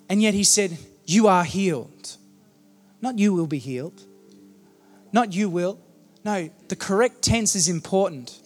And 0.10 0.22
yet 0.22 0.34
he 0.34 0.44
said, 0.44 0.78
You 1.06 1.28
are 1.28 1.44
healed. 1.44 2.18
Not 3.02 3.20
you 3.20 3.34
will 3.34 3.48
be 3.48 3.60
healed. 3.60 4.02
Not 5.12 5.34
you 5.34 5.50
will. 5.50 5.80
No, 6.24 6.50
the 6.68 6.76
correct 6.76 7.22
tense 7.22 7.56
is 7.56 7.70
important. 7.70 8.42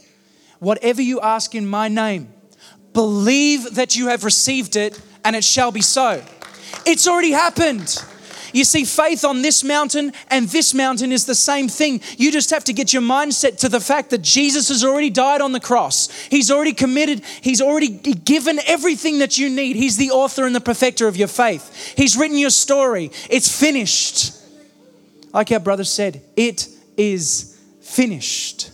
Whatever 0.59 1.01
you 1.01 1.19
ask 1.21 1.55
in 1.55 1.65
my 1.65 1.87
name, 1.87 2.33
Believe 2.93 3.75
that 3.75 3.95
you 3.95 4.07
have 4.07 4.23
received 4.23 4.75
it, 4.75 4.99
and 5.23 5.35
it 5.35 5.43
shall 5.43 5.71
be 5.71 5.81
so. 5.81 6.23
It's 6.85 7.07
already 7.07 7.31
happened. 7.31 8.03
You 8.53 8.65
see, 8.65 8.85
faith 8.85 9.23
on 9.23 9.41
this 9.41 9.63
mountain 9.63 10.11
and 10.29 10.47
this 10.49 10.73
mountain 10.73 11.11
is 11.11 11.25
the 11.25 11.35
same 11.35 11.69
thing. 11.69 12.01
You 12.17 12.31
just 12.31 12.49
have 12.49 12.63
to 12.65 12.73
get 12.73 12.91
your 12.91 13.01
mindset 13.01 13.57
to 13.59 13.69
the 13.69 13.79
fact 13.79 14.09
that 14.09 14.21
Jesus 14.21 14.67
has 14.69 14.83
already 14.83 15.09
died 15.09 15.41
on 15.41 15.51
the 15.51 15.59
cross. 15.59 16.11
He's 16.29 16.51
already 16.51 16.73
committed, 16.73 17.21
He's 17.41 17.61
already 17.61 17.87
given 17.89 18.59
everything 18.65 19.19
that 19.19 19.37
you 19.37 19.49
need. 19.49 19.75
He's 19.75 19.97
the 19.97 20.11
author 20.11 20.45
and 20.45 20.55
the 20.55 20.61
perfecter 20.61 21.07
of 21.07 21.15
your 21.15 21.27
faith. 21.27 21.93
He's 21.95 22.17
written 22.17 22.37
your 22.37 22.49
story. 22.49 23.11
It's 23.29 23.59
finished. 23.59 24.33
Like 25.33 25.51
our 25.51 25.59
brother 25.59 25.85
said, 25.85 26.21
it 26.35 26.67
is 26.97 27.57
finished. 27.81 28.71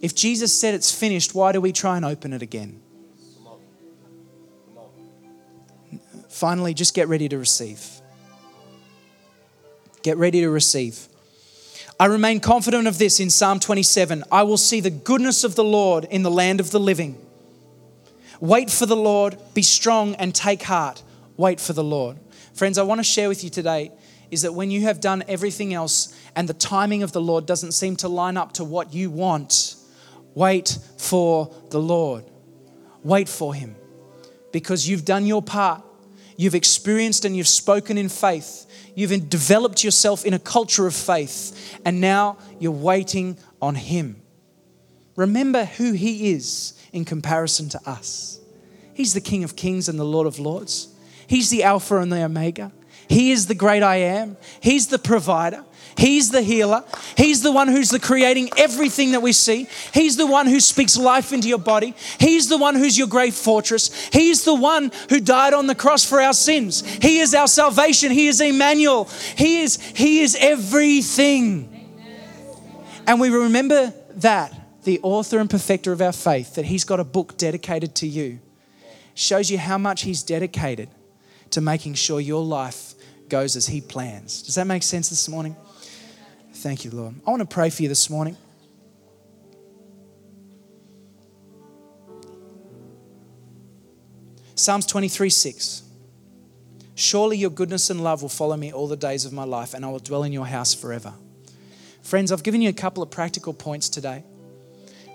If 0.00 0.14
Jesus 0.14 0.52
said 0.52 0.74
it's 0.74 0.92
finished, 0.92 1.34
why 1.34 1.52
do 1.52 1.60
we 1.60 1.72
try 1.72 1.96
and 1.96 2.04
open 2.04 2.32
it 2.32 2.42
again? 2.42 2.80
Finally, 6.38 6.72
just 6.72 6.94
get 6.94 7.08
ready 7.08 7.28
to 7.28 7.36
receive. 7.36 8.00
Get 10.04 10.16
ready 10.18 10.40
to 10.42 10.50
receive. 10.50 11.08
I 11.98 12.06
remain 12.06 12.38
confident 12.38 12.86
of 12.86 12.96
this 12.96 13.18
in 13.18 13.28
Psalm 13.28 13.58
27 13.58 14.22
I 14.30 14.44
will 14.44 14.56
see 14.56 14.78
the 14.78 14.88
goodness 14.88 15.42
of 15.42 15.56
the 15.56 15.64
Lord 15.64 16.04
in 16.04 16.22
the 16.22 16.30
land 16.30 16.60
of 16.60 16.70
the 16.70 16.78
living. 16.78 17.18
Wait 18.38 18.70
for 18.70 18.86
the 18.86 18.94
Lord, 18.94 19.36
be 19.52 19.62
strong 19.62 20.14
and 20.14 20.32
take 20.32 20.62
heart. 20.62 21.02
Wait 21.36 21.58
for 21.58 21.72
the 21.72 21.82
Lord. 21.82 22.16
Friends, 22.54 22.78
I 22.78 22.84
want 22.84 23.00
to 23.00 23.04
share 23.04 23.28
with 23.28 23.42
you 23.42 23.50
today 23.50 23.90
is 24.30 24.42
that 24.42 24.54
when 24.54 24.70
you 24.70 24.82
have 24.82 25.00
done 25.00 25.24
everything 25.26 25.74
else 25.74 26.16
and 26.36 26.48
the 26.48 26.54
timing 26.54 27.02
of 27.02 27.10
the 27.10 27.20
Lord 27.20 27.46
doesn't 27.46 27.72
seem 27.72 27.96
to 27.96 28.08
line 28.08 28.36
up 28.36 28.52
to 28.52 28.64
what 28.64 28.94
you 28.94 29.10
want, 29.10 29.74
wait 30.36 30.78
for 30.98 31.52
the 31.70 31.80
Lord. 31.80 32.30
Wait 33.02 33.28
for 33.28 33.54
Him 33.54 33.74
because 34.52 34.88
you've 34.88 35.04
done 35.04 35.26
your 35.26 35.42
part. 35.42 35.82
You've 36.38 36.54
experienced 36.54 37.24
and 37.24 37.36
you've 37.36 37.48
spoken 37.48 37.98
in 37.98 38.08
faith. 38.08 38.64
You've 38.94 39.28
developed 39.28 39.82
yourself 39.82 40.24
in 40.24 40.34
a 40.34 40.38
culture 40.38 40.86
of 40.86 40.94
faith, 40.94 41.80
and 41.84 42.00
now 42.00 42.38
you're 42.60 42.70
waiting 42.70 43.36
on 43.60 43.74
Him. 43.74 44.22
Remember 45.16 45.64
who 45.64 45.92
He 45.92 46.30
is 46.30 46.80
in 46.92 47.04
comparison 47.04 47.68
to 47.70 47.80
us. 47.90 48.38
He's 48.94 49.14
the 49.14 49.20
King 49.20 49.42
of 49.42 49.56
Kings 49.56 49.88
and 49.88 49.98
the 49.98 50.04
Lord 50.04 50.28
of 50.28 50.38
Lords. 50.38 50.88
He's 51.26 51.50
the 51.50 51.64
Alpha 51.64 51.96
and 51.96 52.12
the 52.12 52.22
Omega. 52.22 52.70
He 53.08 53.32
is 53.32 53.48
the 53.48 53.54
great 53.56 53.82
I 53.82 53.96
am. 53.96 54.36
He's 54.60 54.86
the 54.86 54.98
provider. 54.98 55.64
He's 55.98 56.30
the 56.30 56.42
healer. 56.42 56.84
He's 57.16 57.42
the 57.42 57.50
one 57.50 57.66
who's 57.66 57.90
the 57.90 57.98
creating 57.98 58.50
everything 58.56 59.10
that 59.12 59.20
we 59.20 59.32
see. 59.32 59.66
He's 59.92 60.16
the 60.16 60.28
one 60.28 60.46
who 60.46 60.60
speaks 60.60 60.96
life 60.96 61.32
into 61.32 61.48
your 61.48 61.58
body. 61.58 61.92
He's 62.20 62.48
the 62.48 62.56
one 62.56 62.76
who's 62.76 62.96
your 62.96 63.08
great 63.08 63.34
fortress. 63.34 64.08
He's 64.12 64.44
the 64.44 64.54
one 64.54 64.92
who 65.08 65.18
died 65.18 65.54
on 65.54 65.66
the 65.66 65.74
cross 65.74 66.04
for 66.04 66.20
our 66.20 66.34
sins. 66.34 66.86
He 67.02 67.18
is 67.18 67.34
our 67.34 67.48
salvation. 67.48 68.12
He 68.12 68.28
is 68.28 68.40
Emmanuel. 68.40 69.06
He 69.36 69.60
is 69.62 69.80
he 69.80 70.20
is 70.20 70.36
everything. 70.38 71.74
And 73.08 73.20
we 73.20 73.30
remember 73.30 73.92
that 74.18 74.54
the 74.84 75.00
author 75.02 75.40
and 75.40 75.50
perfecter 75.50 75.90
of 75.90 76.00
our 76.00 76.12
faith 76.12 76.54
that 76.54 76.66
he's 76.66 76.84
got 76.84 77.00
a 77.00 77.04
book 77.04 77.36
dedicated 77.36 77.96
to 77.96 78.06
you 78.06 78.38
shows 79.14 79.50
you 79.50 79.58
how 79.58 79.78
much 79.78 80.02
he's 80.02 80.22
dedicated 80.22 80.90
to 81.50 81.60
making 81.60 81.94
sure 81.94 82.20
your 82.20 82.44
life 82.44 82.94
goes 83.28 83.56
as 83.56 83.66
he 83.66 83.80
plans. 83.80 84.42
Does 84.42 84.54
that 84.54 84.68
make 84.68 84.84
sense 84.84 85.08
this 85.08 85.28
morning? 85.28 85.56
Thank 86.58 86.84
you, 86.84 86.90
Lord. 86.90 87.14
I 87.24 87.30
want 87.30 87.40
to 87.40 87.46
pray 87.46 87.70
for 87.70 87.82
you 87.82 87.88
this 87.88 88.10
morning. 88.10 88.36
Psalms 94.56 94.84
23 94.86 95.30
6. 95.30 95.82
Surely 96.96 97.36
your 97.36 97.50
goodness 97.50 97.90
and 97.90 98.02
love 98.02 98.22
will 98.22 98.28
follow 98.28 98.56
me 98.56 98.72
all 98.72 98.88
the 98.88 98.96
days 98.96 99.24
of 99.24 99.32
my 99.32 99.44
life, 99.44 99.72
and 99.72 99.84
I 99.84 99.88
will 99.88 100.00
dwell 100.00 100.24
in 100.24 100.32
your 100.32 100.46
house 100.46 100.74
forever. 100.74 101.14
Friends, 102.02 102.32
I've 102.32 102.42
given 102.42 102.60
you 102.60 102.70
a 102.70 102.72
couple 102.72 103.04
of 103.04 103.10
practical 103.12 103.54
points 103.54 103.88
today. 103.88 104.24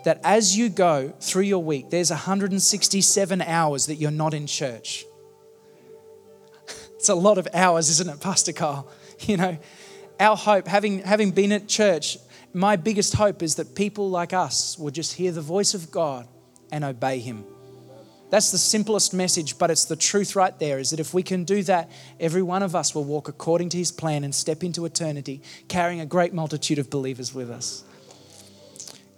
That 0.06 0.22
as 0.24 0.56
you 0.56 0.70
go 0.70 1.10
through 1.20 1.44
your 1.44 1.62
week, 1.62 1.90
there's 1.90 2.10
167 2.10 3.42
hours 3.42 3.88
that 3.88 3.96
you're 3.96 4.12
not 4.12 4.34
in 4.34 4.48
church. 4.48 5.06
It's 6.96 7.10
a 7.10 7.16
lot 7.16 7.38
of 7.38 7.50
hours, 7.54 7.90
isn't 7.90 8.10
it, 8.10 8.22
Pastor 8.22 8.54
Carl? 8.54 8.88
You 9.28 9.38
know, 9.38 9.58
our 10.20 10.36
hope, 10.38 10.68
having, 10.68 11.00
having 11.00 11.32
been 11.32 11.52
at 11.52 11.68
church, 11.68 12.18
my 12.54 12.76
biggest 12.76 13.16
hope 13.16 13.42
is 13.42 13.56
that 13.56 13.76
people 13.76 14.10
like 14.10 14.34
us 14.34 14.78
will 14.78 14.92
just 14.92 15.14
hear 15.14 15.32
the 15.32 15.42
voice 15.42 15.74
of 15.74 15.92
God 15.92 16.28
and 16.72 16.84
obey 16.84 17.20
Him. 17.20 17.46
That's 18.30 18.52
the 18.52 18.58
simplest 18.58 19.14
message, 19.14 19.58
but 19.58 19.70
it's 19.70 19.86
the 19.86 19.96
truth 19.96 20.36
right 20.36 20.58
there 20.58 20.80
is 20.80 20.90
that 20.90 21.00
if 21.00 21.14
we 21.14 21.22
can 21.22 21.44
do 21.44 21.62
that, 21.64 21.92
every 22.20 22.42
one 22.42 22.64
of 22.64 22.76
us 22.76 22.96
will 22.96 23.04
walk 23.04 23.28
according 23.28 23.70
to 23.70 23.78
His 23.78 23.92
plan 23.92 24.24
and 24.24 24.34
step 24.34 24.64
into 24.64 24.86
eternity, 24.86 25.42
carrying 25.68 26.02
a 26.02 26.06
great 26.06 26.34
multitude 26.34 26.80
of 26.80 26.90
believers 26.90 27.34
with 27.34 27.52
us 27.52 27.84